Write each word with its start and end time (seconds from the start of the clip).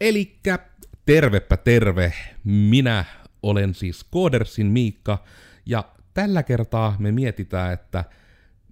Elikkä 0.00 0.58
tervepä 1.06 1.56
terve, 1.56 2.12
minä 2.44 3.04
olen 3.42 3.74
siis 3.74 4.04
Koodersin 4.04 4.66
Miikka, 4.66 5.24
ja 5.66 5.84
tällä 6.14 6.42
kertaa 6.42 6.96
me 6.98 7.12
mietitään, 7.12 7.72
että 7.72 8.04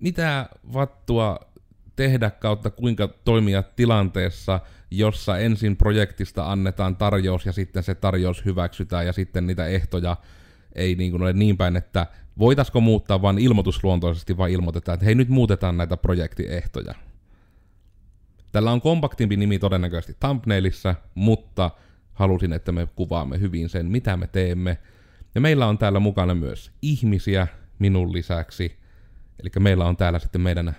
mitä 0.00 0.48
vattua 0.72 1.40
tehdä 1.96 2.30
kautta 2.30 2.71
kuinka 2.71 3.08
toimia 3.08 3.62
tilanteessa, 3.62 4.60
jossa 4.90 5.38
ensin 5.38 5.76
projektista 5.76 6.52
annetaan 6.52 6.96
tarjous 6.96 7.46
ja 7.46 7.52
sitten 7.52 7.82
se 7.82 7.95
tarjous 7.95 8.45
hyväksytään 8.45 9.06
ja 9.06 9.12
sitten 9.12 9.46
niitä 9.46 9.66
ehtoja 9.66 10.16
ei 10.75 10.95
niin 10.95 11.11
kuin 11.11 11.22
ole 11.22 11.32
niin 11.32 11.56
päin, 11.56 11.77
että 11.77 12.06
voitaisiko 12.38 12.80
muuttaa 12.80 13.22
vain 13.22 13.38
ilmoitusluontoisesti 13.38 14.36
vai 14.36 14.52
ilmoitetaan, 14.52 14.95
että 14.95 15.06
hei 15.06 15.14
nyt 15.14 15.29
muutetaan 15.29 15.77
näitä 15.77 15.96
projektiehtoja. 15.96 16.95
Tällä 18.55 18.73
on 18.73 18.80
kompaktimpi 18.80 19.36
nimi 19.36 19.59
todennäköisesti 19.59 20.16
thumbnailissa, 20.20 20.95
mutta 21.14 21.70
halusin, 22.12 22.52
että 22.52 22.73
me 22.73 22.88
kuvaamme 22.96 23.41
hyvin 23.41 23.69
sen, 23.69 23.87
mitä 23.87 24.16
me 24.16 24.27
teemme. 24.27 24.78
Ja 25.34 25.41
meillä 25.41 25.66
on 25.66 25.78
täällä 25.78 26.01
mukana 26.01 26.34
myös 26.34 26.73
ihmisiä 26.83 27.47
minun 27.78 28.12
lisäksi. 28.12 28.78
Eli 29.42 29.51
meillä 29.59 29.84
on 29.84 29.97
täällä 29.97 30.19
sitten 30.19 30.41
meidän 30.41 30.77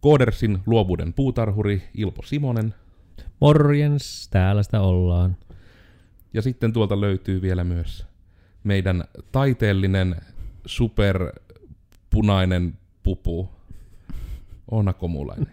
Koodersin 0.00 0.58
luovuuden 0.66 1.12
puutarhuri 1.12 1.82
Ilpo 1.94 2.22
Simonen. 2.22 2.74
Morjens, 3.40 4.28
täällä 4.28 4.62
sitä 4.62 4.80
ollaan. 4.80 5.36
Ja 6.34 6.42
sitten 6.42 6.72
tuolta 6.72 7.00
löytyy 7.00 7.42
vielä 7.42 7.64
myös 7.64 8.06
meidän 8.64 9.04
taiteellinen 9.32 10.16
superpunainen 10.66 12.78
pupu, 13.02 13.48
Oona 14.70 14.92
Komulainen. 14.92 15.52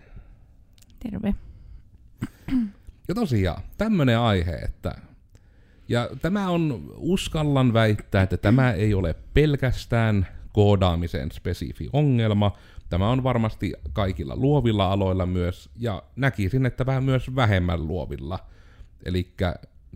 Terve. 0.99 1.35
Ja 3.07 3.15
tosiaan, 3.15 3.63
tämmönen 3.77 4.19
aihe, 4.19 4.51
että... 4.51 4.95
Ja 5.87 6.09
tämä 6.21 6.49
on, 6.49 6.93
uskallan 6.97 7.73
väittää, 7.73 8.23
että 8.23 8.37
tämä 8.37 8.71
ei 8.71 8.93
ole 8.93 9.15
pelkästään 9.33 10.27
koodaamiseen 10.53 11.31
spesifi 11.31 11.89
ongelma. 11.93 12.57
Tämä 12.89 13.09
on 13.09 13.23
varmasti 13.23 13.73
kaikilla 13.93 14.35
luovilla 14.35 14.91
aloilla 14.91 15.25
myös, 15.25 15.69
ja 15.75 16.03
näkisin, 16.15 16.65
että 16.65 16.85
vähän 16.85 17.03
myös 17.03 17.35
vähemmän 17.35 17.87
luovilla. 17.87 18.39
Eli 19.05 19.33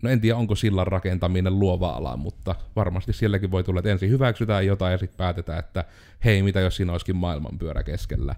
no 0.02 0.10
en 0.10 0.20
tiedä 0.20 0.36
onko 0.36 0.54
sillan 0.54 0.86
rakentaminen 0.86 1.58
luova 1.58 1.90
ala, 1.90 2.16
mutta 2.16 2.54
varmasti 2.76 3.12
sielläkin 3.12 3.50
voi 3.50 3.64
tulla, 3.64 3.80
että 3.80 3.90
ensin 3.90 4.10
hyväksytään 4.10 4.66
jotain 4.66 4.92
ja 4.92 4.98
sitten 4.98 5.16
päätetään, 5.16 5.58
että 5.58 5.84
hei, 6.24 6.42
mitä 6.42 6.60
jos 6.60 6.76
siinä 6.76 6.92
olisikin 6.92 7.16
maailmanpyörä 7.16 7.82
keskellä, 7.82 8.34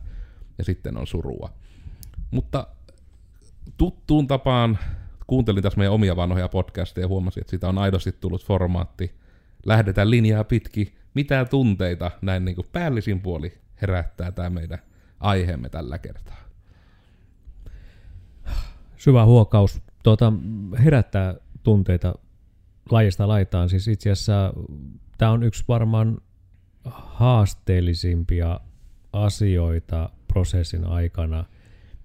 ja 0.59 0.65
sitten 0.65 0.97
on 0.97 1.06
surua. 1.06 1.51
Mutta 2.31 2.67
tuttuun 3.77 4.27
tapaan 4.27 4.79
kuuntelin 5.27 5.63
tässä 5.63 5.79
meidän 5.79 5.93
omia 5.93 6.17
vanhoja 6.17 6.49
podcasteja 6.49 7.05
ja 7.05 7.09
huomasin, 7.09 7.41
että 7.41 7.51
siitä 7.51 7.69
on 7.69 7.79
aidosti 7.79 8.12
tullut 8.12 8.45
formaatti. 8.45 9.15
Lähdetään 9.67 10.11
linjaa 10.11 10.45
pitki. 10.45 10.95
Mitä 11.15 11.45
tunteita 11.45 12.11
näin 12.23 12.45
niin 12.45 12.55
kuin 12.55 12.67
päällisin 12.73 13.21
puoli 13.21 13.59
herättää 13.83 14.33
tämä 14.33 14.51
meidän 14.51 14.79
aiheemme 15.21 15.69
tällä 15.69 15.99
kertaa? 15.99 16.37
Syvä 18.97 19.25
huokaus 19.25 19.83
tuota, 20.03 20.33
herättää 20.84 21.34
tunteita 21.62 22.15
lajista 22.91 23.29
laitaan. 23.29 23.69
Siis 23.69 23.89
itse 23.89 24.11
asiassa 24.11 24.55
tämä 25.19 25.31
on 25.31 25.43
yksi 25.43 25.65
varmaan 25.69 26.19
haasteellisimpia 26.91 28.61
asioita 29.12 30.11
prosessin 30.29 30.84
aikana– 30.84 31.45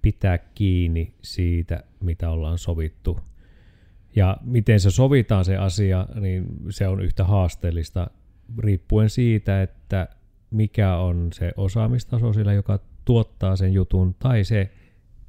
pitää 0.06 0.38
kiinni 0.38 1.14
siitä, 1.22 1.82
mitä 2.00 2.30
ollaan 2.30 2.58
sovittu. 2.58 3.20
Ja 4.16 4.36
miten 4.40 4.80
se 4.80 4.90
sovitaan 4.90 5.44
se 5.44 5.56
asia, 5.56 6.06
niin 6.20 6.46
se 6.70 6.88
on 6.88 7.00
yhtä 7.00 7.24
haasteellista 7.24 8.10
riippuen 8.58 9.10
siitä, 9.10 9.62
että 9.62 10.08
mikä 10.50 10.96
on 10.96 11.28
se 11.32 11.52
osaamistaso 11.56 12.32
sillä, 12.32 12.52
joka 12.52 12.78
tuottaa 13.04 13.56
sen 13.56 13.72
jutun, 13.72 14.14
tai 14.14 14.44
se, 14.44 14.70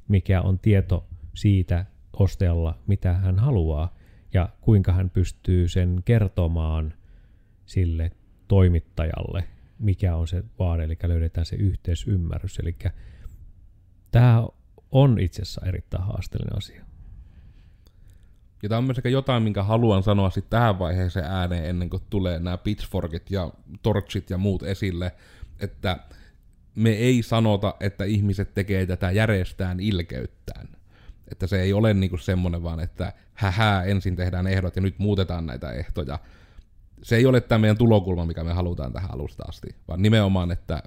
mikä 0.08 0.42
on 0.42 0.58
tieto 0.58 1.06
siitä 1.34 1.84
ostajalla, 2.18 2.78
mitä 2.86 3.12
hän 3.12 3.38
haluaa, 3.38 3.96
ja 4.34 4.48
kuinka 4.60 4.92
hän 4.92 5.10
pystyy 5.10 5.68
sen 5.68 6.02
kertomaan 6.04 6.94
sille 7.66 8.10
toimittajalle, 8.48 9.44
mikä 9.78 10.16
on 10.16 10.28
se 10.28 10.44
vaade, 10.58 10.84
eli 10.84 10.98
löydetään 11.02 11.46
se 11.46 11.56
yhteisymmärrys. 11.56 12.58
Eli 12.58 12.76
tämä 14.10 14.46
on 14.92 15.20
itse 15.20 15.42
asiassa 15.42 15.66
erittäin 15.66 16.04
haasteellinen 16.04 16.56
asia. 16.56 16.84
Ja 18.62 18.68
tämä 18.68 18.78
on 18.78 18.84
myös 18.84 19.00
jotain, 19.04 19.42
minkä 19.42 19.62
haluan 19.62 20.02
sanoa 20.02 20.30
sitten 20.30 20.50
tähän 20.50 20.78
vaiheeseen 20.78 21.26
ääneen 21.26 21.64
ennen 21.64 21.90
kuin 21.90 22.02
tulee 22.10 22.38
nämä 22.38 22.58
pitchforkit 22.58 23.30
ja 23.30 23.50
torchit 23.82 24.30
ja 24.30 24.38
muut 24.38 24.62
esille, 24.62 25.12
että 25.60 25.98
me 26.74 26.90
ei 26.90 27.22
sanota, 27.22 27.74
että 27.80 28.04
ihmiset 28.04 28.54
tekee 28.54 28.86
tätä 28.86 29.10
järjestään 29.10 29.80
ilkeyttään. 29.80 30.68
Että 31.30 31.46
se 31.46 31.62
ei 31.62 31.72
ole 31.72 31.94
niinku 31.94 32.16
semmoinen 32.16 32.62
vaan, 32.62 32.80
että 32.80 33.12
hähää, 33.34 33.84
ensin 33.84 34.16
tehdään 34.16 34.46
ehdot 34.46 34.76
ja 34.76 34.82
nyt 34.82 34.98
muutetaan 34.98 35.46
näitä 35.46 35.72
ehtoja. 35.72 36.18
Se 37.02 37.16
ei 37.16 37.26
ole 37.26 37.40
tämä 37.40 37.58
meidän 37.58 37.78
tulokulma, 37.78 38.26
mikä 38.26 38.44
me 38.44 38.52
halutaan 38.52 38.92
tähän 38.92 39.10
alusta 39.14 39.44
asti, 39.48 39.68
vaan 39.88 40.02
nimenomaan, 40.02 40.50
että 40.50 40.82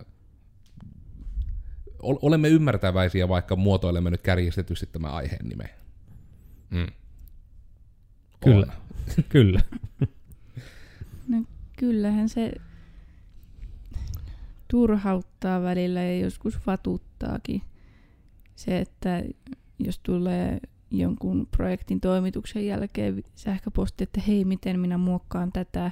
olemme 2.01 2.49
ymmärtäväisiä, 2.49 3.29
vaikka 3.29 3.55
muotoilemme 3.55 4.09
nyt 4.09 4.21
kärjistetysti 4.21 4.85
tämä 4.91 5.07
aiheen 5.07 5.49
nimen. 5.49 5.69
Mm. 6.69 6.87
Kyllä, 8.43 8.73
kyllä. 9.29 9.61
No 11.27 11.43
kyllähän 11.77 12.29
se 12.29 12.51
turhauttaa 14.67 15.61
välillä 15.61 16.03
ja 16.03 16.19
joskus 16.19 16.67
vatuttaakin 16.67 17.61
se, 18.55 18.79
että 18.79 19.23
jos 19.79 19.99
tulee 19.99 20.59
jonkun 20.91 21.47
projektin 21.57 22.01
toimituksen 22.01 22.65
jälkeen 22.65 23.23
sähköposti, 23.35 24.03
että 24.03 24.21
hei, 24.27 24.45
miten 24.45 24.79
minä 24.79 24.97
muokkaan 24.97 25.51
tätä, 25.51 25.91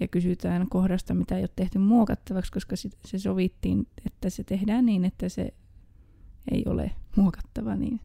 ja 0.00 0.08
kysytään 0.08 0.68
kohdasta, 0.68 1.14
mitä 1.14 1.36
ei 1.36 1.42
ole 1.42 1.50
tehty 1.56 1.78
muokattavaksi, 1.78 2.52
koska 2.52 2.76
se 3.04 3.18
sovittiin, 3.18 3.86
että 4.06 4.30
se 4.30 4.44
tehdään 4.44 4.86
niin, 4.86 5.04
että 5.04 5.28
se 5.28 5.54
ei 6.50 6.64
ole 6.66 6.90
muokattava. 7.16 7.76
Niin. 7.76 8.00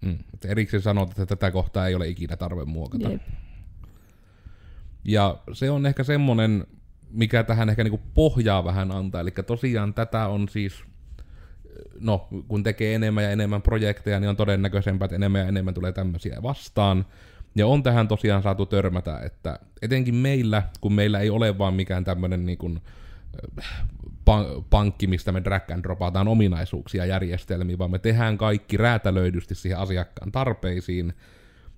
Mm, 0.00 0.18
erikseen 0.44 0.82
sanot, 0.82 1.10
että 1.10 1.26
tätä 1.26 1.50
kohtaa 1.50 1.88
ei 1.88 1.94
ole 1.94 2.08
ikinä 2.08 2.36
tarve 2.36 2.64
muokata. 2.64 3.10
Jep. 3.10 3.22
Ja 5.04 5.38
se 5.52 5.70
on 5.70 5.86
ehkä 5.86 6.04
semmonen, 6.04 6.66
mikä 7.10 7.44
tähän 7.44 7.68
ehkä 7.68 7.84
niinku 7.84 8.00
pohjaa 8.14 8.64
vähän 8.64 8.92
antaa. 8.92 9.20
Eli 9.20 9.30
tosiaan 9.30 9.94
tätä 9.94 10.28
on 10.28 10.48
siis, 10.48 10.84
no 12.00 12.28
kun 12.48 12.62
tekee 12.62 12.94
enemmän 12.94 13.24
ja 13.24 13.30
enemmän 13.30 13.62
projekteja, 13.62 14.20
niin 14.20 14.28
on 14.28 14.36
todennäköisempää, 14.36 15.06
että 15.06 15.16
enemmän 15.16 15.40
ja 15.40 15.48
enemmän 15.48 15.74
tulee 15.74 15.92
tämmöisiä 15.92 16.42
vastaan. 16.42 17.06
Ja 17.56 17.66
on 17.66 17.82
tähän 17.82 18.08
tosiaan 18.08 18.42
saatu 18.42 18.66
törmätä, 18.66 19.18
että 19.18 19.58
etenkin 19.82 20.14
meillä, 20.14 20.62
kun 20.80 20.92
meillä 20.92 21.20
ei 21.20 21.30
ole 21.30 21.58
vaan 21.58 21.74
mikään 21.74 22.04
tämmöinen 22.04 22.46
niin 22.46 22.58
kuin, 22.58 22.80
pankki, 24.70 25.06
mistä 25.06 25.32
me 25.32 25.44
drag 25.44 25.70
and 25.70 25.82
dropataan 25.82 26.28
ominaisuuksia 26.28 27.06
järjestelmiin, 27.06 27.78
vaan 27.78 27.90
me 27.90 27.98
tehdään 27.98 28.38
kaikki 28.38 28.76
räätälöidysti 28.76 29.54
siihen 29.54 29.78
asiakkaan 29.78 30.32
tarpeisiin, 30.32 31.12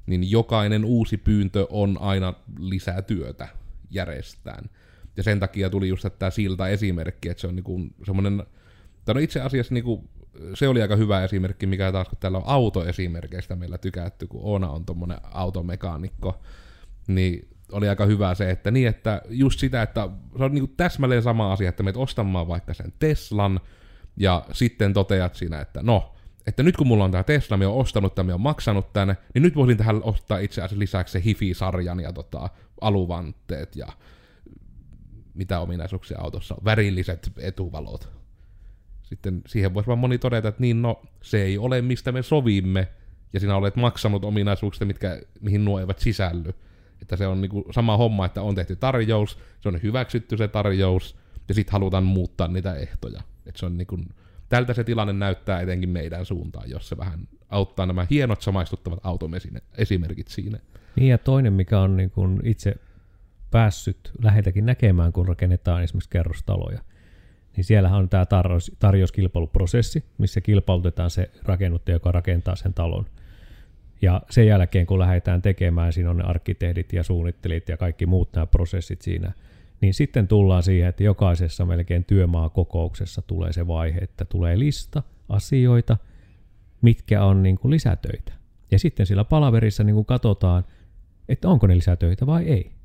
niin 0.06 0.30
jokainen 0.30 0.84
uusi 0.84 1.16
pyyntö 1.16 1.66
on 1.70 1.98
aina 2.00 2.34
lisää 2.58 3.02
työtä 3.02 3.48
järjestään. 3.90 4.70
Ja 5.16 5.22
sen 5.22 5.40
takia 5.40 5.70
tuli 5.70 5.88
just 5.88 6.06
tämä 6.18 6.30
silta 6.30 6.68
esimerkki, 6.68 7.28
että 7.28 7.40
se 7.40 7.46
on 7.46 7.56
niinku 7.56 7.80
semmoinen, 8.06 8.42
tai 9.04 9.14
no 9.14 9.20
itse 9.20 9.40
asiassa 9.40 9.74
niinku 9.74 10.08
se 10.54 10.68
oli 10.68 10.82
aika 10.82 10.96
hyvä 10.96 11.24
esimerkki, 11.24 11.66
mikä 11.66 11.92
taas 11.92 12.08
kun 12.08 12.18
täällä 12.18 12.38
on 12.38 12.44
autoesimerkkeistä 12.46 13.56
meillä 13.56 13.78
tykätty, 13.78 14.26
kun 14.26 14.40
Oona 14.44 14.70
on 14.70 14.84
tommonen 14.84 15.18
automekaanikko, 15.22 16.40
niin 17.06 17.48
oli 17.72 17.88
aika 17.88 18.06
hyvä 18.06 18.34
se, 18.34 18.50
että 18.50 18.70
niin, 18.70 18.88
että 18.88 19.22
just 19.28 19.60
sitä, 19.60 19.82
että 19.82 20.08
se 20.38 20.44
on 20.44 20.54
niinku 20.54 20.74
täsmälleen 20.76 21.22
sama 21.22 21.52
asia, 21.52 21.68
että 21.68 21.82
meet 21.82 21.96
ostamaan 21.96 22.48
vaikka 22.48 22.74
sen 22.74 22.92
Teslan, 22.98 23.60
ja 24.16 24.44
sitten 24.52 24.92
toteat 24.92 25.34
siinä, 25.34 25.60
että 25.60 25.82
no, 25.82 26.14
että 26.46 26.62
nyt 26.62 26.76
kun 26.76 26.86
mulla 26.86 27.04
on 27.04 27.10
tämä 27.10 27.24
Tesla, 27.24 27.56
mä 27.56 27.64
oon 27.68 27.80
ostanut 27.80 28.14
tämän, 28.14 28.26
mä 28.26 28.32
oon 28.32 28.40
maksanut 28.40 28.92
tänne, 28.92 29.16
niin 29.34 29.42
nyt 29.42 29.56
voisin 29.56 29.76
tähän 29.76 30.02
ostaa 30.02 30.38
itse 30.38 30.60
asiassa 30.60 30.78
lisäksi 30.78 31.12
se 31.12 31.24
Hifi-sarjan 31.24 32.00
ja 32.00 32.12
tota, 32.12 32.50
aluvantteet 32.80 33.76
ja 33.76 33.86
mitä 35.34 35.60
ominaisuuksia 35.60 36.18
autossa 36.20 36.54
on, 36.54 36.64
värilliset 36.64 37.32
etuvalot 37.36 38.17
sitten 39.08 39.42
siihen 39.46 39.74
voisi 39.74 39.86
vaan 39.86 39.98
moni 39.98 40.18
todeta, 40.18 40.48
että 40.48 40.60
niin 40.60 40.82
no, 40.82 41.02
se 41.22 41.42
ei 41.42 41.58
ole 41.58 41.82
mistä 41.82 42.12
me 42.12 42.22
sovimme, 42.22 42.88
ja 43.32 43.40
sinä 43.40 43.56
olet 43.56 43.76
maksanut 43.76 44.24
ominaisuuksista, 44.24 44.84
mitkä, 44.84 45.20
mihin 45.40 45.64
nuo 45.64 45.80
eivät 45.80 45.98
sisälly. 45.98 46.54
Että 47.02 47.16
se 47.16 47.26
on 47.26 47.40
niinku 47.40 47.64
sama 47.70 47.96
homma, 47.96 48.26
että 48.26 48.42
on 48.42 48.54
tehty 48.54 48.76
tarjous, 48.76 49.38
se 49.60 49.68
on 49.68 49.82
hyväksytty 49.82 50.36
se 50.36 50.48
tarjous, 50.48 51.16
ja 51.48 51.54
sitten 51.54 51.72
halutaan 51.72 52.04
muuttaa 52.04 52.48
niitä 52.48 52.74
ehtoja. 52.74 53.20
Että 53.46 53.58
se 53.58 53.66
on 53.66 53.76
niinku 53.76 53.98
tältä 54.48 54.74
se 54.74 54.84
tilanne 54.84 55.12
näyttää 55.12 55.60
etenkin 55.60 55.90
meidän 55.90 56.24
suuntaan, 56.24 56.70
jos 56.70 56.88
se 56.88 56.96
vähän 56.96 57.28
auttaa 57.48 57.86
nämä 57.86 58.06
hienot 58.10 58.42
samaistuttavat 58.42 59.00
autoesimerkit 59.02 60.28
siinä. 60.28 60.58
Niin 60.96 61.08
ja 61.08 61.18
toinen, 61.18 61.52
mikä 61.52 61.80
on 61.80 61.96
niin 61.96 62.10
kuin 62.10 62.40
itse 62.44 62.74
päässyt 63.50 64.10
läheltäkin 64.22 64.66
näkemään, 64.66 65.12
kun 65.12 65.28
rakennetaan 65.28 65.82
esimerkiksi 65.82 66.10
kerrostaloja, 66.10 66.80
niin 67.56 67.64
siellähän 67.64 67.98
on 67.98 68.08
tämä 68.08 68.26
tarjous, 68.26 68.72
tarjouskilpailuprosessi, 68.78 70.04
missä 70.18 70.40
kilpailutetaan 70.40 71.10
se 71.10 71.30
rakennuttaja, 71.42 71.96
joka 71.96 72.12
rakentaa 72.12 72.56
sen 72.56 72.74
talon. 72.74 73.06
Ja 74.02 74.22
sen 74.30 74.46
jälkeen, 74.46 74.86
kun 74.86 74.98
lähdetään 74.98 75.42
tekemään, 75.42 75.92
siinä 75.92 76.10
on 76.10 76.16
ne 76.16 76.24
arkkitehdit 76.24 76.92
ja 76.92 77.02
suunnittelijat 77.02 77.68
ja 77.68 77.76
kaikki 77.76 78.06
muut 78.06 78.32
nämä 78.32 78.46
prosessit 78.46 79.02
siinä, 79.02 79.32
niin 79.80 79.94
sitten 79.94 80.28
tullaan 80.28 80.62
siihen, 80.62 80.88
että 80.88 81.04
jokaisessa 81.04 81.66
melkein 81.66 82.04
työmaakokouksessa 82.04 83.22
tulee 83.22 83.52
se 83.52 83.66
vaihe, 83.66 83.98
että 83.98 84.24
tulee 84.24 84.58
lista 84.58 85.02
asioita, 85.28 85.96
mitkä 86.82 87.24
on 87.24 87.42
niin 87.42 87.58
kuin 87.58 87.70
lisätöitä. 87.70 88.32
Ja 88.70 88.78
sitten 88.78 89.06
sillä 89.06 89.24
palaverissa 89.24 89.84
niin 89.84 89.94
kuin 89.94 90.06
katsotaan, 90.06 90.64
että 91.28 91.48
onko 91.48 91.66
ne 91.66 91.76
lisätöitä 91.76 92.26
vai 92.26 92.44
ei. 92.44 92.77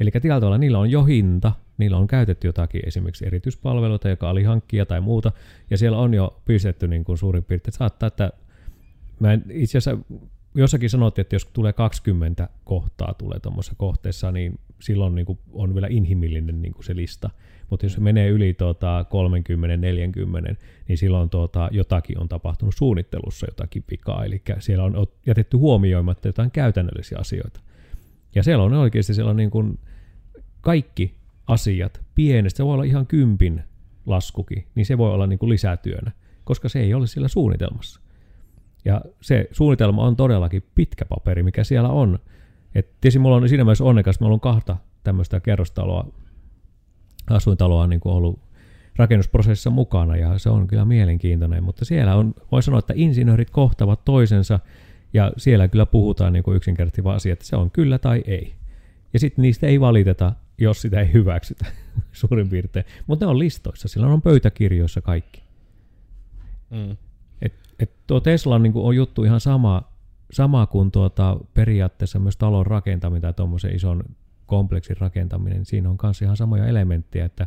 Eli 0.00 0.10
tällä 0.10 0.40
tavalla 0.40 0.58
niillä 0.58 0.78
on 0.78 0.90
jo 0.90 1.04
hinta, 1.04 1.52
niillä 1.78 1.96
on 1.96 2.06
käytetty 2.06 2.48
jotakin 2.48 2.82
esimerkiksi 2.86 3.26
erityispalveluita, 3.26 4.08
joka 4.08 4.30
oli 4.30 4.42
hankkia 4.42 4.86
tai 4.86 5.00
muuta, 5.00 5.32
ja 5.70 5.78
siellä 5.78 5.98
on 5.98 6.14
jo 6.14 6.42
pistetty 6.44 6.88
niin 6.88 7.04
kuin 7.04 7.18
suurin 7.18 7.44
piirtein, 7.44 7.70
että 7.70 7.78
saattaa, 7.78 8.06
että 8.06 8.32
mä 9.20 9.32
en, 9.32 9.44
itse 9.50 9.78
asiassa 9.78 10.04
jossakin 10.54 10.90
sanottiin, 10.90 11.22
että 11.22 11.34
jos 11.34 11.46
tulee 11.46 11.72
20 11.72 12.48
kohtaa 12.64 13.14
tulee 13.14 13.40
tuommoisessa 13.40 13.74
kohteessa, 13.78 14.32
niin 14.32 14.58
silloin 14.80 15.14
niin 15.14 15.26
kuin 15.26 15.38
on 15.52 15.74
vielä 15.74 15.86
inhimillinen 15.90 16.62
niin 16.62 16.74
kuin 16.74 16.84
se 16.84 16.96
lista. 16.96 17.30
Mutta 17.70 17.86
jos 17.86 17.92
se 17.92 18.00
menee 18.00 18.28
yli 18.28 18.54
tuota 18.54 19.04
30-40, 20.52 20.56
niin 20.88 20.98
silloin 20.98 21.30
tuota, 21.30 21.68
jotakin 21.72 22.18
on 22.18 22.28
tapahtunut 22.28 22.74
suunnittelussa 22.74 23.46
jotakin 23.50 23.84
vikaa, 23.90 24.24
eli 24.24 24.42
siellä 24.58 24.84
on 24.84 25.06
jätetty 25.26 25.56
huomioimatta 25.56 26.28
jotain 26.28 26.50
käytännöllisiä 26.50 27.18
asioita. 27.20 27.60
Ja 28.34 28.42
siellä 28.42 28.64
on 28.64 28.74
oikeasti 28.74 29.14
siellä 29.14 29.30
on 29.30 29.36
niin 29.36 29.50
kuin 29.50 29.78
kaikki 30.60 31.14
asiat 31.46 32.00
pienestä, 32.14 32.56
se 32.56 32.64
voi 32.64 32.74
olla 32.74 32.84
ihan 32.84 33.06
kympin 33.06 33.62
laskukin, 34.06 34.66
niin 34.74 34.86
se 34.86 34.98
voi 34.98 35.10
olla 35.10 35.26
niin 35.26 35.38
kuin 35.38 35.50
lisätyönä, 35.50 36.12
koska 36.44 36.68
se 36.68 36.80
ei 36.80 36.94
ole 36.94 37.06
siellä 37.06 37.28
suunnitelmassa. 37.28 38.00
Ja 38.84 39.00
se 39.20 39.48
suunnitelma 39.52 40.02
on 40.02 40.16
todellakin 40.16 40.62
pitkä 40.74 41.04
paperi, 41.04 41.42
mikä 41.42 41.64
siellä 41.64 41.88
on. 41.88 42.18
Et 42.74 43.00
tietysti 43.00 43.18
mulla 43.18 43.36
on 43.36 43.48
siinä 43.48 43.64
mielessä 43.64 43.84
onnekas, 43.84 44.20
mulla 44.20 44.34
on 44.34 44.40
kahta 44.40 44.76
tämmöistä 45.04 45.40
kerrostaloa, 45.40 46.12
asuintaloa 47.30 47.86
niin 47.86 48.00
kuin 48.00 48.14
ollut 48.14 48.40
rakennusprosessissa 48.96 49.70
mukana 49.70 50.16
ja 50.16 50.38
se 50.38 50.50
on 50.50 50.66
kyllä 50.66 50.84
mielenkiintoinen, 50.84 51.64
mutta 51.64 51.84
siellä 51.84 52.14
on, 52.14 52.34
voi 52.52 52.62
sanoa, 52.62 52.78
että 52.78 52.92
insinöörit 52.96 53.50
kohtavat 53.50 54.04
toisensa 54.04 54.60
ja 55.14 55.32
siellä 55.36 55.68
kyllä 55.68 55.86
puhutaan 55.86 56.32
niin 56.32 56.42
kuin 56.42 56.56
yksinkertaisesti 56.56 57.10
asia, 57.10 57.32
että 57.32 57.44
se 57.44 57.56
on 57.56 57.70
kyllä 57.70 57.98
tai 57.98 58.24
ei. 58.26 58.54
Ja 59.12 59.18
sitten 59.18 59.42
niistä 59.42 59.66
ei 59.66 59.80
valiteta, 59.80 60.32
jos 60.58 60.82
sitä 60.82 61.00
ei 61.00 61.12
hyväksytä 61.12 61.66
suurin 62.12 62.48
piirtein. 62.48 62.86
Mutta 63.06 63.26
ne 63.26 63.30
on 63.30 63.38
listoissa, 63.38 63.88
sillä 63.88 64.06
on 64.06 64.22
pöytäkirjoissa 64.22 65.00
kaikki. 65.00 65.42
Mm. 66.70 66.96
Et, 67.42 67.54
et 67.78 67.92
tuo 68.06 68.20
Tesla 68.20 68.58
niin 68.58 68.72
kuin 68.72 68.84
on 68.84 68.96
juttu 68.96 69.24
ihan 69.24 69.40
sama, 69.40 69.92
sama 70.32 70.66
kuin 70.66 70.90
tuota, 70.90 71.36
periaatteessa 71.54 72.18
myös 72.18 72.36
talon 72.36 72.66
rakentaminen 72.66 73.22
tai 73.22 73.32
tuommoisen 73.34 73.74
ison 73.74 74.04
kompleksin 74.46 74.96
rakentaminen. 74.96 75.64
Siinä 75.64 75.90
on 75.90 75.98
myös 76.02 76.22
ihan 76.22 76.36
samoja 76.36 76.66
elementtejä, 76.66 77.24
että, 77.24 77.46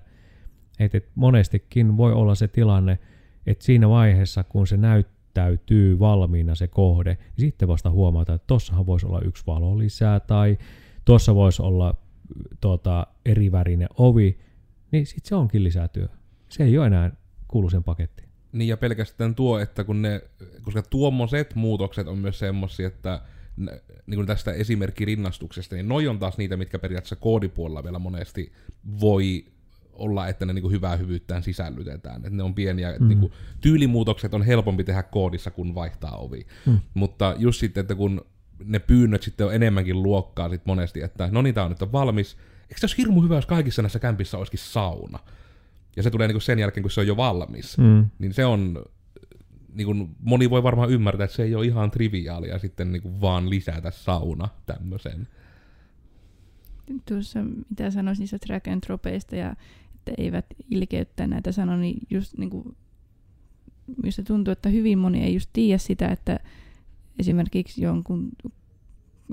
että 0.79 1.01
monestikin 1.15 1.97
voi 1.97 2.13
olla 2.13 2.35
se 2.35 2.47
tilanne, 2.47 2.99
että 3.45 3.65
siinä 3.65 3.89
vaiheessa, 3.89 4.43
kun 4.43 4.67
se 4.67 4.77
näyttää, 4.77 5.16
näyttäytyy 5.41 5.99
valmiina 5.99 6.55
se 6.55 6.67
kohde, 6.67 7.13
niin 7.13 7.47
sitten 7.47 7.67
vasta 7.67 7.89
huomata, 7.89 8.33
että 8.33 8.47
tossahan 8.47 8.85
voisi 8.85 9.05
olla 9.05 9.21
yksi 9.21 9.43
valo 9.47 9.77
lisää 9.77 10.19
tai 10.19 10.57
tuossa 11.05 11.35
voisi 11.35 11.61
olla 11.61 11.95
tuota, 12.61 13.07
erivärinen 13.25 13.89
ovi, 13.97 14.39
niin 14.91 15.05
sitten 15.05 15.29
se 15.29 15.35
onkin 15.35 15.63
lisätyö. 15.63 16.07
Se 16.49 16.63
ei 16.63 16.77
ole 16.77 16.87
enää 16.87 17.11
kuulu 17.47 17.69
sen. 17.69 17.83
Niin 18.51 18.67
ja 18.67 18.77
pelkästään 18.77 19.35
tuo, 19.35 19.59
että 19.59 19.83
kun 19.83 20.01
ne, 20.01 20.21
koska 20.61 20.81
tuommoiset 20.81 21.55
muutokset 21.55 22.07
on 22.07 22.17
myös 22.17 22.39
semmoisia, 22.39 22.87
että 22.87 23.21
niin 24.07 24.15
kuin 24.15 24.27
tästä 24.27 24.53
esimerkkirinnastuksesta, 24.53 25.75
niin 25.75 25.87
noi 25.87 26.07
on 26.07 26.19
taas 26.19 26.37
niitä, 26.37 26.57
mitkä 26.57 26.79
periaatteessa 26.79 27.15
koodipuolella 27.15 27.83
vielä 27.83 27.99
monesti 27.99 28.53
voi 28.99 29.45
olla, 29.97 30.27
että 30.27 30.45
ne 30.45 30.53
niinku 30.53 30.69
hyvää 30.69 30.95
hyvyyttään 30.95 31.43
sisällytetään. 31.43 32.15
Että 32.15 32.29
ne 32.29 32.43
on 32.43 32.53
pieniä, 32.53 32.89
että 32.89 33.03
mm. 33.03 33.07
niinku, 33.07 33.31
tyylimuutokset 33.61 34.33
on 34.33 34.41
helpompi 34.41 34.83
tehdä 34.83 35.03
koodissa, 35.03 35.51
kun 35.51 35.75
vaihtaa 35.75 36.17
ovi. 36.17 36.47
Mm. 36.65 36.79
Mutta 36.93 37.35
just 37.37 37.59
sitten, 37.59 37.81
että 37.81 37.95
kun 37.95 38.21
ne 38.65 38.79
pyynnöt 38.79 39.23
sitten 39.23 39.47
on 39.47 39.53
enemmänkin 39.53 40.03
luokkaa 40.03 40.49
sit 40.49 40.65
monesti, 40.65 41.01
että 41.01 41.29
no 41.31 41.41
niin, 41.41 41.55
tää 41.55 41.63
on 41.63 41.71
nyt 41.71 41.91
valmis. 41.91 42.37
Eikö 42.61 42.79
se 42.79 42.85
olisi 42.85 42.97
hirmu 42.97 43.21
hyvä, 43.21 43.35
jos 43.35 43.45
kaikissa 43.45 43.81
näissä 43.81 43.99
kämpissä 43.99 44.37
olisikin 44.37 44.59
sauna? 44.59 45.19
Ja 45.95 46.03
se 46.03 46.11
tulee 46.11 46.27
niinku 46.27 46.39
sen 46.39 46.59
jälkeen, 46.59 46.81
kun 46.81 46.91
se 46.91 47.01
on 47.01 47.07
jo 47.07 47.17
valmis. 47.17 47.77
Mm. 47.77 48.05
Niin 48.19 48.33
se 48.33 48.45
on, 48.45 48.85
niin 49.73 50.15
moni 50.19 50.49
voi 50.49 50.63
varmaan 50.63 50.89
ymmärtää, 50.89 51.25
että 51.25 51.35
se 51.35 51.43
ei 51.43 51.55
ole 51.55 51.65
ihan 51.65 51.91
triviaalia 51.91 52.59
sitten 52.59 52.91
niin 52.91 53.21
vaan 53.21 53.49
lisätä 53.49 53.91
sauna 53.91 54.49
tämmöiseen. 54.65 55.27
Tuossa, 57.07 57.39
mitä 57.69 57.91
sanoisin 57.91 58.21
niistä 58.21 58.39
track 58.39 58.67
and 58.67 58.83
ja 59.31 59.55
että 60.07 60.21
eivät 60.21 60.45
ilkeyttä 60.71 61.27
näitä 61.27 61.51
sano, 61.51 61.77
niin 61.77 61.97
just 62.09 62.37
niin 62.37 62.49
kuin, 62.49 62.75
minusta 63.97 64.23
tuntuu, 64.23 64.51
että 64.51 64.69
hyvin 64.69 64.99
moni 64.99 65.23
ei 65.23 65.33
just 65.33 65.49
tiedä 65.53 65.77
sitä, 65.77 66.07
että 66.07 66.39
esimerkiksi 67.19 67.81
jonkun 67.81 68.29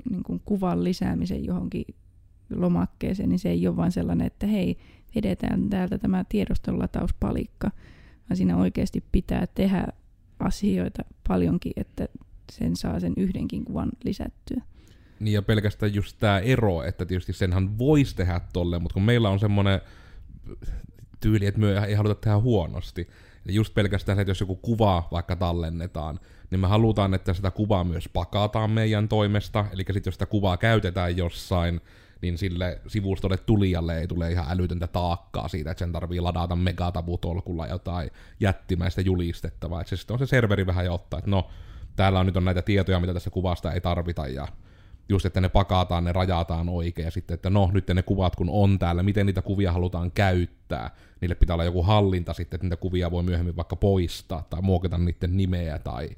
niin 0.09 0.23
kuin 0.23 0.41
kuvan 0.45 0.83
lisäämisen 0.83 1.45
johonkin 1.45 1.85
lomakkeeseen, 2.55 3.29
niin 3.29 3.39
se 3.39 3.49
ei 3.49 3.67
ole 3.67 3.75
vain 3.75 3.91
sellainen, 3.91 4.27
että 4.27 4.47
hei, 4.47 4.77
vedetään 5.15 5.69
täältä 5.69 5.97
tämä 5.97 6.23
tiedostonlatauspalikka, 6.29 7.71
vaan 8.29 8.37
siinä 8.37 8.57
oikeasti 8.57 9.03
pitää 9.11 9.47
tehdä 9.47 9.87
asioita 10.39 11.03
paljonkin, 11.27 11.73
että 11.75 12.07
sen 12.51 12.75
saa 12.75 12.99
sen 12.99 13.13
yhdenkin 13.17 13.65
kuvan 13.65 13.89
lisättyä. 14.03 14.61
Niin 15.19 15.33
ja 15.33 15.41
pelkästään 15.41 15.93
just 15.93 16.17
tämä 16.19 16.39
ero, 16.39 16.83
että 16.83 17.05
tietysti 17.05 17.33
senhän 17.33 17.77
voisi 17.77 18.15
tehdä 18.15 18.41
tolle, 18.53 18.79
mutta 18.79 18.93
kun 18.93 19.03
meillä 19.03 19.29
on 19.29 19.39
semmoinen 19.39 19.81
tyyli, 21.19 21.45
että 21.45 21.61
me 21.61 21.85
ei 21.87 21.93
haluta 21.93 22.15
tehdä 22.15 22.37
huonosti. 22.37 23.09
Ja 23.45 23.53
just 23.53 23.73
pelkästään 23.73 24.15
se, 24.15 24.21
että 24.21 24.29
jos 24.29 24.39
joku 24.39 24.55
kuva 24.55 25.07
vaikka 25.11 25.35
tallennetaan, 25.35 26.19
niin 26.51 26.59
me 26.59 26.67
halutaan, 26.67 27.13
että 27.13 27.33
sitä 27.33 27.51
kuvaa 27.51 27.83
myös 27.83 28.09
pakataan 28.09 28.71
meidän 28.71 29.07
toimesta. 29.07 29.65
Eli 29.71 29.83
sitten 29.83 30.01
jos 30.05 30.15
sitä 30.15 30.25
kuvaa 30.25 30.57
käytetään 30.57 31.17
jossain, 31.17 31.81
niin 32.21 32.37
sille 32.37 32.81
sivustolle 32.87 33.37
tulijalle 33.37 33.99
ei 33.99 34.07
tule 34.07 34.31
ihan 34.31 34.45
älytöntä 34.49 34.87
taakkaa 34.87 35.47
siitä, 35.47 35.71
että 35.71 35.79
sen 35.79 35.91
tarvii 35.91 36.19
ladata 36.19 36.55
megatabutolkulla 36.55 37.67
jotain 37.67 38.11
jättimäistä 38.39 39.01
julistettavaa. 39.01 39.81
Että 39.81 39.89
se 39.89 39.97
sitten 39.97 40.13
on 40.13 40.19
se 40.19 40.25
serveri 40.25 40.67
vähän 40.67 40.85
jo 40.85 40.93
ottaa, 40.93 41.19
että 41.19 41.31
no, 41.31 41.49
täällä 41.95 42.19
on 42.19 42.25
nyt 42.25 42.37
on 42.37 42.45
näitä 42.45 42.61
tietoja, 42.61 42.99
mitä 42.99 43.13
tässä 43.13 43.29
kuvasta 43.29 43.73
ei 43.73 43.81
tarvita, 43.81 44.27
ja 44.27 44.47
just, 45.09 45.25
että 45.25 45.41
ne 45.41 45.49
pakataan, 45.49 46.03
ne 46.03 46.11
rajataan 46.11 46.69
oikein, 46.69 47.05
ja 47.05 47.11
sitten, 47.11 47.35
että 47.35 47.49
no, 47.49 47.69
nyt 47.73 47.87
ne 47.87 48.01
kuvat 48.01 48.35
kun 48.35 48.49
on 48.49 48.79
täällä, 48.79 49.03
miten 49.03 49.25
niitä 49.25 49.41
kuvia 49.41 49.71
halutaan 49.71 50.11
käyttää, 50.11 50.91
niille 51.21 51.35
pitää 51.35 51.53
olla 51.53 51.63
joku 51.63 51.83
hallinta 51.83 52.33
sitten, 52.33 52.57
että 52.57 52.65
niitä 52.65 52.75
kuvia 52.75 53.11
voi 53.11 53.23
myöhemmin 53.23 53.55
vaikka 53.55 53.75
poistaa, 53.75 54.47
tai 54.49 54.61
muokata 54.61 54.97
niiden 54.97 55.37
nimeä, 55.37 55.79
tai 55.79 56.09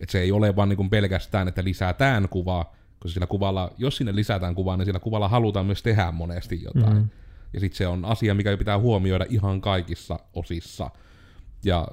että 0.00 0.12
se 0.12 0.20
ei 0.20 0.32
ole 0.32 0.56
vaan 0.56 0.68
niin 0.68 0.90
pelkästään, 0.90 1.48
että 1.48 1.64
lisätään 1.64 2.28
kuvaa, 2.28 2.74
koska 2.98 3.14
sillä 3.14 3.26
kuvalla, 3.26 3.72
jos 3.78 3.96
sinne 3.96 4.14
lisätään 4.14 4.54
kuvaa, 4.54 4.76
niin 4.76 4.86
sillä 4.86 5.00
kuvalla 5.00 5.28
halutaan 5.28 5.66
myös 5.66 5.82
tehdä 5.82 6.12
monesti 6.12 6.62
jotain. 6.62 6.96
Mm. 6.96 7.08
Ja 7.52 7.60
sitten 7.60 7.76
se 7.76 7.86
on 7.86 8.04
asia, 8.04 8.34
mikä 8.34 8.56
pitää 8.56 8.78
huomioida 8.78 9.26
ihan 9.28 9.60
kaikissa 9.60 10.18
osissa. 10.34 10.90
Ja 11.64 11.88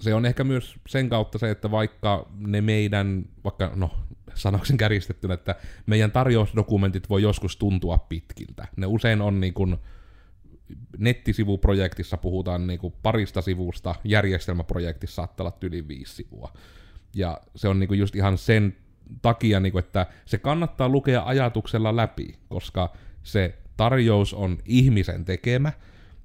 se 0.00 0.14
on 0.14 0.26
ehkä 0.26 0.44
myös 0.44 0.76
sen 0.88 1.08
kautta 1.08 1.38
se, 1.38 1.50
että 1.50 1.70
vaikka 1.70 2.28
ne 2.38 2.60
meidän, 2.60 3.24
vaikka 3.44 3.72
no 3.74 3.90
sanoksen 4.38 4.76
kärjistettynä, 4.76 5.34
että 5.34 5.54
meidän 5.86 6.12
tarjousdokumentit 6.12 7.08
voi 7.08 7.22
joskus 7.22 7.56
tuntua 7.56 7.98
pitkiltä. 7.98 8.66
Ne 8.76 8.86
usein 8.86 9.20
on 9.20 9.40
niin 9.40 9.54
kuin, 9.54 9.76
nettisivuprojektissa 10.98 12.16
puhutaan 12.16 12.66
niin 12.66 12.78
kuin 12.78 12.94
parista 13.02 13.42
sivusta, 13.42 13.94
järjestelmäprojektissa 14.04 15.14
saattaa 15.14 15.46
olla 15.46 15.58
yli 15.62 15.88
viisi 15.88 16.14
sivua. 16.14 16.52
Ja 17.14 17.40
se 17.56 17.68
on 17.68 17.78
niin 17.78 17.88
kuin 17.88 18.00
just 18.00 18.16
ihan 18.16 18.38
sen 18.38 18.76
takia, 19.22 19.60
niin 19.60 19.72
kuin, 19.72 19.84
että 19.84 20.06
se 20.24 20.38
kannattaa 20.38 20.88
lukea 20.88 21.22
ajatuksella 21.26 21.96
läpi, 21.96 22.38
koska 22.48 22.92
se 23.22 23.58
tarjous 23.76 24.34
on 24.34 24.58
ihmisen 24.64 25.24
tekemä, 25.24 25.72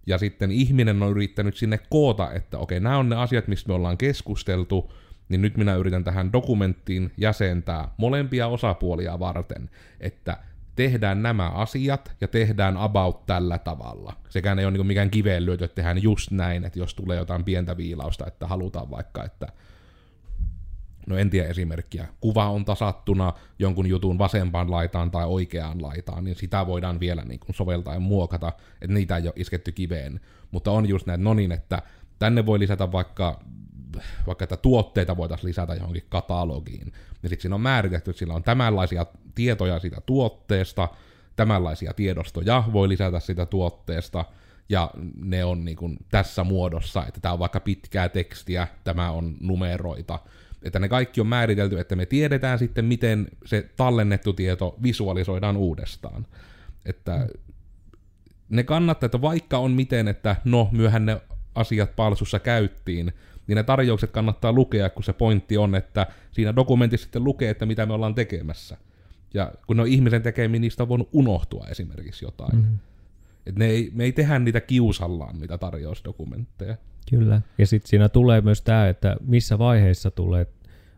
ja 0.07 0.17
sitten 0.17 0.51
ihminen 0.51 1.03
on 1.03 1.11
yrittänyt 1.11 1.55
sinne 1.55 1.79
koota, 1.89 2.31
että 2.31 2.57
okei, 2.57 2.79
nämä 2.79 2.97
on 2.97 3.09
ne 3.09 3.15
asiat, 3.15 3.47
mistä 3.47 3.67
me 3.67 3.73
ollaan 3.73 3.97
keskusteltu, 3.97 4.93
niin 5.29 5.41
nyt 5.41 5.57
minä 5.57 5.75
yritän 5.75 6.03
tähän 6.03 6.33
dokumenttiin 6.33 7.11
jäsentää 7.17 7.87
molempia 7.97 8.47
osapuolia 8.47 9.19
varten, 9.19 9.69
että 9.99 10.37
tehdään 10.75 11.23
nämä 11.23 11.49
asiat 11.49 12.15
ja 12.21 12.27
tehdään 12.27 12.77
about 12.77 13.25
tällä 13.25 13.57
tavalla. 13.57 14.13
Sekään 14.29 14.59
ei 14.59 14.65
ole 14.65 14.77
niin 14.77 14.87
mikään 14.87 15.09
kiveen 15.09 15.45
lyöty, 15.45 15.63
että 15.63 15.75
tehdään 15.75 16.03
just 16.03 16.31
näin, 16.31 16.65
että 16.65 16.79
jos 16.79 16.93
tulee 16.95 17.17
jotain 17.17 17.43
pientä 17.43 17.77
viilausta, 17.77 18.27
että 18.27 18.47
halutaan 18.47 18.91
vaikka, 18.91 19.23
että 19.23 19.47
no 21.07 21.17
en 21.17 21.29
tiedä 21.29 21.49
esimerkkiä, 21.49 22.07
kuva 22.21 22.49
on 22.49 22.65
tasattuna 22.65 23.33
jonkun 23.59 23.87
jutun 23.87 24.17
vasempaan 24.17 24.71
laitaan 24.71 25.11
tai 25.11 25.25
oikeaan 25.25 25.81
laitaan, 25.81 26.23
niin 26.23 26.35
sitä 26.35 26.67
voidaan 26.67 26.99
vielä 26.99 27.23
niin 27.25 27.39
kuin 27.39 27.55
soveltaa 27.55 27.93
ja 27.93 27.99
muokata, 27.99 28.53
että 28.81 28.93
niitä 28.93 29.17
ei 29.17 29.23
ole 29.27 29.33
isketty 29.35 29.71
kiveen. 29.71 30.19
Mutta 30.51 30.71
on 30.71 30.89
just 30.89 31.07
näin, 31.07 31.23
no 31.23 31.33
niin, 31.33 31.51
että 31.51 31.81
tänne 32.19 32.45
voi 32.45 32.59
lisätä 32.59 32.91
vaikka, 32.91 33.43
vaikka 34.27 34.43
että 34.43 34.57
tuotteita 34.57 35.17
voitaisiin 35.17 35.47
lisätä 35.47 35.73
johonkin 35.73 36.05
katalogiin. 36.09 36.93
Ja 37.23 37.29
sitten 37.29 37.41
siinä 37.41 37.55
on 37.55 37.61
määritetty, 37.61 38.11
että 38.11 38.19
sillä 38.19 38.33
on 38.33 38.43
tämänlaisia 38.43 39.05
tietoja 39.35 39.79
siitä 39.79 40.01
tuotteesta, 40.05 40.89
tämänlaisia 41.35 41.93
tiedostoja 41.93 42.63
voi 42.73 42.89
lisätä 42.89 43.19
sitä 43.19 43.45
tuotteesta, 43.45 44.25
ja 44.69 44.91
ne 45.15 45.43
on 45.43 45.65
niin 45.65 45.77
kuin 45.77 45.97
tässä 46.11 46.43
muodossa, 46.43 47.05
että 47.07 47.21
tämä 47.21 47.33
on 47.33 47.39
vaikka 47.39 47.59
pitkää 47.59 48.09
tekstiä, 48.09 48.67
tämä 48.83 49.11
on 49.11 49.35
numeroita, 49.41 50.19
että 50.63 50.79
ne 50.79 50.89
kaikki 50.89 51.21
on 51.21 51.27
määritelty, 51.27 51.79
että 51.79 51.95
me 51.95 52.05
tiedetään 52.05 52.59
sitten, 52.59 52.85
miten 52.85 53.27
se 53.45 53.69
tallennettu 53.75 54.33
tieto 54.33 54.75
visualisoidaan 54.83 55.57
uudestaan. 55.57 56.27
Että 56.85 57.27
ne 58.49 58.63
kannattaa, 58.63 59.05
että 59.05 59.21
vaikka 59.21 59.57
on 59.57 59.71
miten, 59.71 60.07
että 60.07 60.35
no, 60.45 60.69
myöhän 60.71 61.05
ne 61.05 61.21
asiat 61.55 61.95
palsussa 61.95 62.39
käyttiin, 62.39 63.13
niin 63.47 63.55
ne 63.55 63.63
tarjoukset 63.63 64.11
kannattaa 64.11 64.53
lukea, 64.53 64.89
kun 64.89 65.03
se 65.03 65.13
pointti 65.13 65.57
on, 65.57 65.75
että 65.75 66.07
siinä 66.31 66.55
dokumentissa 66.55 67.03
sitten 67.03 67.23
lukee, 67.23 67.49
että 67.49 67.65
mitä 67.65 67.85
me 67.85 67.93
ollaan 67.93 68.15
tekemässä. 68.15 68.77
Ja 69.33 69.51
kun 69.67 69.77
ne 69.77 69.81
on 69.81 69.87
ihmisen 69.87 70.21
tekemiä, 70.21 70.59
niistä 70.59 70.83
on 70.83 70.89
voinut 70.89 71.09
unohtua 71.11 71.67
esimerkiksi 71.69 72.25
jotain. 72.25 72.55
Mm-hmm. 72.55 72.77
Et 73.45 73.55
ne 73.55 73.65
ei, 73.65 73.91
me 73.93 74.03
ei 74.03 74.11
tehdä 74.11 74.39
niitä 74.39 74.61
kiusallaan, 74.61 75.39
niitä 75.39 75.57
tarjousdokumentteja. 75.57 76.77
Kyllä. 77.09 77.41
Ja 77.57 77.67
sitten 77.67 77.89
siinä 77.89 78.09
tulee 78.09 78.41
myös 78.41 78.61
tämä, 78.61 78.87
että 78.87 79.17
missä 79.21 79.59
vaiheessa 79.59 80.11
tulee, 80.11 80.47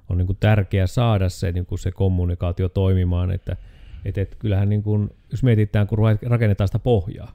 on 0.10 0.18
niin 0.18 0.28
kuin 0.28 0.38
tärkeää 0.40 0.88
saada 0.88 1.30
se, 1.30 1.52
niin 1.52 1.66
kuin 1.66 1.80
se 1.80 1.92
kommunikaatio 1.92 2.70
toimimaan, 2.70 3.32
että 3.32 3.58
et, 4.06 4.18
et 4.18 4.36
kyllähän 4.36 4.70
niin 4.70 4.84
kuin, 4.84 5.10
jos 5.32 5.44
mietitään, 5.44 5.88
kun 5.88 5.98
rakennetaan 6.26 6.68
sitä 6.68 6.80
pohjaa, 6.80 7.32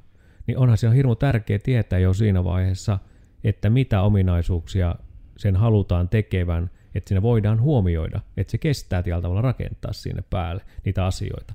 niin 0.47 0.59
onhan 0.59 0.79
se 0.79 0.89
on 0.89 0.95
hirmu 0.95 1.15
tärkeää 1.15 1.59
tietää 1.63 1.99
jo 1.99 2.15
siinä 2.15 2.45
vaiheessa, 2.45 2.99
että 3.45 3.71
mitä 3.71 4.03
ominaisuuksia 4.03 4.95
sen 5.37 5.57
halutaan 5.57 6.09
tekevän, 6.09 6.71
että 6.95 7.09
siinä 7.09 7.23
voidaan 7.23 7.61
huomioida, 7.61 8.21
että 8.37 8.51
se 8.51 8.59
kestää 8.59 9.03
tällä 9.03 9.23
tavalla 9.23 9.43
rakentaa 9.43 9.93
sinne 9.93 10.23
päälle 10.31 10.63
niitä 10.85 11.07
asioita. 11.07 11.55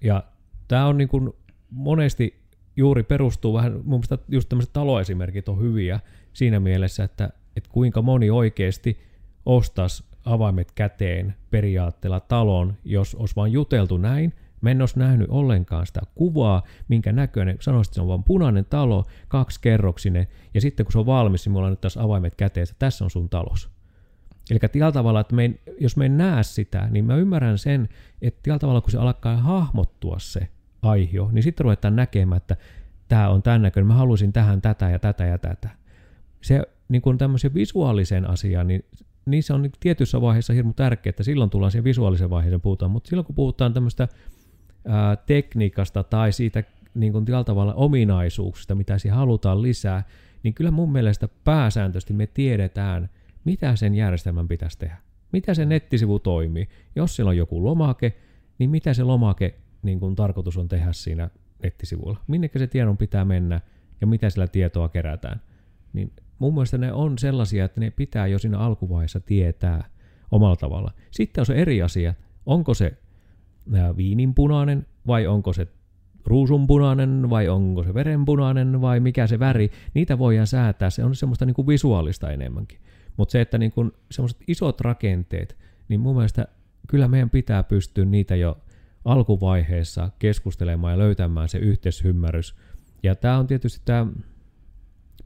Ja 0.00 0.24
tämä 0.68 0.86
on 0.86 0.98
niin 0.98 1.08
kuin 1.08 1.32
monesti 1.70 2.40
juuri 2.76 3.02
perustuu 3.02 3.54
vähän, 3.54 3.72
mun 3.72 3.84
mielestä 3.84 4.18
just 4.28 4.48
tämmöiset 4.48 4.72
taloesimerkit 4.72 5.48
on 5.48 5.60
hyviä 5.60 6.00
siinä 6.32 6.60
mielessä, 6.60 7.04
että, 7.04 7.30
että 7.56 7.70
kuinka 7.72 8.02
moni 8.02 8.30
oikeasti 8.30 8.98
ostaisi 9.46 10.04
avaimet 10.24 10.72
käteen 10.72 11.34
periaatteella 11.50 12.20
talon, 12.20 12.74
jos 12.84 13.14
olisi 13.14 13.36
vain 13.36 13.52
juteltu 13.52 13.96
näin, 13.96 14.32
Mä 14.60 14.70
en 14.70 14.82
olisi 14.82 14.98
nähnyt 14.98 15.30
ollenkaan 15.30 15.86
sitä 15.86 16.00
kuvaa, 16.14 16.62
minkä 16.88 17.12
näköinen, 17.12 17.56
sanoisin, 17.60 17.90
että 17.90 17.94
se 17.94 18.00
on 18.00 18.08
vain 18.08 18.24
punainen 18.24 18.64
talo, 18.64 19.06
kaksi 19.28 19.60
kerroksinen, 19.60 20.28
ja 20.54 20.60
sitten 20.60 20.86
kun 20.86 20.92
se 20.92 20.98
on 20.98 21.06
valmis, 21.06 21.46
niin 21.46 21.52
mulla 21.52 21.66
on 21.66 21.72
nyt 21.72 21.80
taas 21.80 21.96
avaimet 21.96 22.34
käteen, 22.34 22.62
että 22.62 22.74
tässä 22.78 23.04
on 23.04 23.10
sun 23.10 23.28
talos. 23.28 23.70
Eli 24.50 24.58
tällä 24.58 24.92
tavalla, 24.92 25.20
että 25.20 25.34
me 25.34 25.44
en, 25.44 25.58
jos 25.80 25.96
me 25.96 26.06
en 26.06 26.18
näe 26.18 26.42
sitä, 26.42 26.88
niin 26.90 27.04
mä 27.04 27.16
ymmärrän 27.16 27.58
sen, 27.58 27.88
että 28.22 28.40
tällä 28.42 28.58
tavalla, 28.58 28.80
kun 28.80 28.90
se 28.90 28.98
alkaa 28.98 29.36
hahmottua 29.36 30.18
se 30.18 30.48
aihio, 30.82 31.28
niin 31.32 31.42
sitten 31.42 31.64
ruvetaan 31.64 31.96
näkemään, 31.96 32.36
että 32.36 32.56
tämä 33.08 33.28
on 33.28 33.42
tämän 33.42 33.62
näköinen, 33.62 33.86
mä 33.86 33.94
haluaisin 33.94 34.32
tähän 34.32 34.62
tätä 34.62 34.90
ja 34.90 34.98
tätä 34.98 35.24
ja 35.24 35.38
tätä. 35.38 35.68
Se 36.40 36.62
niin 36.88 37.02
kuin 37.02 37.18
tämmöisen 37.18 37.54
visuaalisen 37.54 38.30
asian, 38.30 38.66
niin 38.66 38.84
niissä 39.26 39.54
on 39.54 39.70
tietyssä 39.80 40.20
vaiheessa 40.20 40.52
hirmu 40.52 40.72
tärkeää, 40.72 41.10
että 41.10 41.22
silloin 41.22 41.50
tullaan 41.50 41.70
siihen 41.72 41.84
visuaalisen 41.84 42.30
vaiheeseen 42.30 42.60
puhutaan, 42.60 42.90
mutta 42.90 43.08
silloin 43.08 43.26
kun 43.26 43.34
puhutaan 43.34 43.74
tämmöistä 43.74 44.08
ää, 44.86 45.16
tekniikasta 45.16 46.02
tai 46.02 46.32
siitä 46.32 46.64
niin 46.94 47.12
kuin 47.12 47.24
tavalla 47.46 47.74
ominaisuuksista, 47.74 48.74
mitä 48.74 48.98
siihen 48.98 49.18
halutaan 49.18 49.62
lisää, 49.62 50.04
niin 50.42 50.54
kyllä 50.54 50.70
mun 50.70 50.92
mielestä 50.92 51.28
pääsääntöisesti 51.44 52.12
me 52.12 52.26
tiedetään, 52.26 53.10
mitä 53.44 53.76
sen 53.76 53.94
järjestelmän 53.94 54.48
pitäisi 54.48 54.78
tehdä. 54.78 54.96
Mitä 55.32 55.54
se 55.54 55.64
nettisivu 55.64 56.18
toimii. 56.18 56.68
Jos 56.96 57.16
siellä 57.16 57.28
on 57.28 57.36
joku 57.36 57.64
lomake, 57.64 58.16
niin 58.58 58.70
mitä 58.70 58.94
se 58.94 59.02
lomake 59.02 59.54
niin 59.82 60.00
kuin 60.00 60.14
tarkoitus 60.14 60.56
on 60.56 60.68
tehdä 60.68 60.92
siinä 60.92 61.30
nettisivulla. 61.62 62.18
Minnekä 62.26 62.58
se 62.58 62.66
tiedon 62.66 62.96
pitää 62.96 63.24
mennä 63.24 63.60
ja 64.00 64.06
mitä 64.06 64.30
sillä 64.30 64.46
tietoa 64.46 64.88
kerätään. 64.88 65.40
Niin 65.92 66.12
mun 66.38 66.54
mielestä 66.54 66.78
ne 66.78 66.92
on 66.92 67.18
sellaisia, 67.18 67.64
että 67.64 67.80
ne 67.80 67.90
pitää 67.90 68.26
jo 68.26 68.38
siinä 68.38 68.58
alkuvaiheessa 68.58 69.20
tietää 69.20 69.84
omalla 70.30 70.56
tavalla. 70.56 70.92
Sitten 71.10 71.42
on 71.42 71.46
se 71.46 71.54
eri 71.54 71.82
asia, 71.82 72.14
onko 72.46 72.74
se 72.74 72.98
viininpunainen 73.96 74.86
vai 75.06 75.26
onko 75.26 75.52
se 75.52 75.66
ruusunpunainen 76.24 77.30
vai 77.30 77.48
onko 77.48 77.82
se 77.84 77.94
verenpunainen 77.94 78.80
vai 78.80 79.00
mikä 79.00 79.26
se 79.26 79.38
väri, 79.38 79.70
niitä 79.94 80.18
voidaan 80.18 80.46
säätää, 80.46 80.90
se 80.90 81.04
on 81.04 81.16
semmoista 81.16 81.46
niin 81.46 81.54
kuin 81.54 81.68
visuaalista 81.68 82.30
enemmänkin. 82.30 82.78
Mutta 83.16 83.32
se, 83.32 83.40
että 83.40 83.58
niin 83.58 83.72
kuin 83.72 83.92
semmoiset 84.10 84.40
isot 84.46 84.80
rakenteet, 84.80 85.58
niin 85.88 86.00
mun 86.00 86.16
mielestä 86.16 86.48
kyllä 86.88 87.08
meidän 87.08 87.30
pitää 87.30 87.62
pystyä 87.62 88.04
niitä 88.04 88.36
jo 88.36 88.58
alkuvaiheessa 89.04 90.10
keskustelemaan 90.18 90.92
ja 90.92 90.98
löytämään 90.98 91.48
se 91.48 91.58
yhteisymmärrys. 91.58 92.54
Ja 93.02 93.14
tämä 93.14 93.38
on 93.38 93.46
tietysti 93.46 93.80
tämä, 93.84 94.06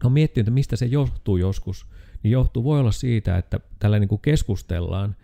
on 0.05 0.13
miettinyt, 0.13 0.45
että 0.45 0.55
mistä 0.55 0.77
se 0.77 0.87
johtuu 0.87 1.37
joskus, 1.37 1.87
niin 2.23 2.33
johtuu, 2.33 2.65
voi 2.65 2.81
olla 2.81 2.93
siitä, 2.93 3.39
että 3.39 3.61
tällä 3.79 3.99
niin 3.99 4.09
kuin 4.09 4.21
keskustellaan, 4.21 5.17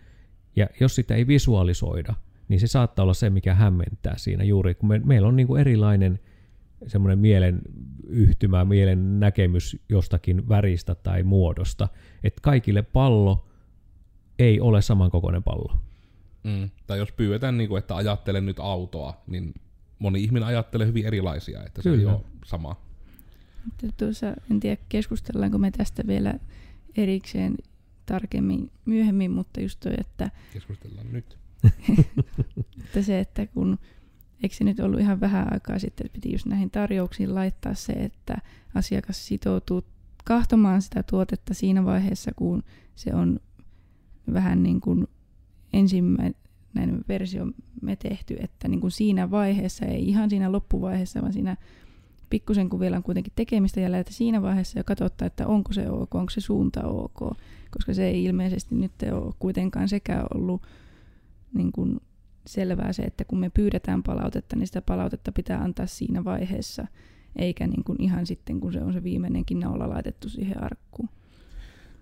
ja 0.55 0.67
jos 0.79 0.95
sitä 0.95 1.15
ei 1.15 1.27
visualisoida, 1.27 2.13
niin 2.49 2.59
se 2.59 2.67
saattaa 2.67 3.03
olla 3.03 3.13
se, 3.13 3.29
mikä 3.29 3.53
hämmentää 3.53 4.17
siinä 4.17 4.43
juuri, 4.43 4.75
kun 4.75 4.89
me, 4.89 4.99
meillä 4.99 5.27
on 5.27 5.35
niin 5.35 5.47
kuin 5.47 5.61
erilainen 5.61 6.19
semmoinen 6.87 7.19
mielen 7.19 7.61
yhtymä, 8.07 8.65
mielen 8.65 9.19
näkemys 9.19 9.77
jostakin 9.89 10.49
väristä 10.49 10.95
tai 10.95 11.23
muodosta, 11.23 11.87
että 12.23 12.41
kaikille 12.41 12.81
pallo 12.81 13.47
ei 14.39 14.59
ole 14.59 14.81
samankokoinen 14.81 15.43
pallo. 15.43 15.79
Mm. 16.43 16.69
Tai 16.87 16.97
jos 16.97 17.11
pyydetään, 17.11 17.57
niin 17.57 17.69
kuin, 17.69 17.79
että 17.79 17.95
ajattelen 17.95 18.45
nyt 18.45 18.59
autoa, 18.59 19.23
niin 19.27 19.53
moni 19.99 20.23
ihminen 20.23 20.47
ajattelee 20.47 20.87
hyvin 20.87 21.05
erilaisia, 21.05 21.63
että 21.63 21.81
Kyllä. 21.81 21.95
se 21.95 22.01
ei 22.01 22.05
ole 22.05 22.21
sama. 22.45 22.81
Mutta 23.65 23.87
tuossa, 23.97 24.33
en 24.51 24.59
tiedä 24.59 24.81
keskustellaanko 24.89 25.57
me 25.57 25.71
tästä 25.71 26.07
vielä 26.07 26.33
erikseen 26.97 27.55
tarkemmin 28.05 28.71
myöhemmin, 28.85 29.31
mutta 29.31 29.61
just 29.61 29.79
toi, 29.79 29.93
että... 29.97 30.31
Keskustellaan 30.53 31.11
nyt. 31.11 31.37
Että 32.85 33.01
se, 33.01 33.19
että 33.19 33.47
kun... 33.47 33.77
Eikö 34.43 34.55
se 34.55 34.63
nyt 34.63 34.79
ollut 34.79 34.99
ihan 34.99 35.19
vähän 35.19 35.53
aikaa 35.53 35.79
sitten, 35.79 36.05
että 36.05 36.15
piti 36.15 36.31
just 36.31 36.45
näihin 36.45 36.71
tarjouksiin 36.71 37.35
laittaa 37.35 37.73
se, 37.73 37.93
että 37.93 38.37
asiakas 38.75 39.27
sitoutuu 39.27 39.83
kahtomaan 40.25 40.81
sitä 40.81 41.03
tuotetta 41.03 41.53
siinä 41.53 41.85
vaiheessa, 41.85 42.31
kun 42.35 42.63
se 42.95 43.15
on 43.15 43.39
vähän 44.33 44.63
niin 44.63 44.81
kuin 44.81 45.07
ensimmäinen 45.73 47.05
versio 47.07 47.47
me 47.81 47.95
tehty, 47.95 48.37
että 48.39 48.67
niin 48.67 48.81
kuin 48.81 48.91
siinä 48.91 49.31
vaiheessa, 49.31 49.85
ei 49.85 50.09
ihan 50.09 50.29
siinä 50.29 50.51
loppuvaiheessa, 50.51 51.21
vaan 51.21 51.33
siinä 51.33 51.57
pikkusen 52.29 52.69
kun 52.69 52.79
vielä 52.79 52.97
on 52.97 53.03
kuitenkin 53.03 53.33
tekemistä 53.35 53.79
jäljellä, 53.79 53.99
että 53.99 54.13
siinä 54.13 54.41
vaiheessa 54.41 54.79
jo 54.79 54.83
katsottaa, 54.83 55.25
että 55.25 55.47
onko 55.47 55.73
se 55.73 55.89
ok, 55.89 56.15
onko 56.15 56.29
se 56.29 56.41
suunta 56.41 56.87
ok, 56.87 57.37
koska 57.71 57.93
se 57.93 58.07
ei 58.07 58.23
ilmeisesti 58.23 58.75
nyt 58.75 58.91
ole 59.11 59.33
kuitenkaan 59.39 59.89
sekä 59.89 60.25
ollut 60.33 60.61
niin 61.53 61.71
kuin 61.71 61.99
selvää 62.47 62.93
se, 62.93 63.03
että 63.03 63.25
kun 63.25 63.39
me 63.39 63.49
pyydetään 63.49 64.03
palautetta, 64.03 64.55
niin 64.55 64.67
sitä 64.67 64.81
palautetta 64.81 65.31
pitää 65.31 65.59
antaa 65.59 65.87
siinä 65.87 66.23
vaiheessa, 66.23 66.87
eikä 67.35 67.67
niin 67.67 67.83
kuin 67.83 68.01
ihan 68.01 68.25
sitten, 68.25 68.59
kun 68.59 68.73
se 68.73 68.81
on 68.81 68.93
se 68.93 69.03
viimeinenkin 69.03 69.59
naula 69.59 69.89
laitettu 69.89 70.29
siihen 70.29 70.63
arkkuun. 70.63 71.09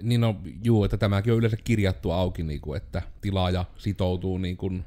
Niin 0.03 0.21
no, 0.21 0.35
juu, 0.63 0.83
että 0.83 0.97
tämäkin 0.97 1.33
on 1.33 1.39
yleensä 1.39 1.57
kirjattu 1.63 2.11
auki, 2.11 2.43
niin 2.43 2.61
kuin, 2.61 2.77
että 2.77 3.01
tilaaja 3.21 3.65
sitoutuu 3.77 4.37
niin 4.37 4.57
kuin, 4.57 4.85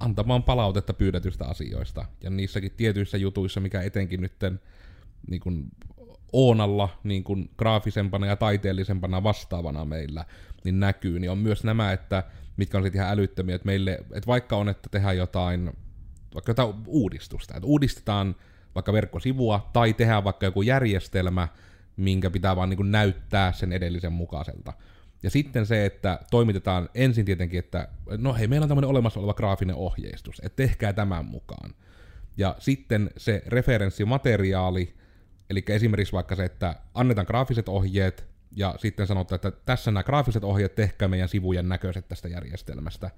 antamaan 0.00 0.42
palautetta 0.42 0.94
pyydetystä 0.94 1.46
asioista. 1.46 2.04
Ja 2.22 2.30
niissäkin 2.30 2.72
tietyissä 2.76 3.16
jutuissa, 3.16 3.60
mikä 3.60 3.82
etenkin 3.82 4.20
nytten 4.20 4.60
niin 5.30 5.40
kuin, 5.40 5.68
Oonalla 6.32 6.88
niin 7.04 7.24
kuin, 7.24 7.50
graafisempana 7.58 8.26
ja 8.26 8.36
taiteellisempana 8.36 9.22
vastaavana 9.22 9.84
meillä 9.84 10.24
niin 10.64 10.80
näkyy, 10.80 11.20
niin 11.20 11.30
on 11.30 11.38
myös 11.38 11.64
nämä, 11.64 11.92
että 11.92 12.24
mitkä 12.56 12.78
on 12.78 12.84
sitten 12.84 13.02
ihan 13.02 13.12
älyttömiä, 13.12 13.54
että 13.54 13.66
meille, 13.66 13.92
että 13.92 14.26
vaikka 14.26 14.56
on, 14.56 14.68
että 14.68 14.88
tehdään 14.90 15.16
jotain, 15.16 15.70
vaikka 16.34 16.50
jotain 16.50 16.74
uudistusta, 16.86 17.56
että 17.56 17.66
uudistetaan 17.66 18.34
vaikka 18.74 18.92
verkkosivua 18.92 19.70
tai 19.72 19.94
tehdään 19.94 20.24
vaikka 20.24 20.46
joku 20.46 20.62
järjestelmä, 20.62 21.48
minkä 21.96 22.30
pitää 22.30 22.56
vaan 22.56 22.70
niin 22.70 22.90
näyttää 22.90 23.52
sen 23.52 23.72
edellisen 23.72 24.12
mukaiselta. 24.12 24.72
Ja 25.22 25.30
sitten 25.30 25.66
se, 25.66 25.86
että 25.86 26.20
toimitetaan 26.30 26.88
ensin 26.94 27.24
tietenkin, 27.24 27.58
että 27.58 27.88
no 28.18 28.34
hei, 28.34 28.46
meillä 28.46 28.64
on 28.64 28.68
tämmöinen 28.68 28.90
olemassa 28.90 29.20
oleva 29.20 29.34
graafinen 29.34 29.76
ohjeistus, 29.76 30.40
että 30.44 30.56
tehkää 30.56 30.92
tämän 30.92 31.24
mukaan. 31.24 31.74
Ja 32.36 32.56
sitten 32.58 33.10
se 33.16 33.42
referenssimateriaali, 33.46 34.94
eli 35.50 35.64
esimerkiksi 35.68 36.12
vaikka 36.12 36.36
se, 36.36 36.44
että 36.44 36.76
annetaan 36.94 37.26
graafiset 37.26 37.68
ohjeet, 37.68 38.31
ja 38.56 38.74
sitten 38.78 39.06
sanotaan, 39.06 39.36
että 39.36 39.50
tässä 39.50 39.90
nämä 39.90 40.02
graafiset 40.02 40.44
ohjeet, 40.44 40.74
tehkää 40.74 41.08
meidän 41.08 41.28
sivujen 41.28 41.68
näköiset 41.68 42.08
tästä 42.08 42.28
järjestelmästä. 42.28 43.10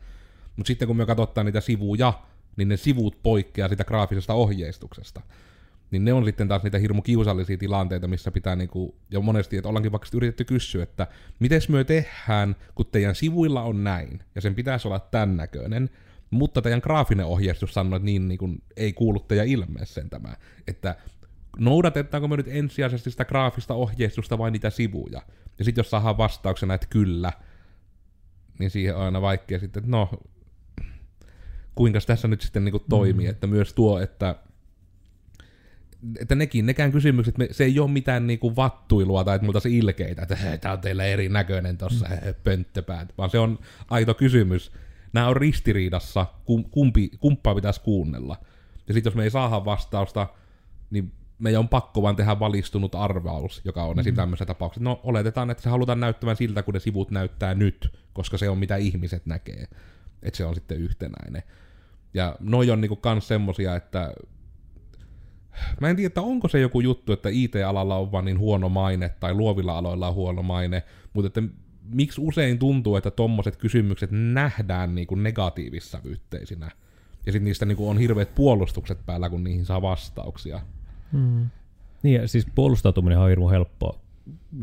Mutta 0.56 0.66
sitten 0.66 0.88
kun 0.88 0.96
me 0.96 1.06
katsotaan 1.06 1.44
niitä 1.44 1.60
sivuja, 1.60 2.12
niin 2.56 2.68
ne 2.68 2.76
sivut 2.76 3.22
poikkeaa 3.22 3.68
sitä 3.68 3.84
graafisesta 3.84 4.34
ohjeistuksesta. 4.34 5.20
Niin 5.90 6.04
ne 6.04 6.12
on 6.12 6.24
sitten 6.24 6.48
taas 6.48 6.62
niitä 6.62 6.78
hirmu 6.78 7.02
kiusallisia 7.02 7.58
tilanteita, 7.58 8.08
missä 8.08 8.30
pitää 8.30 8.56
niinku, 8.56 8.94
ja 9.10 9.20
monesti, 9.20 9.56
että 9.56 9.68
ollaankin 9.68 9.92
vaikka 9.92 10.08
yritetty 10.14 10.44
kysyä, 10.44 10.82
että 10.82 11.06
miten 11.38 11.60
me 11.68 11.84
tehdään, 11.84 12.56
kun 12.74 12.86
teidän 12.86 13.14
sivuilla 13.14 13.62
on 13.62 13.84
näin, 13.84 14.20
ja 14.34 14.40
sen 14.40 14.54
pitäisi 14.54 14.88
olla 14.88 14.98
tämän 15.00 15.36
näköinen, 15.36 15.90
mutta 16.30 16.62
teidän 16.62 16.80
graafinen 16.84 17.26
ohjeistus 17.26 17.74
sanoo, 17.74 17.96
että 17.96 18.04
niin, 18.04 18.28
niin 18.28 18.38
kuin, 18.38 18.62
ei 18.76 18.92
kuulu 18.92 19.20
teidän 19.20 19.46
ilmeeseen 19.46 20.10
tämä. 20.10 20.36
Että 20.68 20.96
noudatetaanko 21.58 22.28
me 22.28 22.36
nyt 22.36 22.48
ensisijaisesti 22.48 23.10
sitä 23.10 23.24
graafista 23.24 23.74
ohjeistusta 23.74 24.38
vai 24.38 24.50
niitä 24.50 24.70
sivuja? 24.70 25.22
Ja 25.58 25.64
sitten 25.64 25.82
jos 25.82 25.90
saadaan 25.90 26.18
vastauksena, 26.18 26.74
että 26.74 26.86
kyllä, 26.90 27.32
niin 28.58 28.70
siihen 28.70 28.96
on 28.96 29.02
aina 29.02 29.20
vaikea 29.20 29.58
sitten, 29.58 29.80
että 29.80 29.90
no, 29.90 30.10
kuinka 31.74 31.98
tässä 32.06 32.28
nyt 32.28 32.40
sitten 32.40 32.64
niin 32.64 32.74
toimii, 32.88 33.26
mm. 33.26 33.30
että 33.30 33.46
myös 33.46 33.72
tuo, 33.72 34.00
että 34.00 34.36
että 36.20 36.34
nekin, 36.34 36.66
nekään 36.66 36.92
kysymykset, 36.92 37.38
me, 37.38 37.48
se 37.50 37.64
ei 37.64 37.78
ole 37.78 37.90
mitään 37.90 38.26
niinku 38.26 38.56
vattuilua 38.56 39.24
tai 39.24 39.36
että 39.36 39.44
multa 39.44 39.60
se 39.60 39.70
ilkeitä, 39.70 40.22
että 40.22 40.36
hei, 40.36 40.58
tää 40.58 40.72
on 40.72 40.80
teillä 40.80 41.04
erinäköinen 41.04 41.78
tossa, 41.78 42.06
mm. 42.08 42.34
pönttöpäät, 42.44 43.14
vaan 43.18 43.30
se 43.30 43.38
on 43.38 43.58
aito 43.90 44.14
kysymys. 44.14 44.72
Nämä 45.12 45.28
on 45.28 45.36
ristiriidassa, 45.36 46.26
kumpi, 46.70 47.10
kumppaa 47.20 47.54
pitäisi 47.54 47.80
kuunnella. 47.80 48.36
Ja 48.88 48.94
sitten 48.94 49.10
jos 49.10 49.16
me 49.16 49.24
ei 49.24 49.30
saada 49.30 49.64
vastausta, 49.64 50.26
niin 50.90 51.12
meidän 51.38 51.58
on 51.58 51.68
pakko 51.68 52.02
vaan 52.02 52.16
tehdä 52.16 52.40
valistunut 52.40 52.94
arvaus, 52.94 53.60
joka 53.64 53.84
on 53.84 53.96
mm. 53.96 54.00
esim. 54.00 54.14
tämmöisessä 54.14 54.46
tapauksessa. 54.46 54.84
No 54.84 55.00
oletetaan, 55.02 55.50
että 55.50 55.62
se 55.62 55.70
halutaan 55.70 56.00
näyttämään 56.00 56.36
siltä, 56.36 56.62
kun 56.62 56.74
ne 56.74 56.80
sivut 56.80 57.10
näyttää 57.10 57.54
nyt, 57.54 57.98
koska 58.12 58.38
se 58.38 58.48
on 58.48 58.58
mitä 58.58 58.76
ihmiset 58.76 59.26
näkee. 59.26 59.68
Että 60.22 60.36
se 60.36 60.44
on 60.44 60.54
sitten 60.54 60.78
yhtenäinen. 60.78 61.42
Ja 62.14 62.36
noi 62.40 62.70
on 62.70 62.80
niinku 62.80 62.96
kans 62.96 63.28
semmosia, 63.28 63.76
että 63.76 64.14
Mä 65.80 65.88
en 65.88 65.96
tiedä, 65.96 66.06
että 66.06 66.22
onko 66.22 66.48
se 66.48 66.60
joku 66.60 66.80
juttu, 66.80 67.12
että 67.12 67.28
IT-alalla 67.32 67.96
on 67.96 68.12
vaan 68.12 68.24
niin 68.24 68.38
huono 68.38 68.68
maine, 68.68 69.08
tai 69.08 69.34
luovilla 69.34 69.78
aloilla 69.78 70.08
on 70.08 70.14
huono 70.14 70.42
maine, 70.42 70.82
mutta 71.12 71.26
että 71.26 71.42
miksi 71.84 72.20
usein 72.20 72.58
tuntuu, 72.58 72.96
että 72.96 73.10
tommoset 73.10 73.56
kysymykset 73.56 74.10
nähdään 74.12 74.94
niin 74.94 75.06
kuin 75.06 75.22
negatiivissävyytteisinä. 75.22 76.70
Ja 77.26 77.32
sitten 77.32 77.44
niistä 77.44 77.66
niin 77.66 77.76
kuin 77.76 77.90
on 77.90 77.98
hirveät 77.98 78.34
puolustukset 78.34 79.06
päällä, 79.06 79.30
kun 79.30 79.44
niihin 79.44 79.64
saa 79.64 79.82
vastauksia. 79.82 80.60
Hmm. 81.12 81.50
Niin, 82.02 82.20
ja 82.20 82.28
siis 82.28 82.46
puolustautuminen 82.54 83.18
on 83.18 83.28
hirmu 83.28 83.48
helppoa 83.48 83.98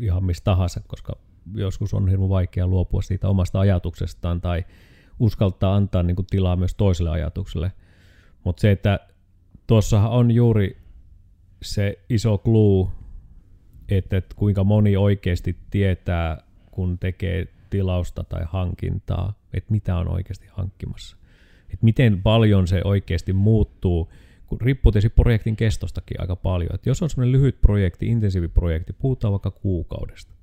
ihan 0.00 0.24
mistä 0.24 0.44
tahansa, 0.44 0.80
koska 0.86 1.12
joskus 1.54 1.94
on 1.94 2.08
hirmu 2.08 2.28
vaikea 2.28 2.66
luopua 2.66 3.02
siitä 3.02 3.28
omasta 3.28 3.60
ajatuksestaan 3.60 4.40
tai 4.40 4.64
uskaltaa 5.18 5.76
antaa 5.76 6.02
niin 6.02 6.16
kuin 6.16 6.26
tilaa 6.30 6.56
myös 6.56 6.74
toiselle 6.74 7.10
ajatukselle. 7.10 7.72
Mutta 8.44 8.60
se, 8.60 8.70
että 8.70 9.00
tuossahan 9.66 10.10
on 10.10 10.30
juuri 10.30 10.82
se 11.62 11.98
iso 12.08 12.38
clue, 12.38 12.88
että, 13.88 14.16
että 14.16 14.34
kuinka 14.36 14.64
moni 14.64 14.96
oikeasti 14.96 15.58
tietää, 15.70 16.42
kun 16.70 16.98
tekee 16.98 17.46
tilausta 17.70 18.24
tai 18.24 18.42
hankintaa, 18.44 19.34
että 19.54 19.72
mitä 19.72 19.96
on 19.96 20.08
oikeasti 20.08 20.46
hankkimassa. 20.52 21.16
Että 21.62 21.84
miten 21.84 22.22
paljon 22.22 22.66
se 22.66 22.80
oikeasti 22.84 23.32
muuttuu, 23.32 24.12
kun 24.52 24.60
riippuu 24.60 24.92
tietysti 24.92 25.14
projektin 25.16 25.56
kestostakin 25.56 26.20
aika 26.20 26.36
paljon. 26.36 26.74
Että 26.74 26.90
jos 26.90 27.02
on 27.02 27.10
semmoinen 27.10 27.32
lyhyt 27.32 27.60
projekti, 27.60 28.06
intensiiviprojekti, 28.06 28.92
puhutaan 28.92 29.32
vaikka 29.32 29.50
kuukaudesta, 29.50 30.34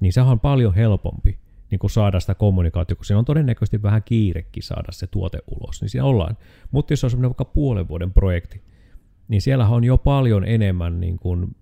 niin 0.00 0.12
se 0.12 0.20
on 0.20 0.40
paljon 0.40 0.74
helpompi 0.74 1.38
niin 1.70 1.78
kuin 1.78 1.90
saada 1.90 2.20
sitä 2.20 2.34
kommunikaatiota, 2.34 2.98
kun 2.98 3.04
siinä 3.04 3.18
on 3.18 3.24
todennäköisesti 3.24 3.82
vähän 3.82 4.02
kiirekin 4.02 4.62
saada 4.62 4.92
se 4.92 5.06
tuote 5.06 5.38
ulos, 5.46 5.80
niin 5.80 5.88
siinä 5.88 6.04
ollaan. 6.04 6.36
Mutta 6.70 6.92
jos 6.92 7.04
on 7.04 7.10
semmoinen 7.10 7.30
vaikka 7.30 7.44
puolen 7.44 7.88
vuoden 7.88 8.12
projekti, 8.12 8.62
niin 9.28 9.42
siellä 9.42 9.68
on 9.68 9.84
jo 9.84 9.98
paljon 9.98 10.44
enemmän, 10.44 11.00
niin 11.00 11.18
kuin, 11.18 11.56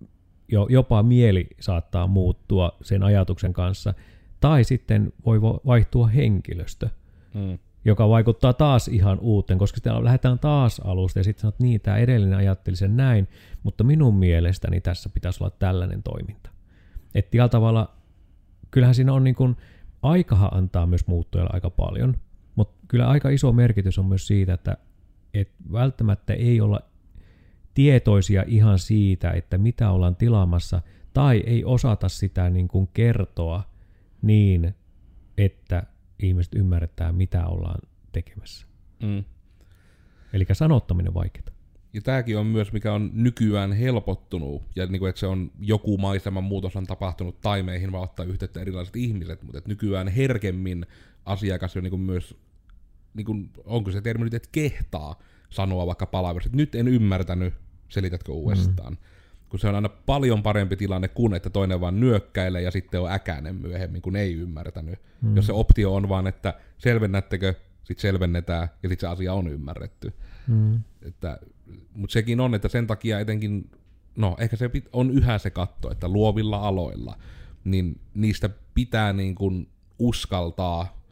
jo, 0.47 0.67
jopa 0.69 1.03
mieli 1.03 1.47
saattaa 1.59 2.07
muuttua 2.07 2.77
sen 2.81 3.03
ajatuksen 3.03 3.53
kanssa, 3.53 3.93
tai 4.39 4.63
sitten 4.63 5.13
voi 5.25 5.41
vaihtua 5.41 6.07
henkilöstö, 6.07 6.89
hmm. 7.33 7.59
Joka 7.89 8.09
vaikuttaa 8.09 8.53
taas 8.53 8.87
ihan 8.87 9.19
uuteen, 9.19 9.59
koska 9.59 9.75
sitten 9.75 10.03
lähdetään 10.03 10.39
taas 10.39 10.79
alusta 10.79 11.19
ja 11.19 11.23
sitten 11.23 11.41
sanot, 11.41 11.59
niin 11.59 11.81
tämä 11.81 11.97
edellinen 11.97 12.37
ajatteli 12.37 12.75
sen 12.75 12.97
näin, 12.97 13.27
mutta 13.63 13.83
minun 13.83 14.15
mielestäni 14.15 14.81
tässä 14.81 15.09
pitäisi 15.09 15.43
olla 15.43 15.55
tällainen 15.59 16.03
toiminta. 16.03 16.49
Että 17.15 17.37
tällä 17.37 17.49
tavalla, 17.49 17.95
kyllähän 18.71 18.95
siinä 18.95 19.13
on 19.13 19.23
niin 19.23 19.35
kuin, 19.35 19.55
aikahan 20.01 20.53
antaa 20.53 20.85
myös 20.85 21.07
muuttujalle 21.07 21.49
aika 21.53 21.69
paljon, 21.69 22.17
mutta 22.55 22.85
kyllä 22.87 23.07
aika 23.07 23.29
iso 23.29 23.51
merkitys 23.51 23.99
on 23.99 24.05
myös 24.05 24.27
siitä, 24.27 24.53
että, 24.53 24.77
että 25.33 25.63
välttämättä 25.71 26.33
ei 26.33 26.61
olla 26.61 26.81
tietoisia 27.73 28.43
ihan 28.47 28.79
siitä, 28.79 29.31
että 29.31 29.57
mitä 29.57 29.91
ollaan 29.91 30.15
tilaamassa, 30.15 30.81
tai 31.13 31.43
ei 31.45 31.63
osata 31.65 32.09
sitä 32.09 32.49
niin 32.49 32.67
kuin 32.67 32.89
kertoa 32.93 33.63
niin, 34.21 34.75
että 35.37 35.83
ihmiset 36.19 36.55
ymmärtää, 36.55 37.11
mitä 37.11 37.47
ollaan 37.47 37.79
tekemässä. 38.11 38.67
Mm. 39.03 39.23
Eli 40.33 40.45
sanottaminen 40.53 41.13
vaikeaa. 41.13 41.59
Ja 41.93 42.01
tämäkin 42.01 42.37
on 42.37 42.45
myös, 42.45 42.73
mikä 42.73 42.93
on 42.93 43.11
nykyään 43.13 43.71
helpottunut, 43.71 44.63
ja 44.75 44.85
niin 44.85 44.99
kuin, 44.99 45.09
että 45.09 45.19
se 45.19 45.27
on 45.27 45.51
joku 45.59 45.97
maiseman 45.97 46.43
muutos 46.43 46.75
on 46.75 46.85
tapahtunut 46.85 47.41
tai 47.41 47.63
meihin 47.63 47.91
vaan 47.91 48.03
ottaa 48.03 48.25
yhteyttä 48.25 48.61
erilaiset 48.61 48.95
ihmiset, 48.95 49.43
mutta 49.43 49.57
että 49.57 49.69
nykyään 49.69 50.07
herkemmin 50.07 50.85
asiakas 51.25 51.77
on 51.77 51.83
niin 51.83 51.91
kuin 51.91 52.01
myös, 52.01 52.35
niin 53.13 53.25
kuin, 53.25 53.49
onko 53.65 53.91
se 53.91 54.01
termi 54.01 54.23
nyt, 54.23 54.33
että 54.33 54.49
kehtaa 54.51 55.19
sanoa 55.49 55.87
vaikka 55.87 56.05
palaverissa, 56.05 56.47
että 56.47 56.57
nyt 56.57 56.75
en 56.75 56.87
ymmärtänyt, 56.87 57.53
selitätkö 57.89 58.31
uudestaan. 58.31 58.93
Mm. 58.93 58.99
Kun 59.49 59.59
se 59.59 59.67
on 59.67 59.75
aina 59.75 59.89
paljon 59.89 60.43
parempi 60.43 60.75
tilanne 60.75 61.07
kuin, 61.07 61.33
että 61.33 61.49
toinen 61.49 61.81
vaan 61.81 61.99
nyökkäilee 61.99 62.61
ja 62.61 62.71
sitten 62.71 63.01
on 63.01 63.11
äkäinen 63.11 63.55
myöhemmin, 63.55 64.01
kun 64.01 64.15
ei 64.15 64.33
ymmärtänyt. 64.33 64.99
Mm. 65.21 65.35
Jos 65.35 65.45
se 65.45 65.53
optio 65.53 65.95
on 65.95 66.09
vaan, 66.09 66.27
että 66.27 66.53
selvennättekö, 66.77 67.53
sitten 67.83 68.01
selvennetään 68.01 68.67
ja 68.83 68.89
sitten 68.89 69.07
se 69.09 69.13
asia 69.13 69.33
on 69.33 69.47
ymmärretty. 69.47 70.13
Mm. 70.47 70.79
Mutta 71.93 72.13
sekin 72.13 72.39
on, 72.39 72.55
että 72.55 72.67
sen 72.67 72.87
takia 72.87 73.19
etenkin, 73.19 73.71
no 74.15 74.35
ehkä 74.39 74.55
se 74.55 74.69
on 74.93 75.11
yhä 75.11 75.37
se 75.37 75.49
katto, 75.49 75.91
että 75.91 76.07
luovilla 76.07 76.57
aloilla, 76.57 77.17
niin 77.63 78.01
niistä 78.13 78.49
pitää 78.73 79.13
niin 79.13 79.35
kuin 79.35 79.67
uskaltaa 79.99 81.03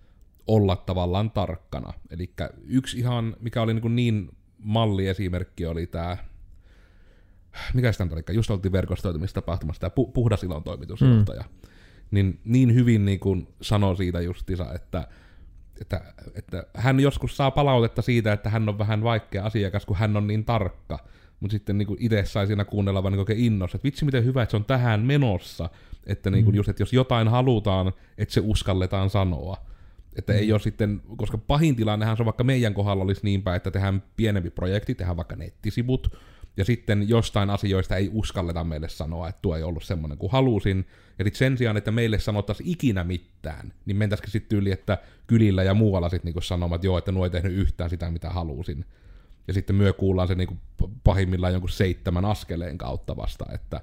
olla 0.47 0.75
tavallaan 0.75 1.31
tarkkana. 1.31 1.93
Eli 2.09 2.33
yksi 2.65 2.99
ihan, 2.99 3.35
mikä 3.39 3.61
oli 3.61 3.73
niin, 3.73 3.95
niin 3.95 4.29
malliesimerkki 4.59 5.65
oli 5.65 5.87
tämä 5.87 6.17
mikä 7.73 7.91
sitä 7.91 8.07
oli, 8.11 8.35
just 8.35 8.51
oltiin 8.51 8.71
verkostoitumistapahtumassa, 8.71 9.79
tämä 9.79 9.91
pu- 10.05 10.11
puhdas 10.11 10.43
ilon 10.43 10.63
toimitusjohtaja, 10.63 11.41
mm. 11.41 11.69
niin, 12.11 12.39
niin 12.45 12.73
hyvin 12.73 13.05
niin 13.05 13.19
kuin 13.19 13.47
sanoi 13.61 13.97
siitä 13.97 14.21
justiinsa, 14.21 14.73
että, 14.73 15.07
että, 15.81 16.01
että 16.35 16.63
hän 16.73 16.99
joskus 16.99 17.37
saa 17.37 17.51
palautetta 17.51 18.01
siitä, 18.01 18.33
että 18.33 18.49
hän 18.49 18.69
on 18.69 18.79
vähän 18.79 19.03
vaikea 19.03 19.45
asiakas, 19.45 19.85
kun 19.85 19.97
hän 19.97 20.17
on 20.17 20.27
niin 20.27 20.45
tarkka, 20.45 20.99
mutta 21.39 21.51
sitten 21.51 21.77
niin 21.77 21.97
itse 21.99 22.25
sai 22.25 22.47
siinä 22.47 22.65
kuunnella 22.65 23.03
vaan 23.03 23.11
niin 23.11 23.19
oikein 23.19 23.39
innossa, 23.39 23.75
että 23.75 23.85
vitsi 23.85 24.05
miten 24.05 24.25
hyvä, 24.25 24.43
että 24.43 24.51
se 24.51 24.57
on 24.57 24.65
tähän 24.65 25.01
menossa, 25.01 25.69
että 26.05 26.29
niin 26.29 26.45
kuin 26.45 26.53
mm. 26.53 26.57
just, 26.57 26.69
että 26.69 26.81
jos 26.81 26.93
jotain 26.93 27.27
halutaan, 27.27 27.93
että 28.17 28.33
se 28.33 28.41
uskalletaan 28.43 29.09
sanoa. 29.09 29.57
Että 30.15 30.33
mm. 30.33 30.39
ei 30.39 30.51
ole 30.51 30.59
sitten, 30.59 31.01
koska 31.17 31.37
pahin 31.37 31.75
tilannehan 31.75 32.17
se 32.17 32.23
on 32.23 32.25
vaikka 32.25 32.43
meidän 32.43 32.73
kohdalla 32.73 33.03
olisi 33.03 33.21
niin 33.23 33.43
päin, 33.43 33.57
että 33.57 33.71
tehdään 33.71 34.03
pienempi 34.15 34.49
projekti, 34.49 34.95
tehdään 34.95 35.17
vaikka 35.17 35.35
nettisivut, 35.35 36.17
ja 36.57 36.65
sitten 36.65 37.09
jostain 37.09 37.49
asioista 37.49 37.95
ei 37.95 38.09
uskalleta 38.13 38.63
meille 38.63 38.89
sanoa, 38.89 39.29
että 39.29 39.41
tuo 39.41 39.55
ei 39.55 39.63
ollut 39.63 39.83
semmoinen 39.83 40.17
kuin 40.17 40.31
halusin. 40.31 40.85
Ja 41.19 41.25
sitten 41.25 41.39
sen 41.39 41.57
sijaan, 41.57 41.77
että 41.77 41.91
meille 41.91 42.19
sanottaisiin 42.19 42.69
ikinä 42.69 43.03
mitään, 43.03 43.73
niin 43.85 43.97
mentäisikin 43.97 44.31
sitten 44.31 44.57
yli, 44.57 44.71
että 44.71 44.97
kylillä 45.27 45.63
ja 45.63 45.73
muualla 45.73 46.09
sitten 46.09 46.25
niinku 46.25 46.41
sanomaan, 46.41 46.77
että 46.77 46.87
joo, 46.87 46.97
että 46.97 47.11
nuo 47.11 47.23
ei 47.23 47.29
tehnyt 47.29 47.53
yhtään 47.53 47.89
sitä, 47.89 48.11
mitä 48.11 48.29
halusin. 48.29 48.85
Ja 49.47 49.53
sitten 49.53 49.75
myö 49.75 49.93
kuullaan 49.93 50.27
se 50.27 50.35
niinku 50.35 50.57
pahimmillaan 51.03 51.53
jonkun 51.53 51.69
seitsemän 51.69 52.25
askeleen 52.25 52.77
kautta 52.77 53.17
vasta, 53.17 53.45
että 53.53 53.81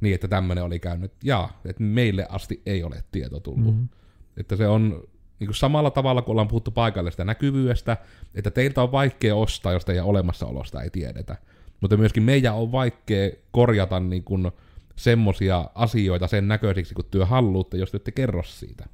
niin, 0.00 0.14
että 0.14 0.28
tämmöinen 0.28 0.64
oli 0.64 0.78
käynyt. 0.78 1.12
Ja, 1.24 1.48
että 1.64 1.82
meille 1.82 2.26
asti 2.28 2.62
ei 2.66 2.82
ole 2.82 3.04
tieto 3.12 3.40
tullut. 3.40 3.74
Mm-hmm. 3.74 3.88
Että 4.36 4.56
se 4.56 4.68
on 4.68 5.02
niin 5.40 5.48
kuin 5.48 5.54
samalla 5.54 5.90
tavalla, 5.90 6.22
kun 6.22 6.32
ollaan 6.32 6.48
puhuttu 6.48 6.70
paikallisesta 6.70 7.24
näkyvyydestä, 7.24 7.96
että 8.34 8.50
teiltä 8.50 8.82
on 8.82 8.92
vaikea 8.92 9.34
ostaa, 9.34 9.72
jos 9.72 9.84
teidän 9.84 10.04
olemassaolosta 10.04 10.82
ei 10.82 10.90
tiedetä 10.90 11.36
mutta 11.80 11.96
myöskin 11.96 12.22
meidän 12.22 12.54
on 12.54 12.72
vaikea 12.72 13.30
korjata 13.50 14.00
niin 14.00 14.24
kuin 14.24 14.50
semmosia 14.96 15.70
asioita 15.74 16.26
sen 16.26 16.48
näköisiksi, 16.48 16.94
kun 16.94 17.04
työ 17.10 17.26
halluutte, 17.26 17.76
jos 17.76 17.90
te 17.90 17.96
ette 17.96 18.12
kerro 18.12 18.42
siitä. 18.42 18.86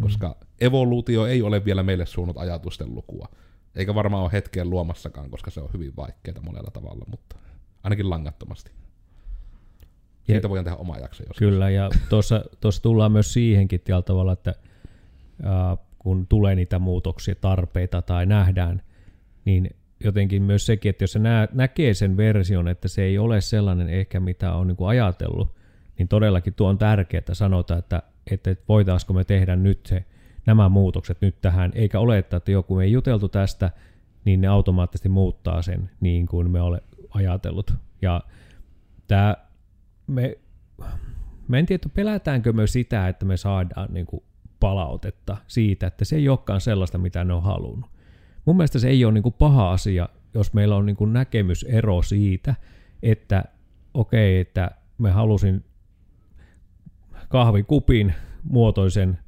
koska 0.00 0.36
evoluutio 0.60 1.26
ei 1.26 1.42
ole 1.42 1.64
vielä 1.64 1.82
meille 1.82 2.06
suunnut 2.06 2.38
ajatusten 2.38 2.94
lukua. 2.94 3.28
Eikä 3.74 3.94
varmaan 3.94 4.22
ole 4.22 4.32
hetkeen 4.32 4.70
luomassakaan, 4.70 5.30
koska 5.30 5.50
se 5.50 5.60
on 5.60 5.70
hyvin 5.72 5.96
vaikeaa 5.96 6.40
monella 6.42 6.70
tavalla, 6.70 7.04
mutta 7.10 7.36
ainakin 7.82 8.10
langattomasti. 8.10 8.70
Siitä 10.26 10.48
voidaan 10.48 10.64
tehdä 10.64 10.76
oma 10.76 10.98
jakso 10.98 11.22
joskus. 11.22 11.38
Kyllä, 11.38 11.70
ja 11.70 11.90
tuossa, 12.10 12.44
tuossa 12.60 12.82
tullaan 12.82 13.12
myös 13.12 13.32
siihenkin 13.32 13.80
tällä 13.80 14.02
tavalla, 14.02 14.32
että 14.32 14.54
ää, 15.42 15.76
kun 15.98 16.26
tulee 16.26 16.54
niitä 16.54 16.78
muutoksia, 16.78 17.34
tarpeita 17.34 18.02
tai 18.02 18.26
nähdään, 18.26 18.82
niin 19.44 19.70
jotenkin 20.08 20.42
myös 20.42 20.66
sekin, 20.66 20.90
että 20.90 21.02
jos 21.02 21.12
se 21.12 21.18
nä- 21.18 21.48
näkee 21.52 21.94
sen 21.94 22.16
version, 22.16 22.68
että 22.68 22.88
se 22.88 23.02
ei 23.02 23.18
ole 23.18 23.40
sellainen 23.40 23.88
ehkä 23.88 24.20
mitä 24.20 24.52
on 24.52 24.66
niin 24.66 24.76
kuin 24.76 24.88
ajatellut, 24.88 25.56
niin 25.98 26.08
todellakin 26.08 26.54
tuo 26.54 26.68
on 26.68 26.78
tärkeää, 26.78 27.18
että 27.18 27.34
sanotaan, 27.34 27.78
että, 27.78 28.02
että 28.30 28.56
voitaisiko 28.68 29.12
me 29.12 29.24
tehdä 29.24 29.56
nyt 29.56 29.86
se, 29.86 30.04
nämä 30.46 30.68
muutokset 30.68 31.18
nyt 31.20 31.36
tähän, 31.42 31.72
eikä 31.74 32.00
oleta, 32.00 32.36
että 32.36 32.50
joku 32.50 32.74
me 32.74 32.84
ei 32.84 32.92
juteltu 32.92 33.28
tästä, 33.28 33.70
niin 34.24 34.40
ne 34.40 34.48
automaattisesti 34.48 35.08
muuttaa 35.08 35.62
sen 35.62 35.90
niin 36.00 36.26
kuin 36.26 36.50
me 36.50 36.60
ole 36.60 36.82
ajatellut. 37.10 37.74
Ja 38.02 38.20
tämä, 39.08 39.36
me, 40.06 40.38
me 41.48 41.58
en 41.58 41.66
tiedä, 41.66 41.88
pelätäänkö 41.94 42.52
me 42.52 42.66
sitä, 42.66 43.08
että 43.08 43.24
me 43.24 43.36
saadaan 43.36 43.94
niin 43.94 44.06
kuin 44.06 44.22
palautetta 44.60 45.36
siitä, 45.46 45.86
että 45.86 46.04
se 46.04 46.16
ei 46.16 46.28
olekaan 46.28 46.60
sellaista, 46.60 46.98
mitä 46.98 47.24
ne 47.24 47.32
on 47.32 47.42
halunnut. 47.42 47.90
Mun 48.46 48.56
mielestä 48.56 48.78
se 48.78 48.88
ei 48.88 49.04
ole 49.04 49.12
niin 49.12 49.22
kuin 49.22 49.34
paha 49.38 49.72
asia, 49.72 50.08
jos 50.34 50.52
meillä 50.52 50.76
on 50.76 50.86
niin 50.86 50.96
kuin 50.96 51.12
näkemysero 51.12 52.02
siitä, 52.02 52.54
että 53.02 53.44
okei, 53.94 54.32
okay, 54.32 54.40
että 54.40 54.70
me 54.98 55.10
halusin 55.10 55.64
kahvikupin 57.28 58.14
muotoisen 58.42 59.18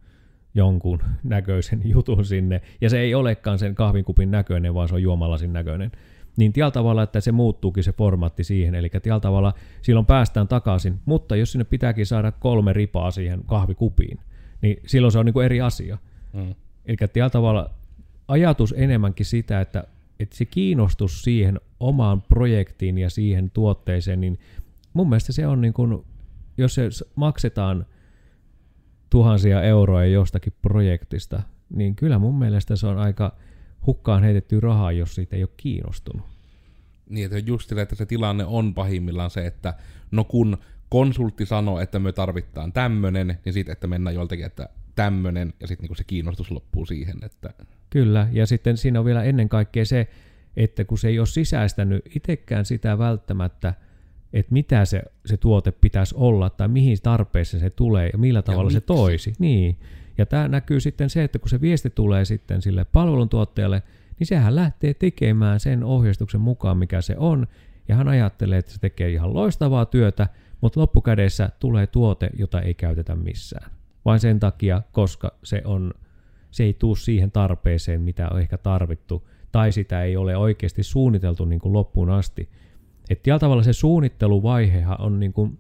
jonkun 0.54 1.02
näköisen 1.22 1.80
jutun 1.94 2.24
sinne, 2.24 2.60
ja 2.80 2.90
se 2.90 2.98
ei 3.00 3.14
olekaan 3.14 3.58
sen 3.58 3.74
kahvinkupin 3.74 4.30
näköinen, 4.30 4.74
vaan 4.74 4.88
se 4.88 4.94
on 4.94 5.02
juomalasin 5.02 5.52
näköinen. 5.52 5.92
Niin 6.36 6.52
tällä 6.52 6.70
tavalla, 6.70 7.02
että 7.02 7.20
se 7.20 7.32
muuttuukin 7.32 7.84
se 7.84 7.92
formaatti 7.92 8.44
siihen, 8.44 8.74
eli 8.74 8.88
tällä 8.88 9.20
tavalla 9.20 9.54
silloin 9.82 10.06
päästään 10.06 10.48
takaisin, 10.48 11.00
mutta 11.04 11.36
jos 11.36 11.52
sinne 11.52 11.64
pitääkin 11.64 12.06
saada 12.06 12.32
kolme 12.32 12.72
ripaa 12.72 13.10
siihen 13.10 13.40
kahvikupiin, 13.46 14.18
niin 14.62 14.80
silloin 14.86 15.12
se 15.12 15.18
on 15.18 15.26
niin 15.26 15.32
kuin 15.32 15.46
eri 15.46 15.60
asia. 15.60 15.98
Mm. 16.32 16.54
Eli 16.86 16.96
tällä 16.96 17.30
tavalla 17.30 17.70
ajatus 18.28 18.74
enemmänkin 18.76 19.26
sitä, 19.26 19.60
että, 19.60 19.84
että 20.20 20.36
se 20.36 20.44
kiinnostus 20.44 21.22
siihen 21.22 21.60
omaan 21.80 22.22
projektiin 22.22 22.98
ja 22.98 23.10
siihen 23.10 23.50
tuotteeseen, 23.50 24.20
niin 24.20 24.38
mun 24.92 25.08
mielestä 25.08 25.32
se 25.32 25.46
on 25.46 25.60
niin 25.60 25.72
kuin, 25.72 26.04
jos 26.56 26.74
se 26.74 26.88
maksetaan 27.14 27.86
tuhansia 29.10 29.62
euroja 29.62 30.06
jostakin 30.06 30.52
projektista, 30.62 31.42
niin 31.70 31.96
kyllä 31.96 32.18
mun 32.18 32.38
mielestä 32.38 32.76
se 32.76 32.86
on 32.86 32.98
aika 32.98 33.36
hukkaan 33.86 34.22
heitetty 34.22 34.60
rahaa, 34.60 34.92
jos 34.92 35.14
siitä 35.14 35.36
ei 35.36 35.42
ole 35.42 35.50
kiinnostunut. 35.56 36.26
Niin, 37.08 37.24
että 37.24 37.38
just 37.38 37.68
sille, 37.68 37.82
että 37.82 37.94
se 37.94 38.06
tilanne 38.06 38.44
on 38.44 38.74
pahimmillaan 38.74 39.30
se, 39.30 39.46
että 39.46 39.74
no 40.10 40.24
kun 40.24 40.58
konsultti 40.88 41.46
sanoo, 41.46 41.80
että 41.80 41.98
me 41.98 42.12
tarvitaan 42.12 42.72
tämmönen, 42.72 43.38
niin 43.44 43.52
sitten, 43.52 43.72
että 43.72 43.86
mennään 43.86 44.14
joltakin, 44.14 44.46
että 44.46 44.68
tämmönen, 44.94 45.54
ja 45.60 45.66
sitten 45.66 45.84
niinku 45.84 45.94
se 45.94 46.04
kiinnostus 46.04 46.50
loppuu 46.50 46.86
siihen, 46.86 47.16
että... 47.22 47.54
Kyllä, 47.90 48.28
ja 48.32 48.46
sitten 48.46 48.76
siinä 48.76 48.98
on 48.98 49.04
vielä 49.04 49.22
ennen 49.22 49.48
kaikkea 49.48 49.84
se, 49.84 50.08
että 50.56 50.84
kun 50.84 50.98
se 50.98 51.08
ei 51.08 51.18
ole 51.18 51.26
sisäistänyt 51.26 52.02
itsekään 52.16 52.64
sitä 52.64 52.98
välttämättä, 52.98 53.74
että 54.32 54.52
mitä 54.52 54.84
se, 54.84 55.02
se 55.26 55.36
tuote 55.36 55.72
pitäisi 55.72 56.14
olla 56.18 56.50
tai 56.50 56.68
mihin 56.68 56.98
tarpeeseen 57.02 57.60
se 57.60 57.70
tulee 57.70 58.10
ja 58.12 58.18
millä 58.18 58.42
tavalla 58.42 58.70
ja 58.70 58.72
se 58.72 58.80
toisi. 58.80 59.32
Niin. 59.38 59.78
Ja 60.18 60.26
tämä 60.26 60.48
näkyy 60.48 60.80
sitten 60.80 61.10
se, 61.10 61.24
että 61.24 61.38
kun 61.38 61.48
se 61.48 61.60
viesti 61.60 61.90
tulee 61.90 62.24
sitten 62.24 62.62
sille 62.62 62.84
palveluntuottajalle, 62.84 63.82
niin 64.18 64.26
sehän 64.26 64.56
lähtee 64.56 64.94
tekemään 64.94 65.60
sen 65.60 65.84
ohjeistuksen 65.84 66.40
mukaan, 66.40 66.76
mikä 66.76 67.00
se 67.00 67.14
on, 67.18 67.46
ja 67.88 67.96
hän 67.96 68.08
ajattelee, 68.08 68.58
että 68.58 68.72
se 68.72 68.80
tekee 68.80 69.10
ihan 69.10 69.34
loistavaa 69.34 69.86
työtä, 69.86 70.28
mutta 70.60 70.80
loppukädessä 70.80 71.50
tulee 71.60 71.86
tuote, 71.86 72.30
jota 72.38 72.60
ei 72.60 72.74
käytetä 72.74 73.16
missään. 73.16 73.70
Vain 74.04 74.20
sen 74.20 74.40
takia, 74.40 74.82
koska 74.92 75.32
se, 75.42 75.62
on, 75.64 75.94
se 76.50 76.64
ei 76.64 76.74
tule 76.74 76.96
siihen 76.96 77.30
tarpeeseen, 77.30 78.00
mitä 78.00 78.28
on 78.28 78.40
ehkä 78.40 78.58
tarvittu, 78.58 79.28
tai 79.52 79.72
sitä 79.72 80.02
ei 80.02 80.16
ole 80.16 80.36
oikeasti 80.36 80.82
suunniteltu 80.82 81.44
niin 81.44 81.60
kuin 81.60 81.72
loppuun 81.72 82.10
asti. 82.10 82.48
Että 83.10 83.22
tällä 83.22 83.38
tavalla 83.38 83.62
se 83.62 83.72
suunnitteluvaihehan 83.72 85.00
on, 85.00 85.20
niin 85.20 85.32
kuin, 85.32 85.58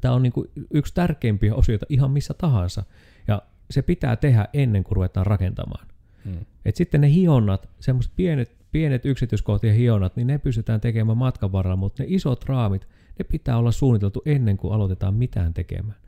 tämä 0.00 0.14
on 0.14 0.22
niin 0.22 0.32
kuin 0.32 0.50
yksi 0.74 0.94
tärkeimpiä 0.94 1.54
osioita 1.54 1.86
ihan 1.88 2.10
missä 2.10 2.34
tahansa. 2.34 2.84
Ja 3.28 3.42
se 3.70 3.82
pitää 3.82 4.16
tehdä 4.16 4.48
ennen 4.52 4.84
kuin 4.84 4.96
ruvetaan 4.96 5.26
rakentamaan. 5.26 5.86
Hmm. 6.24 6.38
Et 6.64 6.76
sitten 6.76 7.00
ne 7.00 7.10
hionnat, 7.10 7.68
semmoiset 7.80 8.12
pienet, 8.16 8.56
pienet 8.72 9.04
yksityiskohtien 9.04 9.74
hionnat, 9.74 10.16
niin 10.16 10.26
ne 10.26 10.38
pystytään 10.38 10.80
tekemään 10.80 11.18
matkan 11.18 11.52
varrella, 11.52 11.76
mutta 11.76 12.02
ne 12.02 12.06
isot 12.10 12.44
raamit, 12.44 12.88
ne 13.18 13.24
pitää 13.24 13.56
olla 13.56 13.72
suunniteltu 13.72 14.22
ennen 14.26 14.56
kuin 14.56 14.74
aloitetaan 14.74 15.14
mitään 15.14 15.54
tekemään. 15.54 15.98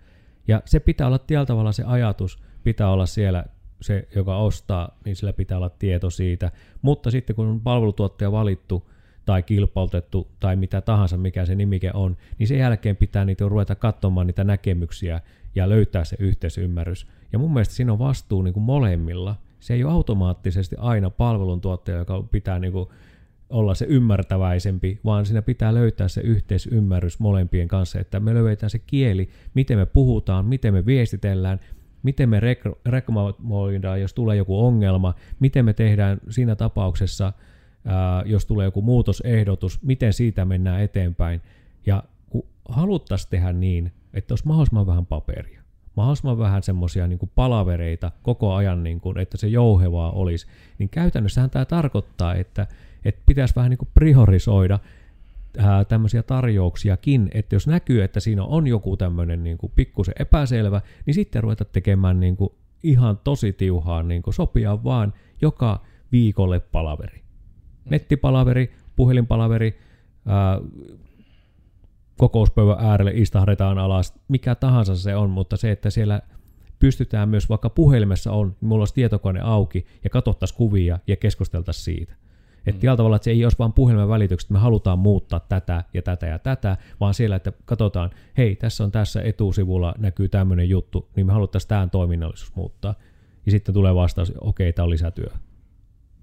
Ja 0.48 0.62
se 0.64 0.80
pitää 0.80 1.06
olla 1.06 1.18
tällä 1.18 1.46
tavalla 1.46 1.72
se 1.72 1.84
ajatus, 1.84 2.42
pitää 2.64 2.90
olla 2.90 3.06
siellä 3.06 3.44
se, 3.80 4.08
joka 4.14 4.36
ostaa, 4.36 4.98
niin 5.04 5.16
sillä 5.16 5.32
pitää 5.32 5.58
olla 5.58 5.68
tieto 5.68 6.10
siitä. 6.10 6.50
Mutta 6.82 7.10
sitten 7.10 7.36
kun 7.36 7.46
on 7.46 7.60
palvelutuottaja 7.60 8.32
valittu 8.32 8.90
tai 9.24 9.42
kilpautettu 9.42 10.28
tai 10.40 10.56
mitä 10.56 10.80
tahansa, 10.80 11.16
mikä 11.16 11.46
se 11.46 11.54
nimike 11.54 11.90
on, 11.94 12.16
niin 12.38 12.48
sen 12.48 12.58
jälkeen 12.58 12.96
pitää 12.96 13.24
niitä 13.24 13.48
ruveta 13.48 13.74
katsomaan 13.74 14.26
niitä 14.26 14.44
näkemyksiä 14.44 15.20
ja 15.54 15.68
löytää 15.68 16.04
se 16.04 16.16
yhteisymmärrys. 16.18 17.06
Ja 17.32 17.38
mun 17.38 17.52
mielestä 17.52 17.74
siinä 17.74 17.92
on 17.92 17.98
vastuu 17.98 18.42
niin 18.42 18.54
kuin 18.54 18.64
molemmilla. 18.64 19.36
Se 19.60 19.74
ei 19.74 19.84
ole 19.84 19.92
automaattisesti 19.92 20.76
aina 20.78 21.10
palveluntuottaja, 21.10 21.96
joka 21.96 22.24
pitää 22.30 22.58
niin 22.58 22.72
kuin 22.72 22.88
olla 23.50 23.74
se 23.74 23.86
ymmärtäväisempi, 23.88 25.00
vaan 25.04 25.26
siinä 25.26 25.42
pitää 25.42 25.74
löytää 25.74 26.08
se 26.08 26.20
yhteisymmärrys 26.20 27.20
molempien 27.20 27.68
kanssa, 27.68 28.00
että 28.00 28.20
me 28.20 28.34
löydetään 28.34 28.70
se 28.70 28.78
kieli, 28.78 29.28
miten 29.54 29.78
me 29.78 29.86
puhutaan, 29.86 30.44
miten 30.44 30.74
me 30.74 30.86
viestitellään, 30.86 31.60
miten 32.07 32.29
me 32.29 32.40
reklamoidaan, 32.87 34.01
jos 34.01 34.14
tulee 34.14 34.37
joku 34.37 34.66
ongelma, 34.66 35.14
miten 35.40 35.64
me 35.64 35.73
tehdään 35.73 36.21
siinä 36.31 36.57
tapauksessa, 36.57 37.33
ää, 37.85 38.23
jos 38.27 38.47
tulee 38.47 38.64
joku 38.64 38.83
muutosehdotus, 38.83 39.83
miten 39.83 40.12
siitä 40.12 40.45
mennään 40.45 40.81
eteenpäin. 40.81 41.40
Ja 41.87 42.03
kun 42.31 42.47
haluttaisiin 42.69 43.31
tehdä 43.31 43.53
niin, 43.53 43.92
että 44.14 44.33
olisi 44.33 44.47
mahdollisimman 44.47 44.87
vähän 44.87 45.07
paperia, 45.07 45.62
mahdollisimman 45.97 46.38
vähän 46.38 46.62
semmoisia 46.62 47.07
niin 47.07 47.31
palavereita 47.35 48.11
koko 48.23 48.55
ajan, 48.55 48.83
niin 48.83 49.01
kuin, 49.01 49.19
että 49.19 49.37
se 49.37 49.49
jouhevaa 49.49 50.11
olisi, 50.11 50.47
niin 50.79 50.88
käytännössähän 50.88 51.51
tämä 51.51 51.64
tarkoittaa, 51.64 52.35
että 52.35 52.66
että 53.09 53.23
pitäisi 53.27 53.57
vähän 53.57 53.71
niin 53.71 53.79
kuin 53.79 53.88
priorisoida 53.95 54.79
ää, 55.59 55.85
tämmöisiä 55.85 56.23
tarjouksiakin, 56.23 57.31
että 57.35 57.55
jos 57.55 57.66
näkyy, 57.66 58.03
että 58.03 58.21
siinä 58.21 58.45
on 58.45 58.66
joku 58.66 58.97
tämmöinen 58.97 59.45
niin 59.45 59.59
kuin 59.59 59.73
pikkusen 59.75 60.14
epäselvä, 60.19 60.81
niin 61.07 61.14
sitten 61.14 61.42
ruveta 61.42 61.64
tekemään 61.64 62.21
niin 62.21 62.37
kuin 62.37 62.51
ihan 62.83 63.19
tosi 63.25 63.53
tiuhaan, 63.53 64.09
niin 64.09 64.23
kuin 64.23 64.35
sopia 64.35 64.85
vaan 64.85 65.12
joka 65.42 65.81
viikolle 66.12 66.61
palaveri. 66.61 67.19
Mm. 67.19 67.90
Nettipalaveri, 67.90 68.75
puhelinpalaveri, 68.97 69.79
ää, 70.27 70.61
kokouspöydän 72.19 72.77
äärelle 72.81 73.12
istahdetaan 73.14 73.79
alas, 73.79 74.14
mikä 74.29 74.55
tahansa 74.55 74.97
se 74.97 75.16
on, 75.16 75.31
mutta 75.31 75.57
se, 75.57 75.71
että 75.71 75.90
siellä 75.90 76.23
pystytään 76.79 77.29
myös, 77.29 77.49
vaikka 77.49 77.71
puhelimessa 77.71 78.33
on, 78.33 78.49
niin 78.49 78.69
mulla 78.69 78.83
olisi 78.83 78.95
tietokone 78.95 79.40
auki 79.40 79.87
ja 80.05 80.11
katsottaisiin 80.11 80.59
kuvia 80.59 80.99
ja 81.07 81.16
keskusteltaisiin 81.16 81.85
siitä. 81.85 82.16
Että 82.66 82.87
mm. 82.87 82.96
tavalla, 82.96 83.16
että 83.16 83.24
se 83.24 83.31
ei 83.31 83.44
olisi 83.44 83.59
vain 83.59 83.72
puhelimen 83.72 84.09
välitykset, 84.09 84.46
että 84.46 84.52
me 84.52 84.59
halutaan 84.59 84.98
muuttaa 84.98 85.40
tätä 85.40 85.85
ja 85.94 86.02
tätä 86.02 86.26
ja 86.26 86.38
tätä, 86.38 86.76
vaan 87.00 87.14
siellä, 87.14 87.37
että 87.37 87.52
katsotaan, 87.64 88.11
hei, 88.37 88.57
tässä 88.57 88.85
on 88.85 88.90
tässä 88.90 89.22
etusivulla 89.22 89.94
näkyy 89.98 90.29
tämmöinen 90.29 90.68
juttu, 90.68 91.09
niin 91.16 91.26
me 91.26 91.33
haluttaisiin 91.33 91.68
tämän 91.68 91.90
toiminnallisuus 91.90 92.57
muuttaa. 92.57 92.94
Ja 93.46 93.52
sitten 93.52 93.74
tulee 93.74 93.94
vastaus, 93.94 94.31
okei, 94.31 94.68
okay, 94.68 94.72
tämä 94.72 94.85
on 94.85 94.90
lisätyö. 94.90 95.29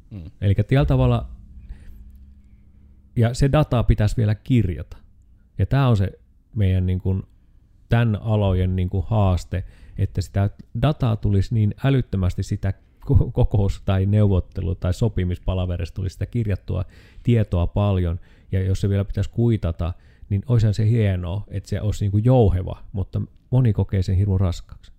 Mm. 0.10 0.32
Eli 0.42 0.56
tällä 0.56 0.86
tavalla, 0.86 1.30
ja 3.16 3.34
se 3.34 3.52
data 3.52 3.84
pitäisi 3.84 4.18
vielä 4.18 4.36
kirjata. 4.36 4.98
Ja 5.58 5.66
tämä 5.66 5.88
on 5.88 5.98
se 5.98 6.12
meidän 6.56 6.86
niin 6.86 7.02
kuin, 7.02 7.24
tämän 7.90 8.16
alojen 8.22 8.76
niin 8.76 8.90
kuin 8.90 9.06
haaste, 9.08 9.64
että 9.98 10.22
sitä 10.22 10.50
dataa 10.82 11.16
tulisi 11.16 11.54
niin 11.54 11.74
älyttömästi 11.84 12.44
sitä 12.44 12.74
kokous 13.34 13.82
tai 13.86 14.06
neuvottelu 14.06 14.76
tai 14.76 14.94
sopimispalaverista 14.94 15.96
tuli 15.96 16.10
sitä 16.10 16.26
kirjattua 16.26 16.86
tietoa 17.24 17.68
paljon, 17.68 18.20
ja 18.52 18.64
jos 18.64 18.82
se 18.82 18.90
vielä 18.90 19.06
pitäisi 19.06 19.30
kuitata, 19.30 19.94
niin 20.30 20.44
olisihan 20.48 20.74
se 20.74 20.90
hienoa, 20.90 21.44
että 21.48 21.70
se 21.70 21.82
olisi 21.82 22.04
niin 22.04 22.12
kuin 22.12 22.26
jouheva, 22.26 22.84
mutta 22.92 23.22
moni 23.50 23.74
kokee 23.74 24.04
sen 24.04 24.16
hirveän 24.16 24.40
raskaaksi. 24.40 24.92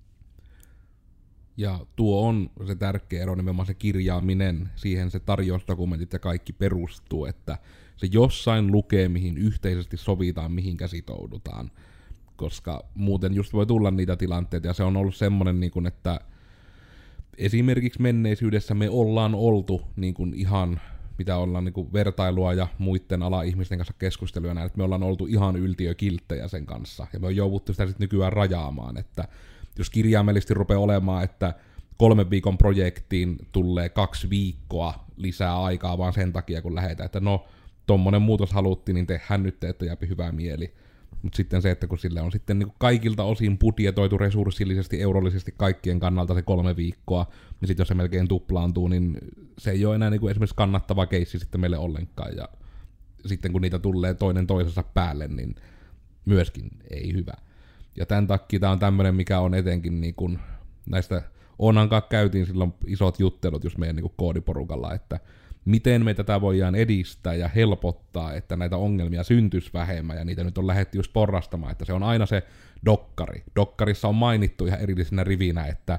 Ja 1.56 1.80
tuo 1.96 2.28
on 2.28 2.50
se 2.66 2.74
tärkeä 2.74 3.22
ero, 3.22 3.34
nimenomaan 3.34 3.66
se 3.66 3.74
kirjaaminen, 3.74 4.70
siihen 4.76 5.10
se 5.10 5.20
tarjousdokumentit 5.20 6.12
ja 6.12 6.18
kaikki 6.18 6.52
perustuu, 6.52 7.26
että 7.26 7.58
se 7.96 8.08
jossain 8.12 8.72
lukee, 8.72 9.08
mihin 9.08 9.38
yhteisesti 9.38 9.96
sovitaan, 9.96 10.52
mihin 10.52 10.76
sitoudutaan. 10.86 11.70
Koska 12.36 12.84
muuten 12.94 13.34
just 13.34 13.52
voi 13.52 13.66
tulla 13.66 13.90
niitä 13.90 14.16
tilanteita, 14.16 14.66
ja 14.66 14.72
se 14.72 14.82
on 14.82 14.96
ollut 14.96 15.16
semmoinen, 15.16 15.60
niin 15.60 15.70
kuin, 15.70 15.86
että 15.86 16.20
esimerkiksi 17.38 18.02
menneisyydessä 18.02 18.74
me 18.74 18.90
ollaan 18.90 19.34
oltu 19.34 19.82
niin 19.96 20.14
kuin 20.14 20.34
ihan 20.34 20.80
mitä 21.18 21.36
ollaan 21.36 21.64
niin 21.64 21.72
kuin 21.72 21.92
vertailua 21.92 22.52
ja 22.52 22.68
muiden 22.78 23.22
ala-ihmisten 23.22 23.78
kanssa 23.78 23.94
keskusteluja 23.98 24.54
näin, 24.54 24.66
että 24.66 24.78
me 24.78 24.84
ollaan 24.84 25.02
oltu 25.02 25.26
ihan 25.26 25.56
yltiökilttejä 25.56 26.48
sen 26.48 26.66
kanssa, 26.66 27.06
ja 27.12 27.20
me 27.20 27.26
on 27.26 27.36
jouduttu 27.36 27.72
sitä 27.72 27.86
sitten 27.86 28.04
nykyään 28.04 28.32
rajaamaan, 28.32 28.96
että 28.96 29.28
jos 29.78 29.90
kirjaimellisesti 29.90 30.54
rupeaa 30.54 30.80
olemaan, 30.80 31.24
että 31.24 31.54
kolmen 31.96 32.30
viikon 32.30 32.58
projektiin 32.58 33.36
tulee 33.52 33.88
kaksi 33.88 34.30
viikkoa 34.30 35.04
lisää 35.16 35.62
aikaa 35.62 35.98
vaan 35.98 36.12
sen 36.12 36.32
takia, 36.32 36.62
kun 36.62 36.74
lähetään, 36.74 37.04
että 37.04 37.20
no, 37.20 37.44
tommonen 37.86 38.22
muutos 38.22 38.52
haluttiin, 38.52 38.94
niin 38.94 39.06
tehdään 39.06 39.42
nyt, 39.42 39.64
että 39.64 39.84
jääpi 39.84 40.08
hyvä 40.08 40.32
mieli. 40.32 40.74
Mutta 41.24 41.36
sitten 41.36 41.62
se, 41.62 41.70
että 41.70 41.86
kun 41.86 41.98
sille 41.98 42.20
on 42.20 42.32
sitten 42.32 42.58
niin 42.58 42.72
kaikilta 42.78 43.24
osin 43.24 43.58
budjetoitu 43.58 44.18
resurssillisesti, 44.18 45.00
eurollisesti 45.00 45.54
kaikkien 45.56 46.00
kannalta 46.00 46.34
se 46.34 46.42
kolme 46.42 46.76
viikkoa, 46.76 47.26
niin 47.60 47.66
sitten 47.66 47.80
jos 47.80 47.88
se 47.88 47.94
melkein 47.94 48.28
tuplaantuu, 48.28 48.88
niin 48.88 49.18
se 49.58 49.70
ei 49.70 49.86
ole 49.86 49.94
enää 49.94 50.10
niin 50.10 50.20
kuin 50.20 50.30
esimerkiksi 50.30 50.56
kannattava 50.56 51.06
keissi 51.06 51.38
sitten 51.38 51.60
meille 51.60 51.78
ollenkaan. 51.78 52.36
Ja 52.36 52.48
sitten 53.26 53.52
kun 53.52 53.62
niitä 53.62 53.78
tulee 53.78 54.14
toinen 54.14 54.46
toisensa 54.46 54.82
päälle, 54.82 55.28
niin 55.28 55.54
myöskin 56.24 56.70
ei 56.90 57.12
hyvä. 57.12 57.34
Ja 57.96 58.06
tämän 58.06 58.26
takia 58.26 58.60
tämä 58.60 58.72
on 58.72 58.78
tämmöinen, 58.78 59.14
mikä 59.14 59.40
on 59.40 59.54
etenkin 59.54 60.00
niin 60.00 60.14
kuin 60.14 60.38
näistä, 60.86 61.22
onhankaan 61.58 62.02
käytiin 62.10 62.46
silloin 62.46 62.74
isot 62.86 63.20
juttelut 63.20 63.64
just 63.64 63.78
meidän 63.78 63.96
niin 63.96 64.04
kuin 64.04 64.14
koodiporukalla, 64.16 64.94
että 64.94 65.20
miten 65.64 66.04
me 66.04 66.14
tätä 66.14 66.40
voidaan 66.40 66.74
edistää 66.74 67.34
ja 67.34 67.48
helpottaa, 67.48 68.34
että 68.34 68.56
näitä 68.56 68.76
ongelmia 68.76 69.24
syntyisi 69.24 69.70
vähemmän, 69.74 70.16
ja 70.16 70.24
niitä 70.24 70.44
nyt 70.44 70.58
on 70.58 70.66
lähetty 70.66 70.98
just 70.98 71.12
porrastamaan, 71.12 71.72
että 71.72 71.84
se 71.84 71.92
on 71.92 72.02
aina 72.02 72.26
se 72.26 72.42
dokkari. 72.84 73.42
Dokkarissa 73.56 74.08
on 74.08 74.14
mainittu 74.14 74.66
ihan 74.66 74.80
erillisenä 74.80 75.24
rivinä, 75.24 75.66
että 75.66 75.98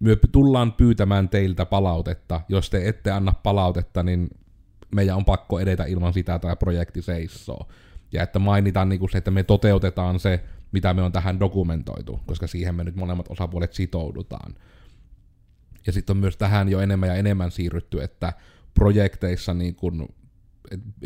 me 0.00 0.16
tullaan 0.32 0.72
pyytämään 0.72 1.28
teiltä 1.28 1.66
palautetta. 1.66 2.40
Jos 2.48 2.70
te 2.70 2.88
ette 2.88 3.10
anna 3.10 3.32
palautetta, 3.42 4.02
niin 4.02 4.30
meidän 4.94 5.16
on 5.16 5.24
pakko 5.24 5.60
edetä 5.60 5.84
ilman 5.84 6.12
sitä 6.12 6.38
tai 6.38 6.56
projekti 6.56 7.02
seisoo. 7.02 7.68
Ja 8.12 8.22
että 8.22 8.38
mainitaan 8.38 8.88
niin 8.88 9.10
se, 9.10 9.18
että 9.18 9.30
me 9.30 9.42
toteutetaan 9.42 10.20
se, 10.20 10.44
mitä 10.72 10.94
me 10.94 11.02
on 11.02 11.12
tähän 11.12 11.40
dokumentoitu, 11.40 12.20
koska 12.26 12.46
siihen 12.46 12.74
me 12.74 12.84
nyt 12.84 12.96
molemmat 12.96 13.26
osapuolet 13.28 13.72
sitoudutaan. 13.72 14.54
Ja 15.86 15.92
sitten 15.92 16.14
on 16.14 16.20
myös 16.20 16.36
tähän 16.36 16.68
jo 16.68 16.80
enemmän 16.80 17.08
ja 17.08 17.14
enemmän 17.14 17.50
siirrytty, 17.50 18.02
että 18.02 18.32
projekteissa 18.74 19.54
niin 19.54 19.74
kun, 19.74 20.08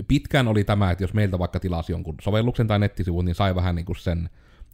pitkään 0.09 0.49
oli 0.49 0.65
tämä, 0.65 0.91
että 0.91 1.05
jos 1.05 1.15
meiltä 1.15 1.39
vaikka 1.39 1.61
tilasi 1.61 1.93
jonkun 1.93 2.15
sovelluksen 2.23 2.67
tai 2.67 2.79
nettisivun, 2.79 3.25
niin 3.25 3.35
sai 3.35 3.55
vähän 3.55 3.75
niin 3.75 3.87
kuin 3.87 3.97
sen 3.97 4.31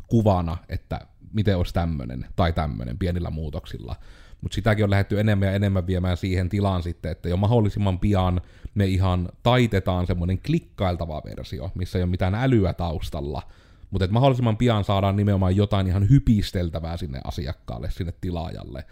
kuvana, 0.07 0.57
että 0.68 1.00
miten 1.33 1.57
olisi 1.57 1.74
tämmöinen 1.74 2.26
tai 2.37 2.52
tämmöinen 2.52 2.98
pienillä 2.98 3.31
muutoksilla. 3.31 3.96
Mutta 4.40 4.55
sitäkin 4.55 4.85
on 4.85 4.90
lähdetty 4.90 5.20
enemmän 5.20 5.48
ja 5.48 5.55
enemmän 5.55 5.87
viemään 5.87 6.16
siihen 6.16 6.48
tilaan 6.48 6.83
sitten, 6.83 7.12
että 7.12 7.28
jo 7.28 7.37
mahdollisimman 7.37 7.98
pian 7.98 8.40
me 8.74 8.87
ihan 8.87 9.28
taitetaan 9.42 10.07
semmoinen 10.07 10.38
klikkailtava 10.46 11.22
versio, 11.24 11.70
missä 11.74 11.98
ei 11.98 12.02
ole 12.02 12.11
mitään 12.11 12.35
älyä 12.35 12.72
taustalla, 12.72 13.42
mutta 13.90 14.05
että 14.05 14.12
mahdollisimman 14.12 14.57
pian 14.57 14.85
saadaan 14.85 15.16
nimenomaan 15.16 15.57
jotain 15.57 15.87
ihan 15.87 16.09
hypisteltävää 16.09 16.96
sinne 16.96 17.20
asiakkaalle, 17.24 17.90
sinne 17.90 18.12
tilaajalle 18.20 18.85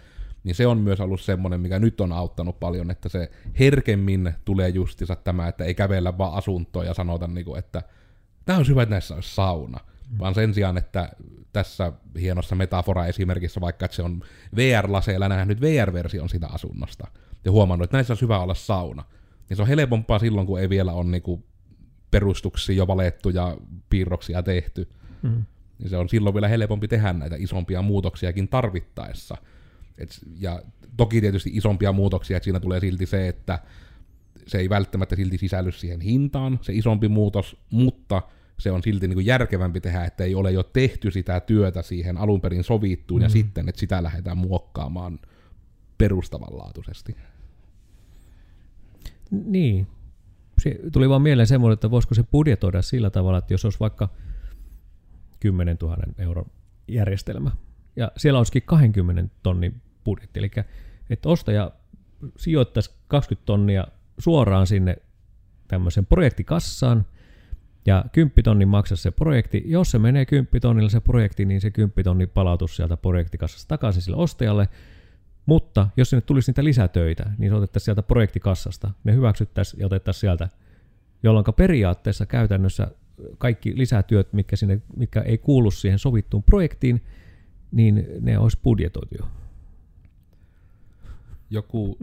niin 0.45 0.55
se 0.55 0.67
on 0.67 0.79
myös 0.79 1.01
ollut 1.01 1.21
semmoinen, 1.21 1.61
mikä 1.61 1.79
nyt 1.79 2.01
on 2.01 2.13
auttanut 2.13 2.61
paljon, 2.61 2.91
että 2.91 3.09
se 3.09 3.31
herkemmin 3.59 4.35
tulee 4.45 4.69
justiinsa 4.69 5.17
tämä, 5.17 5.49
että 5.49 5.65
ei 5.65 5.75
kävellä 5.75 6.19
vaan 6.19 6.35
asuntoon 6.35 6.87
ja 6.87 6.95
sanota, 6.95 7.27
niin 7.27 7.45
kuin, 7.45 7.59
että 7.59 7.83
tämä 8.45 8.59
on 8.59 8.67
hyvä, 8.69 8.83
että 8.83 8.95
näissä 8.95 9.15
olisi 9.15 9.35
sauna. 9.35 9.79
Mm. 10.11 10.19
Vaan 10.19 10.35
sen 10.35 10.55
sijaan, 10.55 10.79
että 10.79 11.09
tässä 11.53 11.93
hienossa 12.21 12.55
metafora-esimerkissä, 12.55 13.61
vaikka 13.61 13.85
että 13.85 13.95
se 13.97 14.03
on 14.03 14.23
VR-laseilla 14.57 15.29
nähnyt 15.29 15.61
VR-version 15.61 16.29
sitä 16.29 16.47
asunnosta, 16.47 17.07
ja 17.45 17.51
huomannut, 17.51 17.85
että 17.85 17.97
näissä 17.97 18.13
on 18.13 18.19
hyvä 18.21 18.39
olla 18.39 18.55
sauna, 18.55 19.05
niin 19.49 19.57
se 19.57 19.63
on 19.63 19.69
helpompaa 19.69 20.19
silloin, 20.19 20.47
kun 20.47 20.61
ei 20.61 20.69
vielä 20.69 20.93
ole 20.93 21.05
niin 21.05 21.23
kuin 21.23 21.45
perustuksia 22.11 22.77
jo 22.77 22.87
valettu 22.87 23.31
ja 23.31 23.57
piirroksia 23.91 24.43
tehty. 24.43 24.89
Mm. 25.23 25.45
Niin 25.79 25.91
se 25.91 25.97
on 25.97 26.09
silloin 26.09 26.35
vielä 26.35 26.49
helpompi 26.49 26.89
tehdä 26.89 27.13
näitä 27.13 27.37
isompia 27.39 27.83
muutoksiakin 27.83 28.49
tarvittaessa. 28.49 29.37
Et, 30.01 30.19
ja 30.39 30.63
toki 30.97 31.21
tietysti 31.21 31.51
isompia 31.55 31.93
muutoksia, 31.93 32.37
että 32.37 32.45
siinä 32.45 32.61
tulee 32.61 32.81
silti 32.81 33.07
se, 33.07 33.29
että 33.29 33.59
se 34.47 34.59
ei 34.59 34.69
välttämättä 34.69 35.17
silti 35.17 35.39
sisälly 35.39 35.73
siihen 35.73 36.01
hintaan, 36.01 36.59
se 36.63 36.73
isompi 36.73 37.09
muutos, 37.09 37.57
mutta 37.71 38.23
se 38.59 38.71
on 38.71 38.83
silti 38.83 39.09
niin 39.09 39.17
kuin 39.17 39.27
järkevämpi 39.27 39.81
tehdä, 39.81 40.05
että 40.05 40.25
ei 40.25 40.35
ole 40.35 40.51
jo 40.51 40.63
tehty 40.63 41.11
sitä 41.11 41.41
työtä 41.41 41.83
siihen 41.83 42.17
alun 42.17 42.41
perin 42.41 42.65
sovittuun, 42.65 43.21
mm. 43.21 43.23
ja 43.23 43.29
sitten, 43.29 43.69
että 43.69 43.81
sitä 43.81 44.03
lähdetään 44.03 44.39
muokkaamaan 44.39 45.19
perustavanlaatuisesti. 45.99 47.17
Niin. 49.31 49.87
Se 50.59 50.79
tuli 50.93 51.09
vaan 51.09 51.23
mieleen 51.23 51.47
semmoinen, 51.47 51.75
että 51.75 51.91
voisiko 51.91 52.15
se 52.15 52.23
budjetoida 52.23 52.83
sillä 52.83 53.11
tavalla, 53.11 53.39
että 53.39 53.55
jos 53.55 53.65
olisi 53.65 53.81
vaikka 53.81 54.09
10 55.41 55.77
000 55.83 55.97
euron 56.19 56.47
järjestelmä, 56.89 57.51
ja 57.97 58.13
siellä 58.17 58.39
olisikin 58.39 58.63
20 58.63 59.35
tonnin 59.43 59.83
budjetti. 60.05 60.41
Eli 60.41 60.51
että 61.11 61.29
ostaja 61.29 61.71
sijoittaisi 62.37 62.91
20 63.09 63.47
tonnia 63.47 63.87
suoraan 64.19 64.67
sinne 64.67 64.97
tämmöisen 65.69 66.07
projektikassaan, 66.07 67.07
ja 67.87 68.05
10 68.13 68.45
tonnin 68.45 68.69
maksaisi 68.69 69.03
se 69.03 69.11
projekti. 69.11 69.63
Jos 69.67 69.91
se 69.91 69.99
menee 69.99 70.27
10 70.27 70.61
tonnilla 70.61 70.89
se 70.89 71.01
projekti, 71.01 71.45
niin 71.45 71.61
se 71.61 71.71
10 71.71 72.05
tonni 72.05 72.27
palautus 72.27 72.77
sieltä 72.77 72.97
projektikassasta 72.97 73.69
takaisin 73.69 74.03
sille 74.03 74.17
ostajalle. 74.17 74.69
Mutta 75.47 75.89
jos 75.97 76.11
sinne 76.11 76.21
tulisi 76.21 76.51
niitä 76.51 76.65
lisätöitä, 76.65 77.31
niin 77.39 77.51
se 77.51 77.57
otettaisiin 77.57 77.85
sieltä 77.85 78.03
projektikassasta. 78.03 78.91
Ne 79.05 79.15
hyväksyttäisiin 79.15 79.81
ja 79.81 79.87
otettaisiin 79.87 80.21
sieltä, 80.21 80.49
jolloin 81.23 81.45
periaatteessa 81.57 82.27
käytännössä 82.27 82.89
kaikki 83.39 83.79
lisätyöt, 83.79 84.33
mitkä, 84.33 84.57
sinne, 84.57 84.81
mitkä 84.97 85.21
ei 85.21 85.39
kuulu 85.39 85.71
siihen 85.71 85.99
sovittuun 85.99 86.43
projektiin, 86.43 87.05
niin 87.73 88.07
ne 88.21 88.39
olisi 88.39 88.59
budjetoitu 88.63 89.15
jo 89.19 89.27
joku 91.51 91.99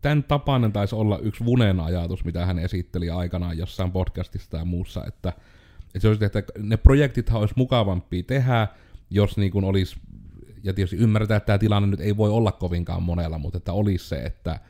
tämän 0.00 0.24
tapainen 0.24 0.72
taisi 0.72 0.94
olla 0.94 1.18
yksi 1.18 1.44
Vunen 1.44 1.80
ajatus, 1.80 2.24
mitä 2.24 2.46
hän 2.46 2.58
esitteli 2.58 3.10
aikanaan 3.10 3.58
jossain 3.58 3.92
podcastissa 3.92 4.50
tai 4.50 4.64
muussa, 4.64 5.04
että, 5.04 5.32
että, 5.86 6.00
se 6.00 6.08
olisi, 6.08 6.24
että 6.24 6.42
ne 6.58 6.76
projektithan 6.76 7.40
olisi 7.40 7.54
mukavampia 7.56 8.22
tehdä, 8.22 8.68
jos 9.10 9.36
niin 9.36 9.52
kuin 9.52 9.64
olisi, 9.64 9.96
ja 10.62 10.74
tietysti 10.74 10.96
ymmärretään, 10.96 11.36
että 11.36 11.46
tämä 11.46 11.58
tilanne 11.58 11.86
nyt 11.86 12.00
ei 12.00 12.16
voi 12.16 12.30
olla 12.30 12.52
kovinkaan 12.52 13.02
monella, 13.02 13.38
mutta 13.38 13.58
että 13.58 13.72
olisi 13.72 14.08
se, 14.08 14.16
että 14.16 14.60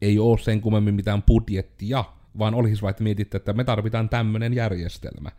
ei 0.00 0.18
ole 0.18 0.38
sen 0.38 0.60
kummemmin 0.60 0.94
mitään 0.94 1.22
budjettia, 1.22 2.04
vaan 2.38 2.54
olisi 2.54 2.82
vain, 2.82 2.94
että 3.18 3.36
että 3.36 3.52
me 3.52 3.64
tarvitaan 3.64 4.08
tämmöinen 4.08 4.54
järjestelmä. 4.54 5.30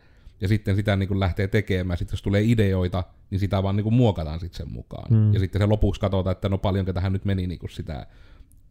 Ja 0.44 0.48
sitten 0.48 0.76
sitä 0.76 0.96
niin 0.96 1.08
kuin 1.08 1.20
lähtee 1.20 1.48
tekemään. 1.48 1.98
Sitten 1.98 2.12
jos 2.12 2.22
tulee 2.22 2.42
ideoita, 2.42 3.04
niin 3.30 3.38
sitä 3.38 3.62
vaan 3.62 3.76
niin 3.76 3.84
kuin 3.84 3.94
muokataan 3.94 4.40
sitten 4.40 4.56
sen 4.56 4.72
mukaan. 4.72 5.08
Hmm. 5.08 5.34
Ja 5.34 5.40
sitten 5.40 5.62
se 5.62 5.66
lopuksi 5.66 6.00
katsotaan, 6.00 6.32
että 6.32 6.48
no 6.48 6.58
paljonko 6.58 6.92
tähän 6.92 7.12
nyt 7.12 7.24
meni 7.24 7.46
niin 7.46 7.58
kuin 7.58 7.70
sitä 7.70 8.06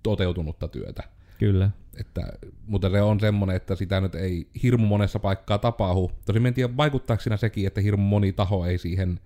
toteutunutta 0.04 0.68
työtä. 0.68 1.04
Kyllä. 1.40 1.70
Että, 1.98 2.22
mutta 2.68 2.90
se 2.90 3.02
on 3.02 3.20
semmoinen, 3.20 3.56
että 3.56 3.76
sitä 3.76 4.02
nyt 4.02 4.16
ei 4.16 4.48
hirmu 4.64 4.86
monessa 4.86 5.20
paikkaa 5.20 5.58
tapahdu. 5.58 6.12
Tosi 6.26 6.40
en 6.48 6.54
tiedä, 6.54 6.78
vaikuttaako 6.78 7.22
siinä 7.22 7.38
sekin, 7.38 7.68
että 7.68 7.82
hirmu 7.82 8.04
moni 8.04 8.34
taho 8.34 8.66
ei 8.66 8.78
siihen 8.78 9.20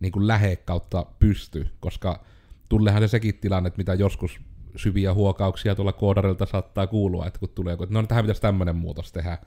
niin 0.00 0.12
kuin 0.12 0.26
lähe 0.26 0.56
kautta 0.56 1.06
pysty, 1.18 1.66
koska 1.80 2.24
tullehan 2.68 3.02
se 3.02 3.08
sekin 3.08 3.34
tilanne, 3.34 3.66
että 3.66 3.78
mitä 3.78 3.94
joskus 3.94 4.40
syviä 4.76 5.14
huokauksia 5.14 5.74
tuolla 5.74 5.92
koodarilta 5.92 6.46
saattaa 6.46 6.86
kuulua, 6.86 7.26
että 7.26 7.38
kun 7.38 7.48
tulee 7.48 7.72
joku, 7.72 7.82
että 7.82 7.94
no 7.94 8.02
tähän 8.02 8.24
pitäisi 8.24 8.42
tämmöinen 8.42 8.76
muutos 8.76 9.12
tehdä, 9.12 9.38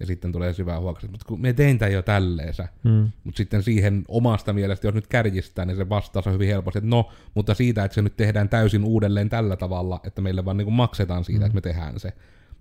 ja 0.00 0.06
sitten 0.06 0.32
tulee 0.32 0.52
syvä 0.52 0.78
huokaus, 0.78 1.10
mutta 1.10 1.26
kun 1.28 1.40
me 1.40 1.52
tein 1.52 1.78
tämän 1.78 1.92
jo 1.92 2.02
tälleensä, 2.02 2.68
mm. 2.84 3.10
mutta 3.24 3.36
sitten 3.36 3.62
siihen 3.62 4.04
omasta 4.08 4.52
mielestä, 4.52 4.86
jos 4.86 4.94
nyt 4.94 5.06
kärjistää, 5.06 5.64
niin 5.64 5.76
se 5.76 5.88
vastaus 5.88 6.26
on 6.26 6.32
hyvin 6.32 6.48
helposti, 6.48 6.78
että 6.78 6.90
no, 6.90 7.08
mutta 7.34 7.54
siitä, 7.54 7.84
että 7.84 7.94
se 7.94 8.02
nyt 8.02 8.16
tehdään 8.16 8.48
täysin 8.48 8.84
uudelleen 8.84 9.28
tällä 9.28 9.56
tavalla, 9.56 10.00
että 10.04 10.22
meille 10.22 10.44
vaan 10.44 10.56
niin 10.56 10.72
maksetaan 10.72 11.24
siitä, 11.24 11.40
mm. 11.40 11.46
että 11.46 11.54
me 11.54 11.60
tehdään 11.60 12.00
se. 12.00 12.08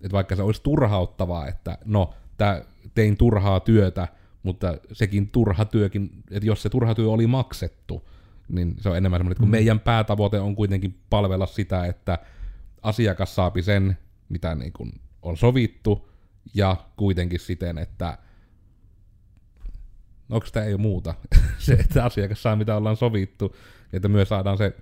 Että 0.01 0.11
vaikka 0.11 0.35
se 0.35 0.41
olisi 0.41 0.63
turhauttavaa, 0.63 1.47
että 1.47 1.77
no, 1.85 2.13
tää, 2.37 2.61
tein 2.95 3.17
turhaa 3.17 3.59
työtä, 3.59 4.07
mutta 4.43 4.77
sekin 4.91 5.29
turha 5.29 5.65
työkin, 5.65 6.09
että 6.31 6.47
jos 6.47 6.61
se 6.61 6.69
turha 6.69 6.95
työ 6.95 7.09
oli 7.09 7.27
maksettu, 7.27 8.09
niin 8.49 8.75
se 8.79 8.89
on 8.89 8.97
enemmän 8.97 9.19
semmoinen, 9.19 9.31
että 9.31 9.41
kun 9.41 9.49
mm. 9.49 9.51
meidän 9.51 9.79
päätavoite 9.79 10.39
on 10.39 10.55
kuitenkin 10.55 10.99
palvella 11.09 11.45
sitä, 11.45 11.85
että 11.85 12.19
asiakas 12.81 13.35
saapi 13.35 13.61
sen, 13.61 13.97
mitä 14.29 14.55
niin 14.55 14.73
kuin 14.73 14.91
on 15.21 15.37
sovittu, 15.37 16.06
ja 16.53 16.75
kuitenkin 16.95 17.39
siten, 17.39 17.77
että 17.77 18.17
onko 20.29 20.47
tämä 20.51 20.65
ei 20.65 20.77
muuta, 20.77 21.13
se, 21.57 21.73
että 21.73 22.05
asiakas 22.05 22.43
saa 22.43 22.55
mitä 22.55 22.75
ollaan 22.75 22.97
sovittu, 22.97 23.55
että 23.93 24.07
myös 24.07 24.29
saadaan 24.29 24.57
se 24.57 24.75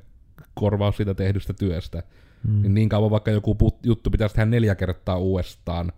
korvaus 0.54 0.98
siitä 0.98 1.14
tehdystä 1.14 1.54
työstä. 1.54 2.04
Mm. 2.48 2.62
Niin, 2.62 2.74
niin 2.74 2.90
kauan 2.90 3.12
vaikka 3.12 3.32
joku 3.32 3.56
put, 3.56 3.86
juttu 3.86 4.10
pitäisi 4.10 4.36
tehdä 4.36 4.46
neljä 4.46 4.76
kertaa 4.76 5.18
uudestaan, 5.18 5.92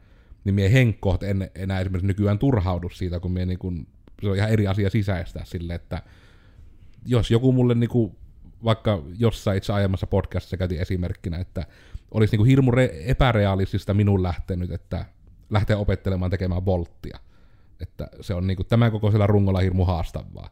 niin 0.43 0.55
mie 0.55 0.71
henkkoht 0.71 1.23
en 1.23 1.51
enää 1.55 1.79
esimerkiksi 1.79 2.07
nykyään 2.07 2.39
turhaudu 2.39 2.89
siitä, 2.89 3.19
kun 3.19 3.31
mie 3.31 3.45
niin 3.45 3.59
kun, 3.59 3.87
se 4.21 4.29
on 4.29 4.35
ihan 4.35 4.49
eri 4.49 4.67
asia 4.67 4.89
sisäistää 4.89 5.45
sille, 5.45 5.75
että 5.75 6.01
jos 7.05 7.31
joku 7.31 7.51
mulle 7.51 7.75
niin 7.75 7.89
kuin 7.89 8.15
vaikka 8.63 9.03
jossain 9.17 9.57
itse 9.57 9.73
aiemmassa 9.73 10.07
podcastissa 10.07 10.57
käytiin 10.57 10.81
esimerkkinä, 10.81 11.37
että 11.37 11.65
olisi 12.11 12.31
niin 12.31 12.37
kuin 12.37 12.47
hirmu 12.47 12.71
re- 12.71 12.93
epärealistista 13.05 13.93
minun 13.93 14.23
lähtenyt, 14.23 14.71
että 14.71 15.05
lähtee 15.49 15.75
opettelemaan 15.75 16.31
tekemään 16.31 16.65
volttia. 16.65 17.19
Että 17.81 18.07
se 18.21 18.33
on 18.33 18.47
niin 18.47 18.57
kuin 18.57 18.67
tämän 18.67 18.91
kokoisella 18.91 19.27
rungolla 19.27 19.59
hirmu 19.59 19.85
haastavaa. 19.85 20.49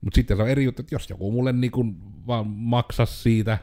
Mutta 0.00 0.14
sitten 0.14 0.36
se 0.36 0.42
on 0.42 0.48
eri 0.48 0.64
juttu, 0.64 0.82
että 0.82 0.94
jos 0.94 1.10
joku 1.10 1.32
mulle 1.32 1.52
niin 1.52 1.70
kuin 1.70 1.96
vaan 2.26 2.46
maksaa 2.46 3.06
siitä, 3.06 3.58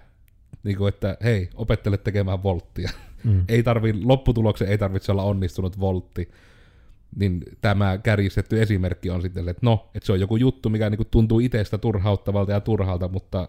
niin 0.63 0.78
kuin, 0.78 0.89
että 0.89 1.18
hei, 1.24 1.50
opettele 1.56 1.98
tekemään 1.98 2.44
volttia. 2.44 2.89
Mm. 3.24 3.44
ei 3.50 3.63
tarvi, 3.63 3.94
lopputuloksen 4.04 4.68
ei 4.68 4.78
tarvitse 4.78 5.12
olla 5.12 5.24
onnistunut 5.24 5.80
voltti. 5.80 6.32
Niin 7.15 7.44
tämä 7.62 7.98
kärjistetty 7.98 8.62
esimerkki 8.62 9.10
on 9.10 9.22
sitten 9.22 9.50
että 9.50 9.60
no, 9.63 9.89
että 9.96 10.06
se 10.06 10.12
on 10.12 10.20
joku 10.20 10.36
juttu, 10.36 10.70
mikä 10.70 10.89
niin 10.89 10.98
kuin 10.98 11.08
tuntuu 11.12 11.39
itsestä 11.39 11.78
turhauttavalta 11.78 12.52
ja 12.52 12.62
turhalta, 12.62 13.08
mutta 13.08 13.48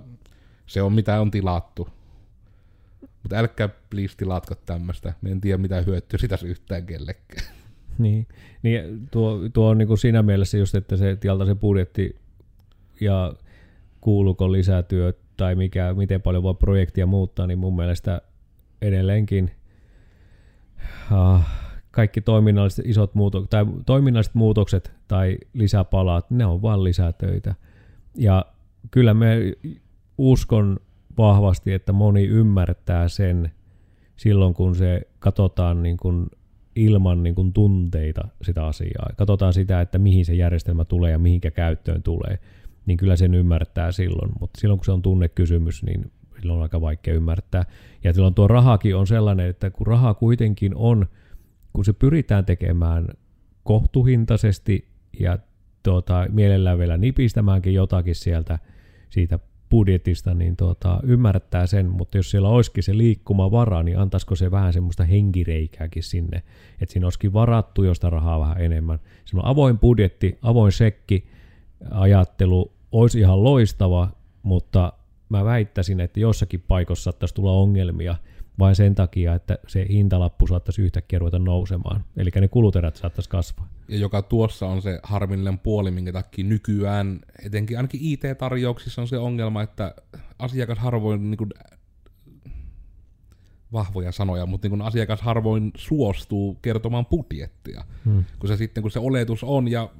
se 0.66 0.82
on 0.82 0.92
mitä 0.92 1.20
on 1.20 1.30
tilattu. 1.30 1.88
Mutta 3.22 3.36
älkää 3.36 3.68
please 3.90 4.16
tilatko 4.16 4.54
tämmöistä. 4.54 5.12
En 5.26 5.40
tiedä 5.40 5.58
mitä 5.58 5.80
hyötyä 5.80 6.18
sitä 6.18 6.38
yhtään 6.44 6.86
kellekään. 6.86 7.46
Niin, 7.98 8.26
niin 8.62 9.08
tuo, 9.10 9.40
tuo 9.52 9.68
on 9.68 9.78
niin 9.78 9.98
siinä 9.98 10.22
mielessä 10.22 10.58
just, 10.58 10.74
että 10.74 10.96
se 10.96 11.16
tialta 11.16 11.46
se 11.46 11.54
budjetti 11.54 12.16
ja 13.00 13.34
kuuluuko 14.00 14.52
lisätyö 14.52 15.12
tai 15.36 15.54
mikä, 15.54 15.94
miten 15.94 16.22
paljon 16.22 16.42
voi 16.42 16.54
projektia 16.54 17.06
muuttaa, 17.06 17.46
niin 17.46 17.58
mun 17.58 17.76
mielestä 17.76 18.20
edelleenkin 18.82 19.50
uh, 21.12 21.40
kaikki 21.90 22.20
toiminnalliset 22.20 22.86
isot 22.86 23.14
muutokset, 23.14 23.50
tai 23.50 23.66
toiminnalliset 23.86 24.34
muutokset 24.34 24.92
tai 25.08 25.38
lisäpalat, 25.52 26.30
ne 26.30 26.46
on 26.46 26.62
vain 26.62 26.84
lisätöitä. 26.84 27.54
Ja 28.14 28.46
kyllä 28.90 29.14
me 29.14 29.36
uskon 30.18 30.80
vahvasti, 31.18 31.72
että 31.72 31.92
moni 31.92 32.24
ymmärtää 32.24 33.08
sen 33.08 33.50
silloin, 34.16 34.54
kun 34.54 34.74
se 34.74 35.02
katsotaan 35.18 35.82
niin 35.82 35.96
kuin 35.96 36.26
ilman 36.76 37.22
niin 37.22 37.34
kuin 37.34 37.52
tunteita 37.52 38.28
sitä 38.42 38.66
asiaa. 38.66 39.10
Katsotaan 39.16 39.52
sitä, 39.52 39.80
että 39.80 39.98
mihin 39.98 40.24
se 40.24 40.34
järjestelmä 40.34 40.84
tulee 40.84 41.10
ja 41.10 41.18
mihinkä 41.18 41.50
käyttöön 41.50 42.02
tulee, 42.02 42.38
niin 42.86 42.96
kyllä 42.96 43.16
sen 43.16 43.34
ymmärtää 43.34 43.92
silloin. 43.92 44.32
Mutta 44.40 44.60
silloin, 44.60 44.78
kun 44.78 44.84
se 44.84 44.92
on 44.92 45.02
tunnekysymys, 45.02 45.82
niin 45.82 46.12
silloin 46.40 46.56
on 46.56 46.62
aika 46.62 46.80
vaikea 46.80 47.14
ymmärtää. 47.14 47.64
Ja 48.04 48.12
silloin 48.12 48.34
tuo 48.34 48.48
rahakin 48.48 48.96
on 48.96 49.06
sellainen, 49.06 49.46
että 49.46 49.70
kun 49.70 49.86
raha 49.86 50.14
kuitenkin 50.14 50.74
on, 50.74 51.06
kun 51.72 51.84
se 51.84 51.92
pyritään 51.92 52.44
tekemään 52.44 53.08
kohtuhintaisesti 53.64 54.88
ja 55.20 55.38
tuota, 55.82 56.26
mielellään 56.32 56.78
vielä 56.78 56.96
nipistämäänkin 56.96 57.74
jotakin 57.74 58.14
sieltä 58.14 58.58
siitä 59.10 59.38
budjetista, 59.70 60.34
niin 60.34 60.56
tuota, 60.56 61.00
ymmärtää 61.02 61.66
sen, 61.66 61.86
mutta 61.86 62.16
jos 62.16 62.30
siellä 62.30 62.48
olisikin 62.48 62.82
se 62.82 62.96
liikkumavara, 62.96 63.82
niin 63.82 63.98
antaisiko 63.98 64.36
se 64.36 64.50
vähän 64.50 64.72
semmoista 64.72 65.04
henkireikääkin 65.04 66.02
sinne, 66.02 66.42
että 66.80 66.92
siinä 66.92 67.06
olisikin 67.06 67.32
varattu 67.32 67.82
josta 67.82 68.10
rahaa 68.10 68.40
vähän 68.40 68.60
enemmän. 68.60 68.98
Semmoinen 69.24 69.50
avoin 69.50 69.78
budjetti, 69.78 70.38
avoin 70.42 70.72
sekki, 70.72 71.26
ajattelu 71.90 72.72
olisi 72.92 73.20
ihan 73.20 73.44
loistava, 73.44 74.08
mutta 74.42 74.92
mä 75.28 75.44
väittäisin, 75.44 76.00
että 76.00 76.20
jossakin 76.20 76.64
paikossa 76.68 77.04
saattaisi 77.04 77.34
tulla 77.34 77.52
ongelmia 77.52 78.16
vain 78.60 78.76
sen 78.76 78.94
takia, 78.94 79.34
että 79.34 79.58
se 79.66 79.86
hintalappu 79.88 80.46
saattaisi 80.46 80.82
yhtäkkiä 80.82 81.18
ruveta 81.18 81.38
nousemaan. 81.38 82.04
Eli 82.16 82.30
ne 82.40 82.48
kuluterät 82.48 82.96
saattaisi 82.96 83.30
kasvaa. 83.30 83.68
Ja 83.88 83.98
joka 83.98 84.22
tuossa 84.22 84.66
on 84.66 84.82
se 84.82 85.00
harmillinen 85.02 85.58
puoli, 85.58 85.90
minkä 85.90 86.12
takia 86.12 86.44
nykyään, 86.44 87.20
etenkin 87.44 87.76
ainakin 87.76 88.00
IT-tarjouksissa 88.02 89.02
on 89.02 89.08
se 89.08 89.18
ongelma, 89.18 89.62
että 89.62 89.94
asiakas 90.38 90.78
harvoin 90.78 91.30
niin 91.30 91.38
kuin, 91.38 91.50
vahvoja 93.72 94.12
sanoja, 94.12 94.46
mutta 94.46 94.64
niin 94.64 94.78
kun 94.78 94.86
asiakas 94.86 95.22
harvoin 95.22 95.72
suostuu 95.76 96.54
kertomaan 96.62 97.06
budjettia. 97.06 97.84
Hmm. 98.04 98.24
Kun 98.38 98.48
se 98.48 98.56
sitten, 98.56 98.82
kun 98.82 98.90
se 98.90 98.98
oletus 98.98 99.44
on, 99.44 99.68
ja 99.68 99.90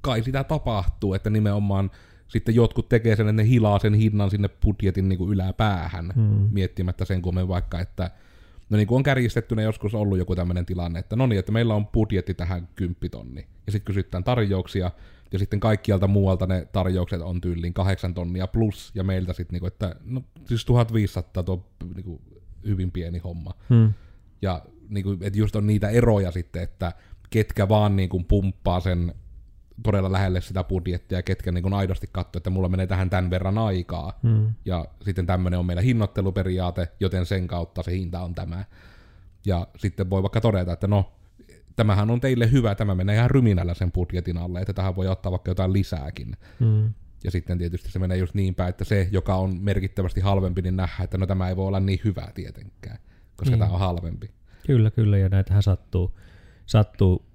kai 0.00 0.22
sitä 0.22 0.44
tapahtuu, 0.44 1.14
että 1.14 1.30
nimenomaan 1.30 1.90
sitten 2.28 2.54
jotkut 2.54 2.88
tekee 2.88 3.16
sen, 3.16 3.28
että 3.28 3.42
ne 3.42 3.48
hilaa 3.48 3.78
sen 3.78 3.94
hinnan 3.94 4.30
sinne 4.30 4.48
budjetin 4.48 5.08
niin 5.08 5.18
kuin 5.18 5.32
yläpäähän, 5.32 6.12
hmm. 6.14 6.48
miettimättä 6.52 7.04
sen 7.04 7.22
kummen 7.22 7.48
vaikka, 7.48 7.80
että 7.80 8.10
no 8.70 8.76
niin 8.76 8.86
kuin 8.86 8.96
on 8.96 9.02
kärjistettynä 9.02 9.62
joskus 9.62 9.94
ollut 9.94 10.18
joku 10.18 10.36
tämmöinen 10.36 10.66
tilanne, 10.66 10.98
että 10.98 11.16
no 11.16 11.26
niin, 11.26 11.38
että 11.38 11.52
meillä 11.52 11.74
on 11.74 11.86
budjetti 11.86 12.34
tähän 12.34 12.68
kymppitonni, 12.74 13.46
ja 13.66 13.72
sitten 13.72 13.86
kysytään 13.86 14.24
tarjouksia, 14.24 14.90
ja 15.32 15.38
sitten 15.38 15.60
kaikkialta 15.60 16.08
muualta 16.08 16.46
ne 16.46 16.68
tarjoukset 16.72 17.20
on 17.20 17.40
tyyliin 17.40 17.74
kahdeksan 17.74 18.14
tonnia 18.14 18.46
plus, 18.46 18.90
ja 18.94 19.04
meiltä 19.04 19.32
sitten, 19.32 19.54
niinku, 19.54 19.66
että 19.66 19.94
no 20.04 20.22
siis 20.44 20.64
1500 20.64 21.42
tuo 21.42 21.66
niinku, 21.94 22.22
hyvin 22.66 22.90
pieni 22.90 23.18
homma. 23.18 23.54
Hmm. 23.68 23.92
Ja 24.42 24.62
niinku, 24.88 25.16
että 25.20 25.38
just 25.38 25.56
on 25.56 25.66
niitä 25.66 25.88
eroja 25.88 26.30
sitten, 26.30 26.62
että 26.62 26.92
ketkä 27.30 27.68
vaan 27.68 27.96
niinku, 27.96 28.24
pumppaa 28.28 28.80
sen 28.80 29.14
todella 29.82 30.12
lähelle 30.12 30.40
sitä 30.40 30.64
budjettia, 30.64 31.22
ketkä 31.22 31.52
niin 31.52 31.74
aidosti 31.74 32.06
katsoo, 32.12 32.38
että 32.38 32.50
mulla 32.50 32.68
menee 32.68 32.86
tähän 32.86 33.10
tämän 33.10 33.30
verran 33.30 33.58
aikaa. 33.58 34.18
Hmm. 34.22 34.54
Ja 34.64 34.84
sitten 35.02 35.26
tämmöinen 35.26 35.58
on 35.58 35.66
meillä 35.66 35.82
hinnoitteluperiaate, 35.82 36.88
joten 37.00 37.26
sen 37.26 37.46
kautta 37.46 37.82
se 37.82 37.92
hinta 37.92 38.20
on 38.20 38.34
tämä. 38.34 38.64
Ja 39.46 39.66
sitten 39.76 40.10
voi 40.10 40.22
vaikka 40.22 40.40
todeta, 40.40 40.72
että 40.72 40.86
no, 40.86 41.12
tämähän 41.76 42.10
on 42.10 42.20
teille 42.20 42.52
hyvä, 42.52 42.74
tämä 42.74 42.94
menee 42.94 43.16
ihan 43.16 43.30
ryminällä 43.30 43.74
sen 43.74 43.92
budjetin 43.92 44.38
alle, 44.38 44.60
että 44.60 44.72
tähän 44.72 44.96
voi 44.96 45.08
ottaa 45.08 45.32
vaikka 45.32 45.50
jotain 45.50 45.72
lisääkin. 45.72 46.36
Hmm. 46.60 46.92
Ja 47.24 47.30
sitten 47.30 47.58
tietysti 47.58 47.90
se 47.90 47.98
menee 47.98 48.16
just 48.16 48.34
niin 48.34 48.54
päin, 48.54 48.68
että 48.68 48.84
se, 48.84 49.08
joka 49.12 49.34
on 49.34 49.56
merkittävästi 49.60 50.20
halvempi, 50.20 50.62
niin 50.62 50.76
nähdään, 50.76 51.04
että 51.04 51.18
no 51.18 51.26
tämä 51.26 51.48
ei 51.48 51.56
voi 51.56 51.66
olla 51.66 51.80
niin 51.80 52.00
hyvä 52.04 52.28
tietenkään, 52.34 52.98
koska 53.36 53.56
hmm. 53.56 53.58
tämä 53.58 53.72
on 53.72 53.80
halvempi. 53.80 54.30
Kyllä, 54.66 54.90
kyllä, 54.90 55.18
ja 55.18 55.28
näitähän 55.28 55.62
sattuu, 55.62 56.18
sattuu 56.66 57.27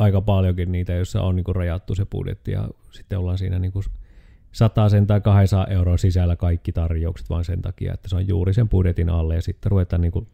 aika 0.00 0.20
paljonkin 0.20 0.72
niitä, 0.72 0.92
joissa 0.92 1.22
on 1.22 1.36
niin 1.36 1.44
rajattu 1.54 1.94
se 1.94 2.04
budjetti 2.04 2.52
ja 2.52 2.68
sitten 2.90 3.18
ollaan 3.18 3.38
siinä 3.38 3.58
niin 3.58 3.72
kuin 3.72 3.84
sen 4.88 5.06
tai 5.06 5.20
200 5.20 5.66
euron 5.66 5.98
sisällä 5.98 6.36
kaikki 6.36 6.72
tarjoukset 6.72 7.30
vain 7.30 7.44
sen 7.44 7.62
takia, 7.62 7.94
että 7.94 8.08
se 8.08 8.16
on 8.16 8.28
juuri 8.28 8.54
sen 8.54 8.68
budjetin 8.68 9.08
alle 9.08 9.34
ja 9.34 9.42
sitten 9.42 9.70
ruvetaan 9.70 10.02
niin 10.02 10.12
kuin, 10.12 10.28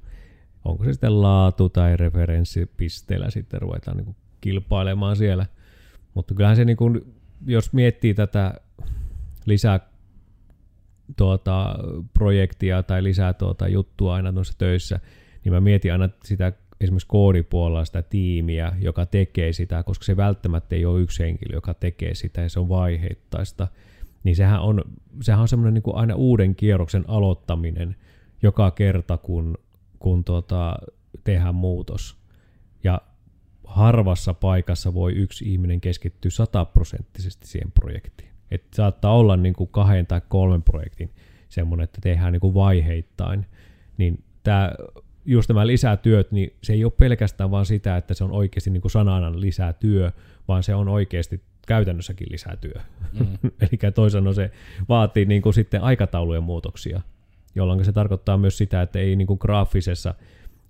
onko 0.64 0.84
se 0.84 0.92
sitten 0.92 1.22
laatu 1.22 1.68
tai 1.68 1.96
referenssipisteellä 1.96 3.30
sitten 3.30 3.62
ruvetaan 3.62 3.96
niin 3.96 4.04
kuin 4.04 4.16
kilpailemaan 4.40 5.16
siellä. 5.16 5.46
Mutta 6.14 6.34
kyllähän 6.34 6.56
se 6.56 6.64
niin 6.64 6.76
kuin, 6.76 7.14
jos 7.46 7.72
miettii 7.72 8.14
tätä 8.14 8.54
lisää 9.46 9.80
tuota, 11.16 11.78
projektia 12.14 12.82
tai 12.82 13.02
lisää 13.02 13.32
tuota, 13.32 13.68
juttua 13.68 14.14
aina 14.14 14.32
noissa 14.32 14.58
töissä, 14.58 15.00
niin 15.44 15.52
mä 15.52 15.60
mietin 15.60 15.92
aina 15.92 16.08
sitä 16.24 16.52
esimerkiksi 16.80 17.08
koodipuolella 17.08 17.84
sitä 17.84 18.02
tiimiä, 18.02 18.72
joka 18.80 19.06
tekee 19.06 19.52
sitä, 19.52 19.82
koska 19.82 20.04
se 20.04 20.16
välttämättä 20.16 20.76
ei 20.76 20.84
ole 20.84 21.00
yksi 21.00 21.22
henkilö, 21.22 21.56
joka 21.56 21.74
tekee 21.74 22.14
sitä 22.14 22.40
ja 22.40 22.48
se 22.48 22.60
on 22.60 22.68
vaiheittaista, 22.68 23.68
niin 24.24 24.36
sehän 24.36 24.60
on, 24.60 24.84
sehän 25.22 25.40
on 25.40 25.48
semmoinen 25.48 25.74
niin 25.74 25.82
kuin 25.82 25.96
aina 25.96 26.14
uuden 26.14 26.54
kierroksen 26.54 27.04
aloittaminen 27.08 27.96
joka 28.42 28.70
kerta, 28.70 29.16
kun, 29.18 29.58
kun 29.98 30.24
tuota, 30.24 30.76
tehdään 31.24 31.54
muutos. 31.54 32.16
Ja 32.84 33.00
harvassa 33.64 34.34
paikassa 34.34 34.94
voi 34.94 35.12
yksi 35.12 35.52
ihminen 35.52 35.80
keskittyä 35.80 36.30
sataprosenttisesti 36.30 37.46
siihen 37.46 37.72
projektiin. 37.72 38.30
Et 38.50 38.64
saattaa 38.74 39.16
olla 39.16 39.36
niin 39.36 39.54
kuin 39.54 39.70
kahden 39.70 40.06
tai 40.06 40.20
kolmen 40.28 40.62
projektin 40.62 41.10
semmoinen, 41.48 41.84
että 41.84 41.98
tehdään 42.02 42.32
niin 42.32 42.40
kuin 42.40 42.54
vaiheittain. 42.54 43.46
Niin 43.98 44.24
tämä 44.42 44.72
just 45.26 45.48
nämä 45.48 45.66
lisätyöt, 45.66 46.32
niin 46.32 46.52
se 46.62 46.72
ei 46.72 46.84
ole 46.84 46.92
pelkästään 46.98 47.50
vaan 47.50 47.66
sitä, 47.66 47.96
että 47.96 48.14
se 48.14 48.24
on 48.24 48.32
oikeasti 48.32 48.70
niin 48.70 48.80
kuin 48.80 48.92
sanana 48.92 49.40
lisää 49.40 49.72
työ, 49.72 50.10
vaan 50.48 50.62
se 50.62 50.74
on 50.74 50.88
oikeasti 50.88 51.40
käytännössäkin 51.66 52.26
lisätyö. 52.30 52.74
Mm. 53.20 53.26
Eli 53.60 53.92
toisaalta 53.92 54.34
se 54.34 54.50
vaatii 54.88 55.24
niin 55.24 55.42
kuin 55.42 55.54
sitten 55.54 55.82
aikataulujen 55.82 56.42
muutoksia, 56.42 57.00
jolloin 57.54 57.84
se 57.84 57.92
tarkoittaa 57.92 58.38
myös 58.38 58.58
sitä, 58.58 58.82
että 58.82 58.98
ei 58.98 59.16
niin 59.16 59.26
kuin 59.26 59.38
graafisessa, 59.40 60.14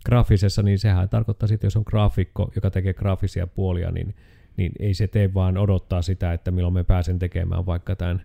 graafisessa, 0.04 0.62
niin 0.62 0.78
sehän 0.78 1.08
tarkoittaa 1.08 1.46
sitten, 1.46 1.66
jos 1.66 1.76
on 1.76 1.84
graafikko, 1.86 2.52
joka 2.54 2.70
tekee 2.70 2.94
graafisia 2.94 3.46
puolia, 3.46 3.90
niin, 3.90 4.14
niin 4.56 4.72
ei 4.80 4.94
se 4.94 5.06
tee 5.08 5.34
vaan 5.34 5.58
odottaa 5.58 6.02
sitä, 6.02 6.32
että 6.32 6.50
milloin 6.50 6.74
me 6.74 6.84
pääsen 6.84 7.18
tekemään 7.18 7.66
vaikka 7.66 7.96
tämän 7.96 8.22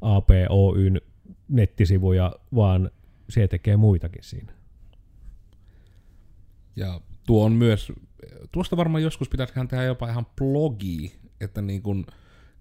APOYn 0.00 1.00
nettisivuja, 1.48 2.32
vaan 2.54 2.90
se 3.28 3.48
tekee 3.48 3.76
muitakin 3.76 4.24
siinä. 4.24 4.52
Ja 6.76 7.00
tuo 7.26 7.44
on 7.44 7.52
myös, 7.52 7.92
tuosta 8.52 8.76
varmaan 8.76 9.02
joskus 9.02 9.28
pitäisiköhän 9.28 9.68
tehdä 9.68 9.84
jopa 9.84 10.08
ihan 10.08 10.26
blogi, 10.38 11.14
että 11.40 11.62
niin 11.62 11.82
kun 11.82 12.06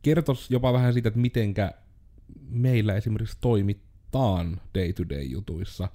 kertoisi 0.01 0.53
jopa 0.53 0.73
vähän 0.73 0.93
siitä, 0.93 1.07
että 1.07 1.19
mitenkä 1.19 1.71
meillä 2.49 2.95
esimerkiksi 2.95 3.37
toimitaan 3.41 4.61
day-to-day 4.75 5.23
jutuissa. 5.23 5.87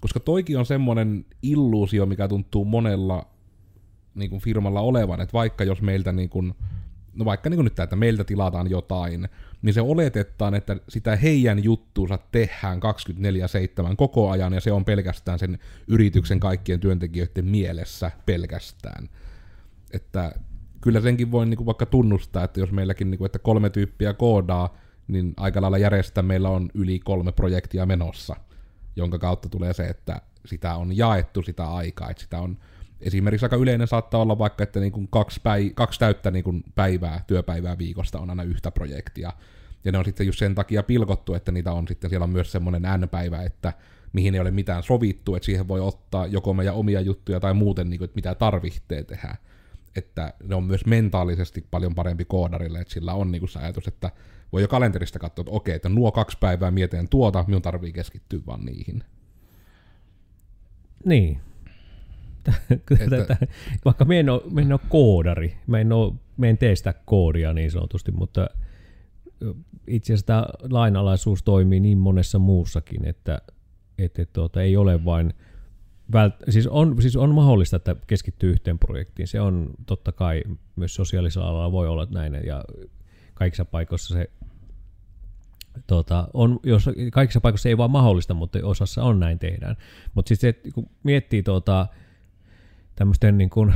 Koska 0.00 0.20
toikin 0.20 0.58
on 0.58 0.66
semmoinen 0.66 1.24
illuusio, 1.42 2.06
mikä 2.06 2.28
tuntuu 2.28 2.64
monella 2.64 3.26
niin 4.14 4.30
kuin 4.30 4.42
firmalla 4.42 4.80
olevan, 4.80 5.20
että 5.20 5.32
vaikka 5.32 5.64
jos 5.64 5.82
meiltä 5.82 6.12
niin 6.12 6.28
kuin 6.28 6.54
no 7.14 7.24
vaikka 7.24 7.50
niin 7.50 7.64
nyt 7.64 7.74
tämä, 7.74 7.84
että 7.84 7.96
meiltä 7.96 8.24
tilataan 8.24 8.70
jotain, 8.70 9.28
niin 9.62 9.74
se 9.74 9.80
oletetaan, 9.80 10.54
että 10.54 10.76
sitä 10.88 11.16
heidän 11.16 11.64
juttuunsa 11.64 12.18
tehdään 12.32 12.80
24-7 13.92 13.96
koko 13.96 14.30
ajan, 14.30 14.52
ja 14.52 14.60
se 14.60 14.72
on 14.72 14.84
pelkästään 14.84 15.38
sen 15.38 15.58
yrityksen 15.88 16.40
kaikkien 16.40 16.80
työntekijöiden 16.80 17.44
mielessä 17.44 18.10
pelkästään. 18.26 19.08
Että 19.92 20.34
kyllä 20.80 21.00
senkin 21.00 21.30
voi 21.30 21.46
niin 21.46 21.56
kuin 21.56 21.66
vaikka 21.66 21.86
tunnustaa, 21.86 22.44
että 22.44 22.60
jos 22.60 22.72
meilläkin, 22.72 23.10
niin 23.10 23.18
kuin, 23.18 23.26
että 23.26 23.38
kolme 23.38 23.70
tyyppiä 23.70 24.14
koodaa, 24.14 24.76
niin 25.08 25.34
aika 25.36 25.62
lailla 25.62 25.78
järjestää 25.78 26.22
meillä 26.22 26.48
on 26.48 26.70
yli 26.74 26.98
kolme 26.98 27.32
projektia 27.32 27.86
menossa, 27.86 28.36
jonka 28.96 29.18
kautta 29.18 29.48
tulee 29.48 29.72
se, 29.72 29.84
että 29.84 30.20
sitä 30.46 30.74
on 30.74 30.96
jaettu 30.96 31.42
sitä 31.42 31.66
aikaa, 31.66 32.10
että 32.10 32.22
sitä 32.22 32.40
on 32.40 32.58
esimerkiksi 33.02 33.44
aika 33.44 33.56
yleinen 33.56 33.86
saattaa 33.86 34.22
olla 34.22 34.38
vaikka, 34.38 34.64
että 34.64 34.80
niin 34.80 34.92
kuin 34.92 35.08
kaksi, 35.08 35.40
päi- 35.42 35.72
kaksi 35.74 36.00
täyttä 36.00 36.30
niin 36.30 36.44
kuin 36.44 36.64
päivää, 36.74 37.24
työpäivää 37.26 37.78
viikosta 37.78 38.18
on 38.18 38.30
aina 38.30 38.42
yhtä 38.42 38.70
projektia. 38.70 39.32
Ja 39.84 39.92
ne 39.92 39.98
on 39.98 40.04
sitten 40.04 40.26
just 40.26 40.38
sen 40.38 40.54
takia 40.54 40.82
pilkottu, 40.82 41.34
että 41.34 41.52
niitä 41.52 41.72
on 41.72 41.88
sitten, 41.88 42.10
siellä 42.10 42.24
on 42.24 42.30
myös 42.30 42.52
semmoinen 42.52 42.82
N-päivä, 42.82 43.42
että 43.42 43.72
mihin 44.12 44.34
ei 44.34 44.40
ole 44.40 44.50
mitään 44.50 44.82
sovittu, 44.82 45.34
että 45.34 45.46
siihen 45.46 45.68
voi 45.68 45.80
ottaa 45.80 46.26
joko 46.26 46.54
meidän 46.54 46.74
omia 46.74 47.00
juttuja 47.00 47.40
tai 47.40 47.54
muuten, 47.54 47.90
niin 47.90 47.98
kuin, 47.98 48.04
että 48.04 48.14
mitä 48.14 48.34
tarvitsee 48.34 49.04
tehdä. 49.04 49.36
Että 49.96 50.32
ne 50.42 50.54
on 50.54 50.64
myös 50.64 50.86
mentaalisesti 50.86 51.66
paljon 51.70 51.94
parempi 51.94 52.24
koodarille, 52.24 52.80
että 52.80 52.94
sillä 52.94 53.14
on 53.14 53.32
niin 53.32 53.40
kuin 53.40 53.50
se 53.50 53.58
ajatus, 53.58 53.88
että 53.88 54.10
voi 54.52 54.62
jo 54.62 54.68
kalenterista 54.68 55.18
katsoa, 55.18 55.42
että 55.42 55.52
okei, 55.52 55.74
että 55.74 55.88
nuo 55.88 56.12
kaksi 56.12 56.38
päivää 56.40 56.70
mietin 56.70 57.08
tuota, 57.08 57.44
minun 57.46 57.62
tarvii 57.62 57.92
keskittyä 57.92 58.40
vaan 58.46 58.64
niihin. 58.64 59.04
Niin. 61.04 61.40
Tätä, 63.10 63.36
vaikka 63.84 64.04
me 64.04 64.20
en, 64.20 64.30
ole, 64.30 64.42
me 64.50 64.62
en 64.62 64.72
ole 64.72 64.80
koodari, 64.88 65.56
mä 65.66 65.78
en, 65.78 65.92
ole, 65.92 66.12
mä 66.36 66.46
en 66.46 66.58
tee 66.58 66.76
sitä 66.76 66.94
koodia 67.04 67.52
niin 67.52 67.70
sanotusti, 67.70 68.12
mutta 68.12 68.46
itse 69.86 70.12
asiassa 70.12 70.26
tämä 70.26 70.46
lainalaisuus 70.70 71.42
toimii 71.42 71.80
niin 71.80 71.98
monessa 71.98 72.38
muussakin, 72.38 73.04
että, 73.04 73.40
että 73.98 74.26
tuota, 74.32 74.62
ei 74.62 74.76
ole 74.76 75.04
vain 75.04 75.34
vält, 76.12 76.34
siis, 76.48 76.66
on, 76.66 77.02
siis 77.02 77.16
on 77.16 77.34
mahdollista, 77.34 77.76
että 77.76 77.96
keskittyy 78.06 78.50
yhteen 78.50 78.78
projektiin. 78.78 79.28
Se 79.28 79.40
on 79.40 79.70
totta 79.86 80.12
kai 80.12 80.42
myös 80.76 80.94
sosiaalisella 80.94 81.48
alalla 81.48 81.72
voi 81.72 81.88
olla 81.88 82.06
näin 82.10 82.40
ja 82.46 82.64
kaikissa 83.34 83.64
paikoissa 83.64 84.14
se 84.14 84.30
Tuota, 85.86 86.28
on, 86.34 86.60
jos 86.62 86.90
kaikissa 87.12 87.40
paikoissa 87.40 87.68
ei 87.68 87.76
vaan 87.76 87.90
mahdollista, 87.90 88.34
mutta 88.34 88.58
osassa 88.62 89.02
on 89.02 89.20
näin 89.20 89.38
tehdään. 89.38 89.76
Mutta 90.14 90.28
sitten 90.28 90.54
se, 90.64 90.70
kun 90.70 90.90
miettii 91.02 91.42
tuota, 91.42 91.86
tämmöisten 93.02 93.38
niin 93.38 93.50
kuin 93.50 93.74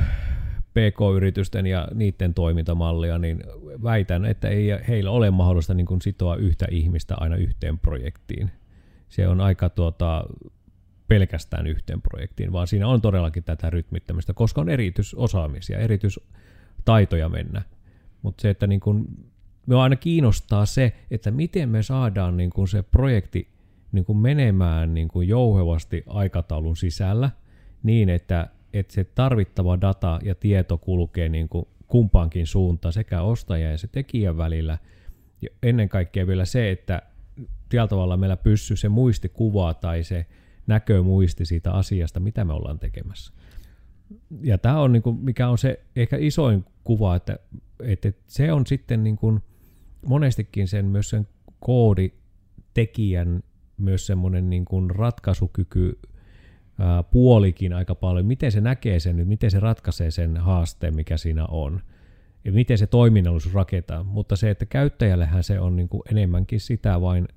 PK-yritysten 0.74 1.66
ja 1.66 1.88
niiden 1.94 2.34
toimintamallia, 2.34 3.18
niin 3.18 3.42
väitän, 3.82 4.24
että 4.24 4.48
ei 4.48 4.68
heillä 4.88 5.10
ole 5.10 5.30
mahdollista 5.30 5.74
niin 5.74 5.86
kuin 5.86 6.02
sitoa 6.02 6.36
yhtä 6.36 6.66
ihmistä 6.70 7.14
aina 7.18 7.36
yhteen 7.36 7.78
projektiin. 7.78 8.50
Se 9.08 9.28
on 9.28 9.40
aika 9.40 9.68
tuota, 9.68 10.24
pelkästään 11.08 11.66
yhteen 11.66 12.02
projektiin, 12.02 12.52
vaan 12.52 12.66
siinä 12.66 12.88
on 12.88 13.00
todellakin 13.00 13.44
tätä 13.44 13.70
rytmittämistä, 13.70 14.34
koska 14.34 14.60
on 14.60 14.68
erityisosaamisia, 14.68 15.78
erityistaitoja 15.78 17.28
mennä. 17.28 17.62
Mutta 18.22 18.42
se, 18.42 18.50
että 18.50 18.66
niin 18.66 18.80
kun, 18.80 19.08
me 19.66 19.76
aina 19.76 19.96
kiinnostaa 19.96 20.66
se, 20.66 20.92
että 21.10 21.30
miten 21.30 21.68
me 21.68 21.82
saadaan 21.82 22.36
niin 22.36 22.50
kun 22.50 22.68
se 22.68 22.82
projekti 22.82 23.48
niin 23.92 24.04
kun 24.04 24.18
menemään 24.18 24.94
niin 24.94 25.08
kun 25.08 25.28
jouhevasti 25.28 26.02
aikataulun 26.06 26.76
sisällä 26.76 27.30
niin, 27.82 28.08
että 28.08 28.48
että 28.78 28.94
se 28.94 29.04
tarvittava 29.04 29.80
data 29.80 30.18
ja 30.22 30.34
tieto 30.34 30.78
kulkee 30.78 31.28
niin 31.28 31.48
kuin 31.48 31.66
kumpaankin 31.86 32.46
suuntaan, 32.46 32.92
sekä 32.92 33.22
ostaja 33.22 33.70
ja 33.70 33.78
se 33.78 33.86
tekijän 33.86 34.36
välillä. 34.36 34.78
Ja 35.42 35.48
ennen 35.62 35.88
kaikkea 35.88 36.26
vielä 36.26 36.44
se, 36.44 36.70
että 36.70 37.02
tällä 37.68 37.86
tavalla 37.86 38.16
meillä 38.16 38.36
pysyy 38.36 38.76
se 38.76 38.88
muistikuva 38.88 39.74
tai 39.74 40.04
se 40.04 40.26
näkömuisti 40.66 41.44
siitä 41.44 41.72
asiasta, 41.72 42.20
mitä 42.20 42.44
me 42.44 42.52
ollaan 42.52 42.78
tekemässä. 42.78 43.32
Ja 44.40 44.58
tämä 44.58 44.80
on, 44.80 44.92
niin 44.92 45.02
kuin, 45.02 45.16
mikä 45.20 45.48
on 45.48 45.58
se 45.58 45.80
ehkä 45.96 46.16
isoin 46.20 46.64
kuva, 46.84 47.16
että, 47.16 47.38
että 47.80 48.12
se 48.26 48.52
on 48.52 48.66
sitten 48.66 49.04
niin 49.04 49.16
kuin 49.16 49.40
monestikin 50.06 50.68
sen 50.68 50.86
myös 50.86 51.10
sen 51.10 51.28
kooditekijän 51.60 53.42
myös 53.76 54.06
semmoinen 54.06 54.50
niin 54.50 54.64
kuin 54.64 54.90
ratkaisukyky 54.90 55.98
puolikin 57.10 57.72
aika 57.72 57.94
paljon, 57.94 58.26
miten 58.26 58.52
se 58.52 58.60
näkee 58.60 59.00
sen 59.00 59.16
nyt, 59.16 59.28
miten 59.28 59.50
se 59.50 59.60
ratkaisee 59.60 60.10
sen 60.10 60.36
haasteen, 60.36 60.94
mikä 60.94 61.16
siinä 61.16 61.46
on, 61.46 61.80
ja 62.44 62.52
miten 62.52 62.78
se 62.78 62.86
toiminnallisuus 62.86 63.54
rakentaa. 63.54 64.02
Mutta 64.02 64.36
se, 64.36 64.50
että 64.50 64.66
käyttäjällehän 64.66 65.42
se 65.44 65.60
on 65.60 65.76
niin 65.76 65.88
kuin 65.88 66.02
enemmänkin 66.10 66.60
sitä 66.60 67.00
vain, 67.00 67.28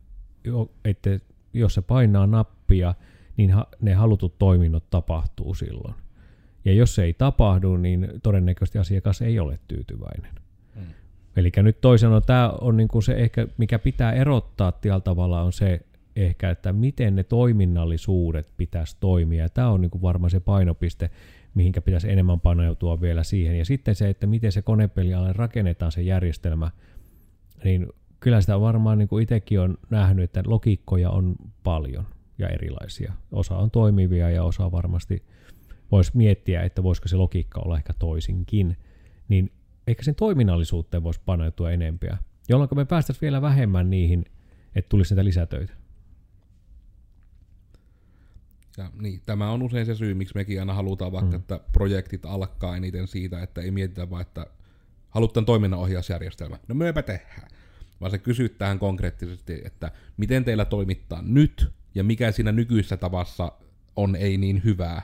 että 0.85 1.09
jos 1.53 1.73
se 1.73 1.81
painaa 1.81 2.27
nappia, 2.27 2.93
niin 3.37 3.53
ne 3.81 3.93
halutut 3.93 4.39
toiminnot 4.39 4.89
tapahtuu 4.89 5.53
silloin. 5.53 5.95
Ja 6.65 6.73
jos 6.73 6.95
se 6.95 7.03
ei 7.03 7.13
tapahdu, 7.13 7.77
niin 7.77 8.07
todennäköisesti 8.23 8.79
asiakas 8.79 9.21
ei 9.21 9.39
ole 9.39 9.59
tyytyväinen. 9.67 10.31
Hmm. 10.75 10.83
Eli 11.35 11.51
nyt 11.57 11.81
toisena 11.81 12.21
tämä 12.21 12.49
on 12.61 12.77
niin 12.77 12.87
kuin 12.87 13.03
se 13.03 13.13
ehkä, 13.13 13.47
mikä 13.57 13.79
pitää 13.79 14.11
erottaa 14.11 14.71
tällä 14.71 14.99
tavalla 14.99 15.41
on 15.41 15.53
se, 15.53 15.81
ehkä, 16.15 16.49
että 16.49 16.73
miten 16.73 17.15
ne 17.15 17.23
toiminnallisuudet 17.23 18.53
pitäisi 18.57 18.97
toimia. 18.99 19.49
Tämä 19.49 19.69
on 19.69 19.81
niin 19.81 19.91
kuin 19.91 20.01
varmaan 20.01 20.29
se 20.29 20.39
painopiste, 20.39 21.09
mihinkä 21.53 21.81
pitäisi 21.81 22.11
enemmän 22.11 22.39
paneutua 22.39 23.01
vielä 23.01 23.23
siihen. 23.23 23.57
Ja 23.57 23.65
sitten 23.65 23.95
se, 23.95 24.09
että 24.09 24.27
miten 24.27 24.51
se 24.51 24.61
konepelialalle 24.61 25.33
rakennetaan 25.33 25.91
se 25.91 26.01
järjestelmä, 26.01 26.71
niin 27.63 27.87
kyllä 28.19 28.41
sitä 28.41 28.61
varmaan 28.61 28.97
niin 28.97 29.07
kuin 29.07 29.23
itsekin 29.23 29.59
on 29.59 29.77
nähnyt, 29.89 30.23
että 30.23 30.43
logiikkoja 30.47 31.09
on 31.09 31.35
paljon 31.63 32.05
ja 32.37 32.49
erilaisia. 32.49 33.13
Osa 33.31 33.57
on 33.57 33.71
toimivia 33.71 34.29
ja 34.29 34.43
osa 34.43 34.71
varmasti 34.71 35.23
voisi 35.91 36.11
miettiä, 36.13 36.63
että 36.63 36.83
voisiko 36.83 37.07
se 37.07 37.15
logiikka 37.15 37.61
olla 37.61 37.77
ehkä 37.77 37.93
toisinkin. 37.93 38.77
Niin 39.27 39.51
ehkä 39.87 40.03
sen 40.03 40.15
toiminnallisuuteen 40.15 41.03
voisi 41.03 41.21
paneutua 41.25 41.71
enempiä, 41.71 42.17
jolloin 42.49 42.69
me 42.75 42.85
päästäisiin 42.85 43.21
vielä 43.21 43.41
vähemmän 43.41 43.89
niihin, 43.89 44.25
että 44.75 44.89
tulisi 44.89 45.13
niitä 45.13 45.25
lisätöitä. 45.25 45.73
Ja 48.79 48.91
niin, 49.01 49.21
tämä 49.25 49.51
on 49.51 49.63
usein 49.63 49.85
se 49.85 49.95
syy, 49.95 50.13
miksi 50.13 50.35
mekin 50.35 50.59
aina 50.59 50.73
halutaan 50.73 51.11
vaikka, 51.11 51.31
mm. 51.31 51.41
että 51.41 51.59
projektit 51.73 52.25
alkaa 52.25 52.77
eniten 52.77 53.07
siitä, 53.07 53.43
että 53.43 53.61
ei 53.61 53.71
mietitä 53.71 54.09
vaan, 54.09 54.21
että 54.21 54.45
halutaan 55.09 55.45
toiminnanohjausjärjestelmä. 55.45 56.57
No 56.67 56.75
myöpä 56.75 57.01
tehdään. 57.01 57.47
Vaan 58.01 58.11
se 58.11 58.17
kysyy 58.17 58.49
tähän 58.49 58.79
konkreettisesti, 58.79 59.61
että 59.65 59.91
miten 60.17 60.45
teillä 60.45 60.65
toimittaa 60.65 61.21
nyt, 61.21 61.67
ja 61.95 62.03
mikä 62.03 62.31
siinä 62.31 62.51
nykyisessä 62.51 62.97
tavassa 62.97 63.51
on 63.95 64.15
ei 64.15 64.37
niin 64.37 64.61
hyvää. 64.63 65.01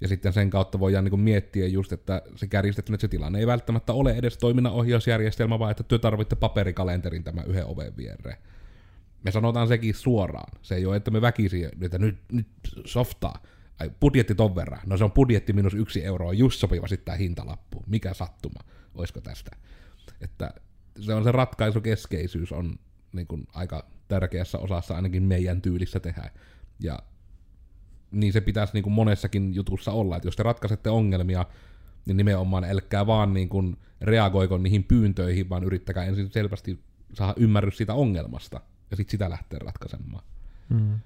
Ja 0.00 0.08
sitten 0.08 0.32
sen 0.32 0.50
kautta 0.50 0.80
voidaan 0.80 1.04
niin 1.04 1.20
miettiä 1.20 1.66
just, 1.66 1.92
että 1.92 2.22
se 2.36 2.46
kärjistetty, 2.46 2.94
että 2.94 3.00
se 3.00 3.08
tilanne 3.08 3.38
ei 3.38 3.46
välttämättä 3.46 3.92
ole 3.92 4.12
edes 4.12 4.38
toiminnanohjausjärjestelmä, 4.38 5.58
vaan 5.58 5.70
että 5.70 5.82
te 5.82 5.98
tarvitte 5.98 6.36
paperikalenterin 6.36 7.24
tämän 7.24 7.46
yhden 7.46 7.66
oven 7.66 7.96
viereen. 7.96 8.36
Me 9.26 9.32
sanotaan 9.32 9.68
sekin 9.68 9.94
suoraan. 9.94 10.52
Se 10.62 10.74
ei 10.74 10.86
ole, 10.86 10.96
että 10.96 11.10
me 11.10 11.20
väkisi, 11.20 11.64
että 11.80 11.98
nyt, 11.98 12.18
nyt 12.32 12.48
softaa. 12.84 13.42
Ai, 13.80 13.90
budjetti 14.00 14.34
ton 14.34 14.54
verran. 14.54 14.80
No 14.86 14.96
se 14.96 15.04
on 15.04 15.12
budjetti 15.12 15.52
minus 15.52 15.74
yksi 15.74 16.04
euro, 16.04 16.28
on 16.28 16.38
just 16.38 16.60
sopiva 16.60 16.88
sitten 16.88 17.04
tämä 17.04 17.16
hintalappu. 17.16 17.84
Mikä 17.86 18.14
sattuma, 18.14 18.60
olisiko 18.94 19.20
tästä? 19.20 19.50
Että 20.20 20.50
se 21.00 21.14
on 21.14 21.24
se 21.24 21.32
ratkaisukeskeisyys 21.32 22.52
on 22.52 22.78
niin 23.12 23.26
kuin 23.26 23.46
aika 23.54 23.86
tärkeässä 24.08 24.58
osassa 24.58 24.96
ainakin 24.96 25.22
meidän 25.22 25.62
tyylissä 25.62 26.00
tehdä. 26.00 26.30
Ja 26.80 26.98
niin 28.10 28.32
se 28.32 28.40
pitäisi 28.40 28.72
niin 28.72 28.82
kuin 28.82 28.92
monessakin 28.92 29.54
jutussa 29.54 29.92
olla, 29.92 30.16
että 30.16 30.28
jos 30.28 30.36
te 30.36 30.42
ratkaisette 30.42 30.90
ongelmia, 30.90 31.46
niin 32.06 32.16
nimenomaan 32.16 32.64
älkää 32.64 33.06
vaan 33.06 33.34
niin 33.34 33.48
kuin 33.48 33.76
reagoiko 34.00 34.58
niihin 34.58 34.84
pyyntöihin, 34.84 35.48
vaan 35.48 35.64
yrittäkää 35.64 36.04
ensin 36.04 36.30
selvästi 36.30 36.80
saada 37.14 37.34
ymmärrys 37.36 37.76
siitä 37.76 37.94
ongelmasta 37.94 38.60
ja 38.90 38.96
sitten 38.96 39.10
sitä 39.10 39.30
lähtee 39.30 39.58
ratkaisemaan. 39.58 40.24
Mm. 40.68 41.00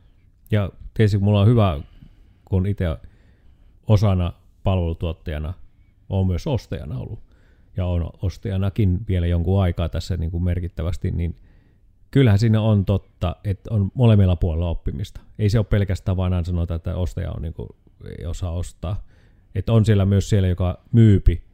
Ja 0.51 0.71
tietysti 0.95 1.19
mulla 1.19 1.41
on 1.41 1.47
hyvä, 1.47 1.81
kun 2.45 2.67
itse 2.67 2.85
osana 3.87 4.33
palvelutuottajana 4.63 5.55
on 6.09 6.27
myös 6.27 6.47
ostajana 6.47 6.99
ollut 6.99 7.21
ja 7.77 7.87
on 7.87 8.11
ostajanakin 8.23 9.01
vielä 9.09 9.27
jonkun 9.27 9.63
aikaa 9.63 9.89
tässä 9.89 10.17
niin 10.17 10.31
kuin 10.31 10.45
merkittävästi, 10.45 11.11
niin 11.11 11.37
kyllähän 12.11 12.39
siinä 12.39 12.61
on 12.61 12.85
totta, 12.85 13.37
että 13.45 13.75
on 13.75 13.91
molemmilla 13.95 14.37
puolella 14.37 14.71
oppimista. 14.71 15.21
Ei 15.39 15.51
se 15.51 15.59
ole 15.59 15.67
pelkästään 15.67 16.17
vain 16.17 16.33
aina 16.33 16.45
sanota, 16.45 16.75
että 16.75 16.97
ostaja 16.97 17.33
on 17.33 17.43
niin 17.43 17.55
kuin, 17.55 17.69
ei 18.19 18.27
osaa 18.27 18.53
ostaa. 18.53 19.05
Että 19.55 19.73
on 19.73 19.85
siellä 19.85 20.05
myös 20.05 20.29
siellä, 20.29 20.49
joka 20.49 20.85
myypi, 20.93 21.45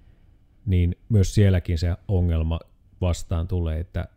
niin 0.67 0.97
myös 1.09 1.35
sielläkin 1.35 1.79
se 1.79 1.97
ongelma 2.09 2.61
vastaan 3.01 3.49
tulee, 3.49 3.81
että 3.81 4.09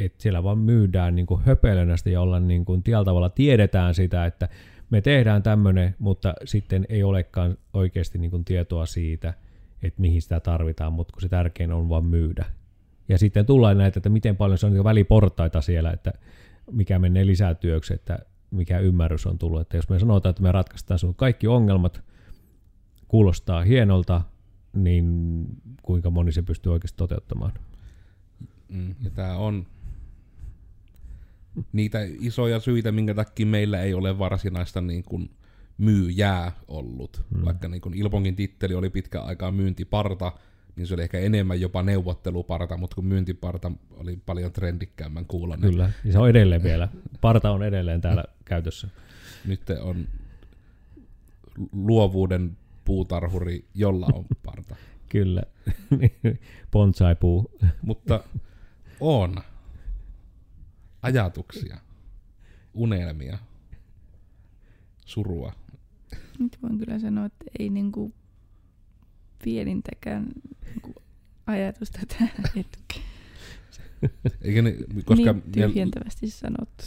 että 0.00 0.22
siellä 0.22 0.42
vaan 0.42 0.58
myydään 0.58 1.14
niin 1.14 1.26
höpelönästä 1.44 2.10
ja 2.10 2.20
ollaan 2.20 2.48
niin 2.48 2.64
kuin 2.64 2.82
tavalla 2.82 3.28
tiedetään 3.28 3.94
sitä, 3.94 4.26
että 4.26 4.48
me 4.90 5.00
tehdään 5.00 5.42
tämmöinen, 5.42 5.94
mutta 5.98 6.34
sitten 6.44 6.86
ei 6.88 7.02
olekaan 7.02 7.56
oikeasti 7.72 8.18
niin 8.18 8.30
kuin 8.30 8.44
tietoa 8.44 8.86
siitä, 8.86 9.34
että 9.82 10.00
mihin 10.00 10.22
sitä 10.22 10.40
tarvitaan, 10.40 10.92
mutta 10.92 11.12
kun 11.12 11.22
se 11.22 11.28
tärkein 11.28 11.72
on 11.72 11.88
vaan 11.88 12.04
myydä. 12.04 12.44
Ja 13.08 13.18
sitten 13.18 13.46
tullaan 13.46 13.78
näitä, 13.78 13.98
että 13.98 14.08
miten 14.08 14.36
paljon 14.36 14.58
se 14.58 14.66
on 14.66 14.72
niin 14.72 14.84
väliportaita 14.84 15.60
siellä, 15.60 15.90
että 15.90 16.12
mikä 16.70 16.98
menee 16.98 17.26
lisätyöksi, 17.26 17.94
että 17.94 18.18
mikä 18.50 18.78
ymmärrys 18.78 19.26
on 19.26 19.38
tullut. 19.38 19.60
Että 19.60 19.76
jos 19.76 19.88
me 19.88 19.98
sanotaan, 19.98 20.30
että 20.30 20.42
me 20.42 20.52
ratkaistaan 20.52 20.98
sun 20.98 21.14
kaikki 21.14 21.46
ongelmat, 21.46 22.02
kuulostaa 23.08 23.62
hienolta, 23.62 24.20
niin 24.72 25.46
kuinka 25.82 26.10
moni 26.10 26.32
se 26.32 26.42
pystyy 26.42 26.72
oikeasti 26.72 26.96
toteuttamaan? 26.96 27.52
Mm, 28.68 28.94
ja 29.02 29.10
tämä 29.10 29.36
on 29.36 29.66
niitä 31.72 31.98
isoja 32.20 32.60
syitä, 32.60 32.92
minkä 32.92 33.14
takia 33.14 33.46
meillä 33.46 33.80
ei 33.80 33.94
ole 33.94 34.18
varsinaista 34.18 34.80
niin 34.80 35.02
kuin 35.02 35.30
myyjää 35.78 36.52
ollut. 36.68 37.22
Mm. 37.34 37.44
Vaikka 37.44 37.68
niin 37.68 37.80
kuin 37.80 37.94
Ilponkin 37.94 38.36
titteli 38.36 38.74
oli 38.74 38.90
pitkä 38.90 39.20
aikaa 39.20 39.52
myyntiparta, 39.52 40.32
niin 40.76 40.86
se 40.86 40.94
oli 40.94 41.02
ehkä 41.02 41.18
enemmän 41.18 41.60
jopa 41.60 41.82
neuvotteluparta, 41.82 42.76
mutta 42.76 42.94
kun 42.94 43.04
myyntiparta 43.04 43.72
oli 43.90 44.18
paljon 44.26 44.52
trendikkäämmän 44.52 45.26
kuulla. 45.26 45.56
Niin 45.56 45.70
Kyllä, 45.70 45.90
ja 46.04 46.12
se 46.12 46.18
on 46.18 46.28
edelleen 46.28 46.62
vielä. 46.62 46.88
Parta 47.20 47.50
on 47.50 47.62
edelleen 47.62 48.00
täällä 48.00 48.24
käytössä. 48.44 48.88
Nyt 49.46 49.60
on 49.80 50.08
luovuuden 51.72 52.56
puutarhuri, 52.84 53.64
jolla 53.74 54.06
on 54.12 54.24
parta. 54.44 54.76
Kyllä, 55.08 55.42
bonsai-puu. 56.72 57.50
Mutta 57.82 58.24
on 59.00 59.34
ajatuksia, 61.04 61.78
unelmia, 62.74 63.38
surua. 65.06 65.52
Nyt 66.38 66.58
voin 66.62 66.78
kyllä 66.78 66.98
sanoa, 66.98 67.26
että 67.26 67.44
ei 67.58 67.70
niinku 67.70 68.14
pienintäkään 69.44 70.26
niinku 70.64 70.94
ajatusta 71.46 71.98
tähän 72.08 72.30
hetkeen. 72.56 73.04
Eikä 74.42 74.62
ne, 74.62 74.76
koska 75.04 75.32
niin 75.32 75.52
tyhjentävästi 75.52 76.30
sanottu. 76.30 76.84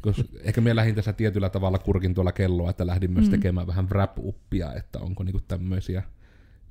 Koska 0.00 0.22
ehkä 0.42 0.60
me 0.60 0.76
lähdin 0.76 0.94
tässä 0.94 1.12
tietyllä 1.12 1.50
tavalla 1.50 1.78
kurkin 1.78 2.14
tuolla 2.14 2.32
kelloa, 2.32 2.70
että 2.70 2.86
lähdin 2.86 3.10
myös 3.10 3.24
mm. 3.24 3.30
tekemään 3.30 3.66
vähän 3.66 3.88
wrap-uppia, 3.88 4.74
että 4.76 4.98
onko 4.98 5.24
niinku 5.24 5.40
tämmöisiä 5.48 6.02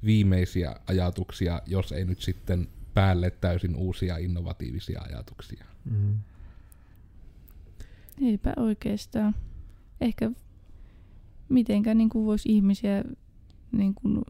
viimeisiä 0.05 0.75
ajatuksia, 0.87 1.61
jos 1.65 1.91
ei 1.91 2.05
nyt 2.05 2.21
sitten 2.21 2.67
päälle 2.93 3.31
täysin 3.31 3.75
uusia 3.75 4.17
innovatiivisia 4.17 5.01
ajatuksia. 5.01 5.65
Mm. 5.85 6.19
Eipä 8.21 8.53
oikeastaan. 8.57 9.35
Ehkä 10.01 10.31
mitenkään 11.49 11.97
niin 11.97 12.09
kuin 12.09 12.25
voisi 12.25 12.49
ihmisiä 12.49 13.03
niin 13.71 13.93
kuin, 13.93 14.21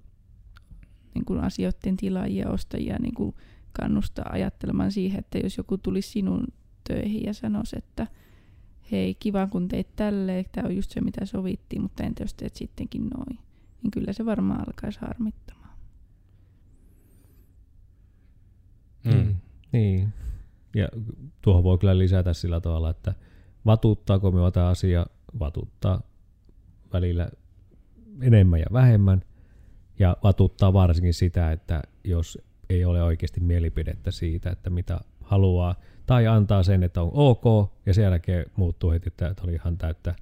niin 1.16 1.26
kuin 1.26 1.40
asioiden 1.40 1.98
tilaajia, 1.98 2.50
ostajia 2.50 2.98
niin 3.00 3.16
kuin 3.16 3.36
kannustaa 3.74 4.26
ajattelemaan 4.30 4.92
siihen, 4.92 5.20
että 5.20 5.38
jos 5.38 5.58
joku 5.58 5.78
tuli 5.78 6.02
sinun 6.02 6.48
töihin 6.88 7.24
ja 7.24 7.34
sanoisi, 7.34 7.78
että 7.78 8.08
hei, 8.92 9.16
kiva 9.16 9.48
kun 9.48 9.68
teit 9.68 9.96
tälleen, 9.96 10.46
tämä 10.52 10.68
on 10.68 10.76
just 10.76 10.92
se 10.92 11.02
mitä 11.02 11.26
sovittiin, 11.26 11.82
mutta 11.82 12.04
entä 12.04 12.24
jos 12.24 12.34
teet 12.34 12.56
sittenkin 12.56 13.08
noin, 13.08 13.40
niin 13.84 13.92
kyllä 13.92 14.14
se 14.14 14.26
varmaan 14.26 14.60
alkaisi 14.68 15.00
harmittamaan. 15.02 15.78
Mm. 19.04 19.36
Niin. 19.72 20.14
Ja 20.76 20.88
tuohon 21.42 21.64
voi 21.64 21.78
kyllä 21.78 21.98
lisätä 21.98 22.34
sillä 22.34 22.60
tavalla, 22.60 22.90
että 22.90 23.14
vatuuttaako 23.66 24.32
me 24.32 24.51
tämä 24.51 24.68
asia, 24.68 25.05
vatuttaa 25.39 26.01
välillä 26.93 27.30
enemmän 28.22 28.60
ja 28.60 28.66
vähemmän, 28.74 29.22
ja 29.99 30.18
vatuttaa 30.24 30.74
varsinkin 30.74 31.14
sitä, 31.14 31.51
että 31.51 31.82
jos 32.03 32.38
ei 32.70 32.86
ole 32.86 33.03
oikeasti 33.03 33.39
mielipidettä 33.39 34.12
siitä, 34.12 34.49
että 34.49 34.70
mitä 34.70 34.99
haluaa, 35.22 35.76
tai 36.05 36.28
antaa 36.28 36.64
sen, 36.64 36.84
että 36.84 37.01
on 37.01 37.12
ok, 37.14 37.72
ja 37.86 37.93
sen 37.93 38.03
jälkeen 38.03 38.45
muuttuu 38.55 38.91
heti, 38.91 39.07
että 39.07 39.34
oli 39.43 39.53
ihan 39.53 39.78
täyttä 39.78 40.16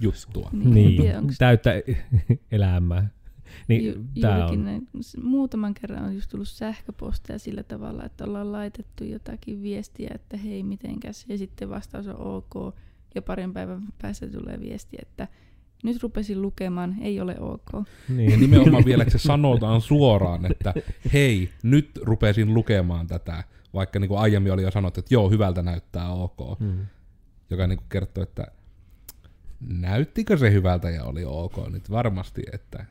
juttua. 0.00 0.50
Niin, 0.52 0.74
niin 0.74 1.28
täyttä 1.38 1.70
elämää. 2.52 3.08
Niin, 3.68 3.84
Ju, 3.84 4.04
tää 4.20 4.46
on. 4.46 4.64
Näin, 4.64 4.88
muutaman 5.22 5.74
kerran 5.74 6.04
on 6.04 6.14
just 6.14 6.30
tullut 6.30 6.48
sähköposteja 6.48 7.38
sillä 7.38 7.62
tavalla, 7.62 8.04
että 8.04 8.24
ollaan 8.24 8.52
laitettu 8.52 9.04
jotakin 9.04 9.62
viestiä, 9.62 10.10
että 10.14 10.36
hei 10.36 10.62
mitenkäs, 10.62 11.24
ja 11.28 11.38
sitten 11.38 11.70
vastaus 11.70 12.06
on 12.06 12.20
ok, 12.20 12.74
ja 13.14 13.22
parin 13.22 13.52
päivän 13.52 13.82
päästä 14.02 14.26
tulee 14.26 14.60
viesti, 14.60 14.96
että 15.02 15.28
nyt 15.84 16.02
rupesin 16.02 16.42
lukemaan, 16.42 16.96
ei 17.00 17.20
ole 17.20 17.36
ok. 17.40 17.86
Niin. 18.08 18.30
Ja 18.30 18.36
nimenomaan 18.36 18.84
vielä, 18.84 19.02
että 19.02 19.18
se 19.18 19.22
sanotaan 19.22 19.80
suoraan, 19.80 20.50
että 20.50 20.74
hei, 21.12 21.50
nyt 21.62 21.90
rupesin 22.02 22.54
lukemaan 22.54 23.06
tätä, 23.06 23.44
vaikka 23.74 23.98
niin 23.98 24.08
kuin 24.08 24.20
aiemmin 24.20 24.52
oli 24.52 24.62
jo 24.62 24.70
sanottu, 24.70 25.00
että 25.00 25.14
joo, 25.14 25.30
hyvältä 25.30 25.62
näyttää 25.62 26.12
ok. 26.12 26.58
Hmm. 26.58 26.86
Joka 27.50 27.66
niin 27.66 27.78
kuin 27.78 27.88
kertoo, 27.88 28.22
että 28.22 28.46
näyttikö 29.68 30.36
se 30.36 30.52
hyvältä 30.52 30.90
ja 30.90 31.04
oli 31.04 31.24
ok 31.24 31.68
nyt 31.72 31.90
varmasti, 31.90 32.42
että 32.52 32.86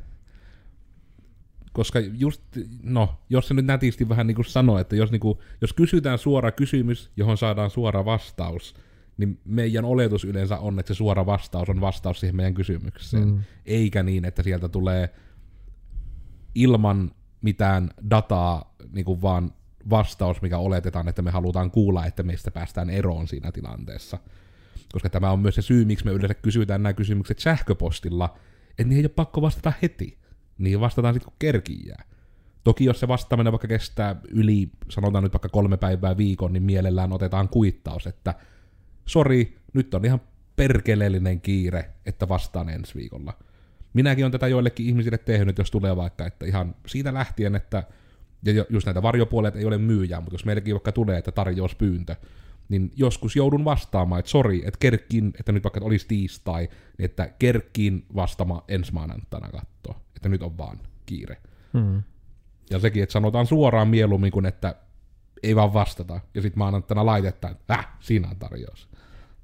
koska 1.73 1.99
just, 1.99 2.41
no, 2.83 3.19
jos 3.29 3.47
se 3.47 3.53
nyt 3.53 3.65
nätisti 3.65 4.09
vähän 4.09 4.27
niin 4.27 4.35
kuin 4.35 4.45
sanoo, 4.45 4.79
että 4.79 4.95
jos, 4.95 5.11
niin 5.11 5.19
kuin, 5.19 5.39
jos 5.61 5.73
kysytään 5.73 6.17
suora 6.17 6.51
kysymys, 6.51 7.11
johon 7.17 7.37
saadaan 7.37 7.69
suora 7.69 8.05
vastaus, 8.05 8.75
niin 9.17 9.39
meidän 9.45 9.85
oletus 9.85 10.23
yleensä 10.23 10.57
on, 10.57 10.79
että 10.79 10.93
se 10.93 10.97
suora 10.97 11.25
vastaus 11.25 11.69
on 11.69 11.81
vastaus 11.81 12.19
siihen 12.19 12.35
meidän 12.35 12.53
kysymykseen. 12.53 13.27
Mm. 13.27 13.39
Eikä 13.65 14.03
niin, 14.03 14.25
että 14.25 14.43
sieltä 14.43 14.69
tulee 14.69 15.09
ilman 16.55 17.11
mitään 17.41 17.89
dataa 18.09 18.75
niin 18.91 19.05
kuin 19.05 19.21
vaan 19.21 19.53
vastaus, 19.89 20.41
mikä 20.41 20.57
oletetaan, 20.57 21.07
että 21.07 21.21
me 21.21 21.31
halutaan 21.31 21.71
kuulla, 21.71 22.05
että 22.05 22.23
meistä 22.23 22.51
päästään 22.51 22.89
eroon 22.89 23.27
siinä 23.27 23.51
tilanteessa. 23.51 24.17
Koska 24.93 25.09
tämä 25.09 25.31
on 25.31 25.39
myös 25.39 25.55
se 25.55 25.61
syy, 25.61 25.85
miksi 25.85 26.05
me 26.05 26.11
yleensä 26.11 26.33
kysytään 26.33 26.83
nämä 26.83 26.93
kysymykset 26.93 27.39
sähköpostilla, 27.39 28.37
että 28.69 28.83
niihin 28.83 28.97
ei 28.97 29.05
ole 29.05 29.13
pakko 29.15 29.41
vastata 29.41 29.73
heti. 29.81 30.22
Niin 30.63 30.79
vastataan 30.79 31.13
sitten, 31.13 31.31
kun 31.31 31.39
kerkii 31.39 31.81
jää. 31.85 32.03
Toki 32.63 32.85
jos 32.85 32.99
se 32.99 33.07
vastaaminen 33.07 33.53
vaikka 33.53 33.67
kestää 33.67 34.15
yli, 34.29 34.69
sanotaan 34.89 35.23
nyt 35.23 35.33
vaikka 35.33 35.49
kolme 35.49 35.77
päivää 35.77 36.17
viikon, 36.17 36.53
niin 36.53 36.63
mielellään 36.63 37.13
otetaan 37.13 37.49
kuittaus, 37.49 38.07
että 38.07 38.33
sori, 39.05 39.57
nyt 39.73 39.93
on 39.93 40.05
ihan 40.05 40.21
perkeleellinen 40.55 41.41
kiire, 41.41 41.89
että 42.05 42.29
vastaan 42.29 42.69
ensi 42.69 42.95
viikolla. 42.95 43.33
Minäkin 43.93 44.25
on 44.25 44.31
tätä 44.31 44.47
joillekin 44.47 44.85
ihmisille 44.85 45.17
tehnyt, 45.17 45.57
jos 45.57 45.71
tulee 45.71 45.95
vaikka, 45.95 46.25
että 46.25 46.45
ihan 46.45 46.75
siitä 46.87 47.13
lähtien, 47.13 47.55
että 47.55 47.83
ja 48.45 48.65
just 48.69 48.85
näitä 48.85 49.01
varjopuolet 49.01 49.55
ei 49.55 49.65
ole 49.65 49.77
myyjää, 49.77 50.21
mutta 50.21 50.33
jos 50.33 50.45
meillekin 50.45 50.73
vaikka 50.73 50.91
tulee, 50.91 51.17
että 51.17 51.31
tarjouspyyntö, 51.31 52.15
niin 52.69 52.91
joskus 52.95 53.35
joudun 53.35 53.65
vastaamaan, 53.65 54.19
että 54.19 54.31
sori, 54.31 54.57
että 54.57 54.77
kerkkiin, 54.79 55.33
että 55.39 55.51
nyt 55.51 55.63
vaikka 55.63 55.79
olisi 55.83 56.07
tiistai, 56.07 56.69
niin 56.97 57.05
että 57.05 57.29
kerkkiin 57.39 58.05
vastaamaan 58.15 58.61
ensi 58.67 58.93
maanantaina 58.93 59.49
katsoa, 59.49 60.01
että 60.23 60.29
nyt 60.29 60.43
on 60.43 60.57
vaan 60.57 60.79
kiire. 61.05 61.37
Hmm. 61.73 62.03
Ja 62.69 62.79
sekin, 62.79 63.03
että 63.03 63.13
sanotaan 63.13 63.45
suoraan 63.45 63.87
mieluummin 63.87 64.31
kuin, 64.31 64.45
että 64.45 64.75
ei 65.43 65.55
vaan 65.55 65.73
vastata, 65.73 66.19
ja 66.33 66.41
sitten 66.41 66.59
maanantaina 66.59 67.05
laitetaan, 67.05 67.53
että 67.53 67.73
äh, 67.73 67.87
siinä 67.99 68.29
on 68.29 68.35
tarjous. 68.35 68.89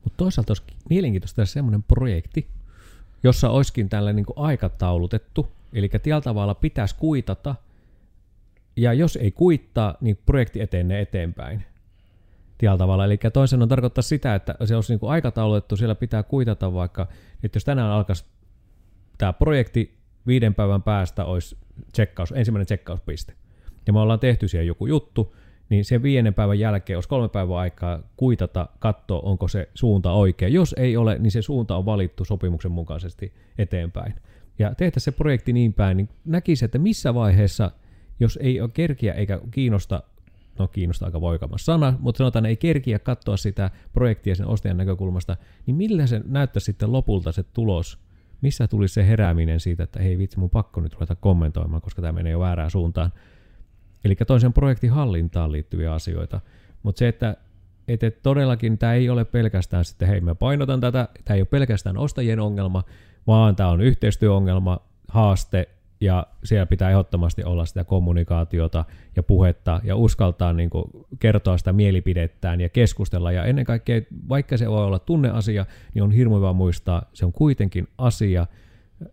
Mutta 0.03 0.17
toisaalta 0.17 0.51
olisi 0.51 0.63
mielenkiintoista 0.89 1.45
semmoinen 1.45 1.83
projekti, 1.83 2.47
jossa 3.23 3.49
olisikin 3.49 3.89
tällä 3.89 4.13
niin 4.13 4.25
aikataulutettu, 4.35 5.51
eli 5.73 5.89
tällä 5.89 6.21
tavalla 6.21 6.55
pitäisi 6.55 6.95
kuitata, 6.95 7.55
ja 8.75 8.93
jos 8.93 9.15
ei 9.15 9.31
kuittaa, 9.31 9.97
niin 10.01 10.19
projekti 10.25 10.61
etenee 10.61 11.01
eteenpäin. 11.01 11.63
Tällä 12.57 12.77
tavalla. 12.77 13.05
Eli 13.05 13.17
toisen 13.33 13.61
on 13.61 13.69
tarkoittaa 13.69 14.01
sitä, 14.01 14.35
että 14.35 14.55
se 14.65 14.75
olisi 14.75 14.93
niin 14.93 15.11
aikataulutettu, 15.11 15.77
siellä 15.77 15.95
pitää 15.95 16.23
kuitata 16.23 16.73
vaikka, 16.73 17.07
että 17.43 17.55
jos 17.55 17.63
tänään 17.63 17.91
alkaisi 17.91 18.25
tämä 19.17 19.33
projekti, 19.33 19.98
viiden 20.29 20.55
päivän 20.55 20.83
päästä 20.83 21.25
olisi 21.25 21.57
checkaus, 21.95 22.33
ensimmäinen 22.35 22.67
checkauspiste. 22.67 23.33
Ja 23.87 23.93
me 23.93 23.99
ollaan 23.99 24.19
tehty 24.19 24.47
siihen 24.47 24.67
joku 24.67 24.85
juttu, 24.85 25.35
niin 25.69 25.85
sen 25.85 26.03
viiden 26.03 26.33
päivän 26.33 26.59
jälkeen 26.59 26.97
olisi 26.97 27.09
kolme 27.09 27.29
päivää 27.29 27.57
aikaa 27.57 27.99
kuitata, 28.17 28.69
katsoa, 28.79 29.19
onko 29.19 29.47
se 29.47 29.69
suunta 29.73 30.11
oikea. 30.11 30.47
Jos 30.47 30.75
ei 30.77 30.97
ole, 30.97 31.17
niin 31.19 31.31
se 31.31 31.41
suunta 31.41 31.75
on 31.75 31.85
valittu 31.85 32.25
sopimuksen 32.25 32.71
mukaisesti 32.71 33.33
eteenpäin. 33.57 34.13
Ja 34.59 34.75
tehtäisiin 34.75 35.13
se 35.13 35.17
projekti 35.17 35.53
niin 35.53 35.73
päin, 35.73 35.97
niin 35.97 36.09
näkisi, 36.25 36.65
että 36.65 36.77
missä 36.77 37.13
vaiheessa, 37.13 37.71
jos 38.19 38.39
ei 38.41 38.61
ole 38.61 38.69
kerkiä 38.73 39.13
eikä 39.13 39.41
kiinnosta, 39.51 40.03
no 40.59 40.67
kiinnostaa 40.67 41.07
aika 41.07 41.21
voikamas 41.21 41.65
sana, 41.65 41.93
mutta 41.99 42.17
sanotaan, 42.17 42.45
ei 42.45 42.57
kerkiä 42.57 42.99
katsoa 42.99 43.37
sitä 43.37 43.71
projektia 43.93 44.35
sen 44.35 44.47
ostajan 44.47 44.77
näkökulmasta, 44.77 45.37
niin 45.65 45.75
millä 45.75 46.07
se 46.07 46.21
näyttää 46.25 46.59
sitten 46.59 46.91
lopulta 46.91 47.31
se 47.31 47.43
tulos, 47.43 47.99
missä 48.41 48.67
tuli 48.67 48.87
se 48.87 49.07
herääminen 49.07 49.59
siitä, 49.59 49.83
että 49.83 50.01
hei 50.01 50.17
vitsi, 50.17 50.39
mun 50.39 50.49
pakko 50.49 50.81
nyt 50.81 50.93
ruveta 50.93 51.15
kommentoimaan, 51.15 51.81
koska 51.81 52.01
tämä 52.01 52.11
menee 52.11 52.31
jo 52.31 52.39
väärään 52.39 52.71
suuntaan. 52.71 53.11
Eli 54.03 54.15
toisen 54.15 54.53
projektin 54.53 54.91
hallintaan 54.91 55.51
liittyviä 55.51 55.93
asioita. 55.93 56.41
Mutta 56.83 56.99
se, 56.99 57.07
että, 57.07 57.35
että 57.87 58.11
todellakin 58.11 58.77
tämä 58.77 58.93
ei 58.93 59.09
ole 59.09 59.25
pelkästään 59.25 59.85
sitten, 59.85 60.07
hei 60.07 60.21
mä 60.21 60.35
painotan 60.35 60.79
tätä, 60.81 61.07
tämä 61.25 61.35
ei 61.35 61.41
ole 61.41 61.47
pelkästään 61.47 61.97
ostajien 61.97 62.39
ongelma, 62.39 62.83
vaan 63.27 63.55
tämä 63.55 63.69
on 63.69 63.81
yhteistyöongelma, 63.81 64.79
haaste 65.07 65.69
ja 66.01 66.27
siellä 66.43 66.65
pitää 66.65 66.89
ehdottomasti 66.89 67.43
olla 67.43 67.65
sitä 67.65 67.83
kommunikaatiota 67.83 68.85
ja 69.15 69.23
puhetta 69.23 69.81
ja 69.83 69.95
uskaltaa 69.95 70.53
niin 70.53 70.69
kuin 70.69 70.83
kertoa 71.19 71.57
sitä 71.57 71.73
mielipidettään 71.73 72.61
ja 72.61 72.69
keskustella. 72.69 73.31
Ja 73.31 73.45
ennen 73.45 73.65
kaikkea, 73.65 74.01
vaikka 74.29 74.57
se 74.57 74.69
voi 74.69 74.85
olla 74.85 74.99
tunneasia, 74.99 75.65
niin 75.93 76.03
on 76.03 76.11
hirmu 76.11 76.35
hyvä 76.35 76.53
muistaa, 76.53 77.09
se 77.13 77.25
on 77.25 77.33
kuitenkin 77.33 77.87
asia, 77.97 78.47
ö, 79.01 79.07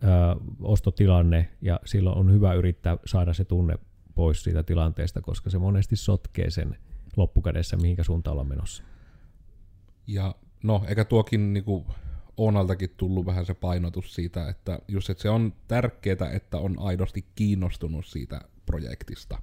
ostotilanne 0.61 1.49
ja 1.63 1.81
silloin 1.85 2.19
on 2.19 2.33
hyvä 2.33 2.55
yrittää 2.55 2.97
saada 3.05 3.33
se 3.33 3.45
tunne 3.45 3.79
pois 4.15 4.45
siitä 4.45 4.63
tilanteesta, 4.63 5.21
koska 5.21 5.51
se 5.51 5.59
monesti 5.59 5.97
sotkee 5.97 6.51
sen 6.51 6.77
loppukädessä, 7.17 7.77
mihinkä 7.77 8.05
suuntaan 8.05 8.33
ollaan 8.33 8.49
menossa. 8.49 8.83
Ja 10.07 10.35
no, 10.65 10.85
eikä 10.89 11.05
tuokin 11.05 11.53
niinku 11.53 11.87
Oonaltakin 12.37 12.91
tullut 12.97 13.27
vähän 13.27 13.47
se 13.47 13.55
painotus 13.55 14.15
siitä, 14.15 14.49
että 14.49 14.79
just 14.89 15.11
että 15.11 15.23
se 15.23 15.31
on 15.31 15.53
tärkeää, 15.69 16.31
että 16.33 16.59
on 16.59 16.77
aidosti 16.79 17.25
kiinnostunut 17.35 18.07
siitä 18.07 18.41
projektista. 18.67 19.39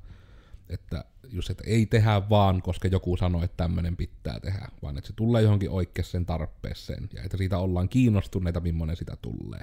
Että 0.69 1.05
just, 1.29 1.49
että 1.49 1.63
ei 1.67 1.85
tehdä 1.85 2.29
vaan, 2.29 2.61
koska 2.61 2.87
joku 2.87 3.17
sanoi, 3.17 3.45
että 3.45 3.57
tämmöinen 3.57 3.97
pitää 3.97 4.39
tehdä, 4.39 4.67
vaan 4.81 4.97
että 4.97 5.07
se 5.07 5.13
tulee 5.13 5.41
johonkin 5.41 5.69
oikeaan 5.69 6.25
tarpeeseen, 6.25 7.09
ja 7.13 7.23
että 7.23 7.37
siitä 7.37 7.57
ollaan 7.57 7.89
kiinnostuneita, 7.89 8.59
millainen 8.59 8.95
sitä 8.95 9.17
tulee. 9.21 9.61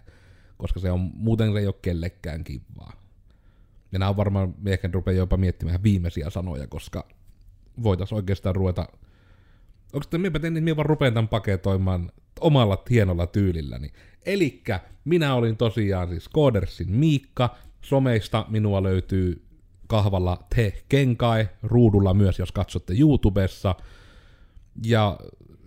Koska 0.57 0.81
se 0.81 0.91
on, 0.91 1.11
muuten 1.15 1.53
se 1.53 1.59
ei 1.59 1.67
ole 1.67 1.75
kellekään 1.83 2.45
kivaa. 2.45 2.93
Ja 3.93 3.99
nämä 3.99 4.09
on 4.09 4.17
varmaan, 4.17 4.55
ehkä 4.67 4.91
rupeaa 4.93 5.17
jopa 5.17 5.37
miettimään 5.37 5.83
viimeisiä 5.83 6.31
sanoja, 6.31 6.67
koska 6.67 7.09
voitaisiin 7.83 8.17
oikeastaan 8.17 8.57
ruveta 8.57 8.87
Onko 9.93 10.03
sitten 10.03 10.21
minäpä 10.21 10.51
niin 10.51 10.65
minä 10.65 10.77
vaan 10.77 10.87
rupean 10.87 11.15
tämän 11.15 11.29
paketoimaan 11.29 12.13
omalla 12.41 12.83
hienolla 12.91 13.27
tyylilläni. 13.27 13.89
Elikkä 14.27 14.81
minä 15.05 15.35
olin 15.35 15.57
tosiaan 15.57 16.09
siis 16.09 16.31
Codersin 16.35 16.93
Miikka, 16.93 17.57
someista 17.81 18.47
minua 18.49 18.83
löytyy 18.83 19.45
kahvalla 19.87 20.47
Te 20.57 20.83
Kenkai, 20.89 21.49
ruudulla 21.63 22.15
myös, 22.15 22.39
jos 22.39 22.53
katsotte 22.53 22.95
YouTubessa. 22.99 23.75
Ja 24.87 25.19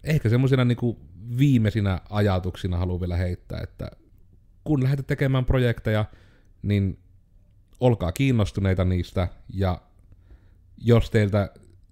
ehkä 0.03 0.29
semmoisina 0.29 0.65
niin 0.65 0.97
viimeisinä 1.37 2.01
ajatuksina 2.09 2.77
haluan 2.77 2.99
vielä 2.99 3.17
heittää, 3.17 3.59
että 3.63 3.91
kun 4.63 4.83
lähdette 4.83 5.03
tekemään 5.03 5.45
projekteja, 5.45 6.05
niin 6.61 6.99
olkaa 7.79 8.11
kiinnostuneita 8.11 8.85
niistä, 8.85 9.27
ja 9.53 9.81
jos 10.77 11.09
teiltä 11.09 11.49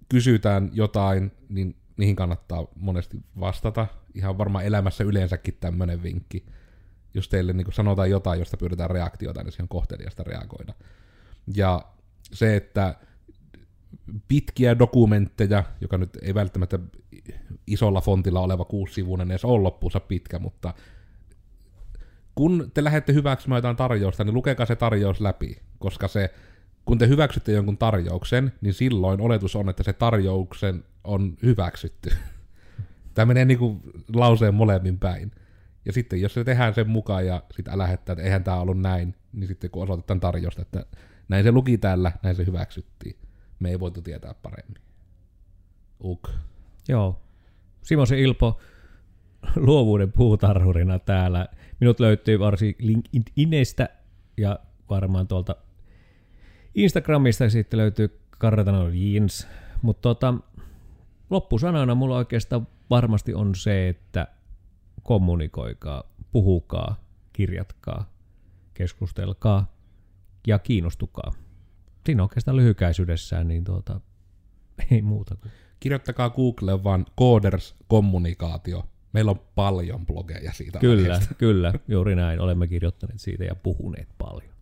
kysytään 0.08 0.70
jotain, 0.72 1.32
niin 1.48 1.76
niihin 1.96 2.16
kannattaa 2.16 2.66
monesti 2.76 3.16
vastata. 3.40 3.86
Ihan 4.14 4.38
varmaan 4.38 4.64
elämässä 4.64 5.04
yleensäkin 5.04 5.56
tämmöinen 5.60 6.02
vinkki. 6.02 6.46
Jos 7.14 7.28
teille 7.28 7.52
niin 7.52 7.72
sanotaan 7.72 8.10
jotain, 8.10 8.38
josta 8.38 8.56
pyydetään 8.56 8.90
reaktiota, 8.90 9.42
niin 9.42 9.52
se 9.52 9.62
on 9.62 9.68
kohteliasta 9.68 10.22
reagoida. 10.22 10.74
Ja 11.54 11.84
se, 12.32 12.56
että 12.56 12.94
pitkiä 14.28 14.78
dokumentteja, 14.78 15.64
joka 15.80 15.98
nyt 15.98 16.18
ei 16.22 16.34
välttämättä 16.34 16.78
isolla 17.66 18.00
fontilla 18.00 18.40
oleva 18.40 18.64
kuusivuinen 18.64 19.30
edes 19.30 19.44
ole 19.44 19.62
loppuunsa 19.62 20.00
pitkä, 20.00 20.38
mutta 20.38 20.74
kun 22.34 22.70
te 22.74 22.84
lähdette 22.84 23.12
hyväksymään 23.12 23.58
jotain 23.58 23.76
tarjousta, 23.76 24.24
niin 24.24 24.34
lukekaa 24.34 24.66
se 24.66 24.76
tarjous 24.76 25.20
läpi, 25.20 25.56
koska 25.78 26.08
se, 26.08 26.34
kun 26.84 26.98
te 26.98 27.08
hyväksytte 27.08 27.52
jonkun 27.52 27.78
tarjouksen, 27.78 28.52
niin 28.60 28.74
silloin 28.74 29.20
oletus 29.20 29.56
on, 29.56 29.68
että 29.68 29.82
se 29.82 29.92
tarjouksen 29.92 30.84
on 31.04 31.36
hyväksytty. 31.42 32.10
Tämä 33.14 33.26
menee 33.26 33.44
niin 33.44 33.58
kuin 33.58 33.80
lauseen 34.14 34.54
molemmin 34.54 34.98
päin. 34.98 35.32
Ja 35.84 35.92
sitten 35.92 36.20
jos 36.20 36.34
se 36.34 36.44
tehdään 36.44 36.74
sen 36.74 36.88
mukaan 36.88 37.26
ja 37.26 37.42
sitten 37.54 37.78
lähettää, 37.78 38.12
että 38.12 38.22
eihän 38.22 38.44
tämä 38.44 38.60
ollut 38.60 38.80
näin, 38.80 39.14
niin 39.32 39.48
sitten 39.48 39.70
kun 39.70 39.82
osoitetaan 39.82 40.20
tarjosta, 40.20 40.62
että 40.62 40.86
näin 41.28 41.44
se 41.44 41.52
luki 41.52 41.78
täällä, 41.78 42.12
näin 42.22 42.36
se 42.36 42.46
hyväksyttiin. 42.46 43.16
Me 43.60 43.70
ei 43.70 43.80
voitu 43.80 44.02
tietää 44.02 44.34
paremmin. 44.34 44.78
Uk. 46.04 46.28
Joo. 46.88 47.22
Simosen 47.82 48.18
Ilpo 48.18 48.60
luovuuden 49.56 50.12
puutarhurina 50.12 50.98
täällä. 50.98 51.46
Minut 51.80 52.00
löytyy 52.00 52.38
varsin 52.38 52.74
LinkedInestä 52.78 53.88
ja 54.36 54.58
varmaan 54.90 55.28
tuolta 55.28 55.56
Instagramista 56.74 57.50
sitten 57.50 57.78
löytyy 57.78 58.20
Karretano 58.38 58.88
Jeans. 58.88 59.48
Mutta 59.82 60.02
tota, 60.02 60.34
loppusanana 61.30 61.94
mulla 61.94 62.16
oikeastaan 62.16 62.66
varmasti 62.90 63.34
on 63.34 63.54
se, 63.54 63.88
että 63.88 64.26
kommunikoikaa, 65.02 66.04
puhukaa, 66.32 67.04
kirjatkaa, 67.32 68.10
keskustelkaa 68.74 69.72
ja 70.46 70.58
kiinnostukaa. 70.58 71.32
Siinä 72.06 72.22
oikeastaan 72.22 72.56
lyhykäisyydessään, 72.56 73.48
niin 73.48 73.64
tuota, 73.64 74.00
ei 74.90 75.02
muuta 75.02 75.36
kuin. 75.36 75.52
Kirjoittakaa 75.80 76.30
Googleen 76.30 76.84
vaan 76.84 77.06
Coders 77.18 77.74
kommunikaatio. 77.88 78.84
Meillä 79.12 79.30
on 79.30 79.40
paljon 79.54 80.06
blogeja 80.06 80.52
siitä 80.52 80.78
Kyllä, 80.78 81.12
aiheesta. 81.12 81.34
kyllä, 81.34 81.72
juuri 81.88 82.16
näin. 82.16 82.40
Olemme 82.40 82.66
kirjoittaneet 82.66 83.20
siitä 83.20 83.44
ja 83.44 83.54
puhuneet 83.54 84.08
paljon. 84.18 84.52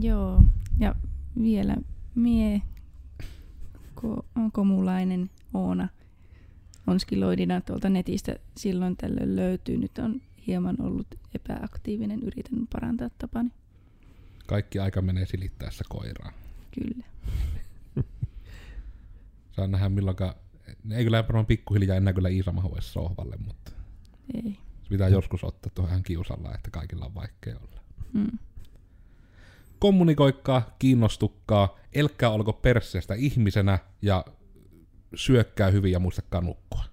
Joo, 0.00 0.44
ja 0.80 0.94
vielä 1.42 1.76
mie 2.14 2.62
ko- 4.00 4.50
komulainen 4.52 5.30
Oona 5.54 5.88
Onskiloidina 6.86 7.60
tuolta 7.60 7.88
netistä 7.88 8.36
silloin 8.56 8.96
tällöin 8.96 9.36
löytyy. 9.36 9.76
Nyt 9.76 9.98
on 9.98 10.20
hieman 10.46 10.76
ollut 10.80 11.06
epäaktiivinen, 11.34 12.22
yritän 12.22 12.66
parantaa 12.72 13.10
tapani. 13.18 13.50
Kaikki 14.46 14.78
aika 14.78 15.02
menee 15.02 15.26
silittäessä 15.26 15.84
koiraa. 15.88 16.32
Kyllä. 16.70 17.06
Saa 19.56 19.66
nähdä 19.66 19.88
milloinka, 19.88 20.36
ei 20.90 21.04
kyllä 21.04 21.22
varmaan 21.22 21.46
pikkuhiljaa 21.46 21.96
enää 21.96 22.12
kyllä 22.12 22.28
Iisa 22.28 22.54
sohvalle, 22.80 23.36
mutta 23.36 23.72
Ei. 24.34 24.58
se 24.82 24.88
pitää 24.88 25.08
joskus 25.08 25.44
ottaa 25.44 25.72
tuohon 25.74 25.90
ihan 25.90 26.02
kiusalla, 26.02 26.54
että 26.54 26.70
kaikilla 26.70 27.04
on 27.06 27.14
vaikea 27.14 27.56
olla. 27.58 27.80
Mm. 28.12 28.38
Kommunikoikkaa, 29.78 30.76
kiinnostukkaa, 30.78 31.78
elkkää 31.92 32.30
olko 32.30 32.52
perseestä 32.52 33.14
ihmisenä 33.14 33.78
ja 34.02 34.24
syökkää 35.14 35.70
hyvin 35.70 35.92
ja 35.92 35.98
muistakaa 35.98 36.40
nukkua. 36.40 36.84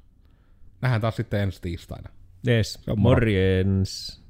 Nähdään 0.81 1.01
taas 1.01 1.15
sitten 1.15 1.39
ensi 1.39 1.61
tiistaina. 1.61 2.09
Yes, 2.47 2.79
moro. 2.87 2.95
morjens. 2.95 4.20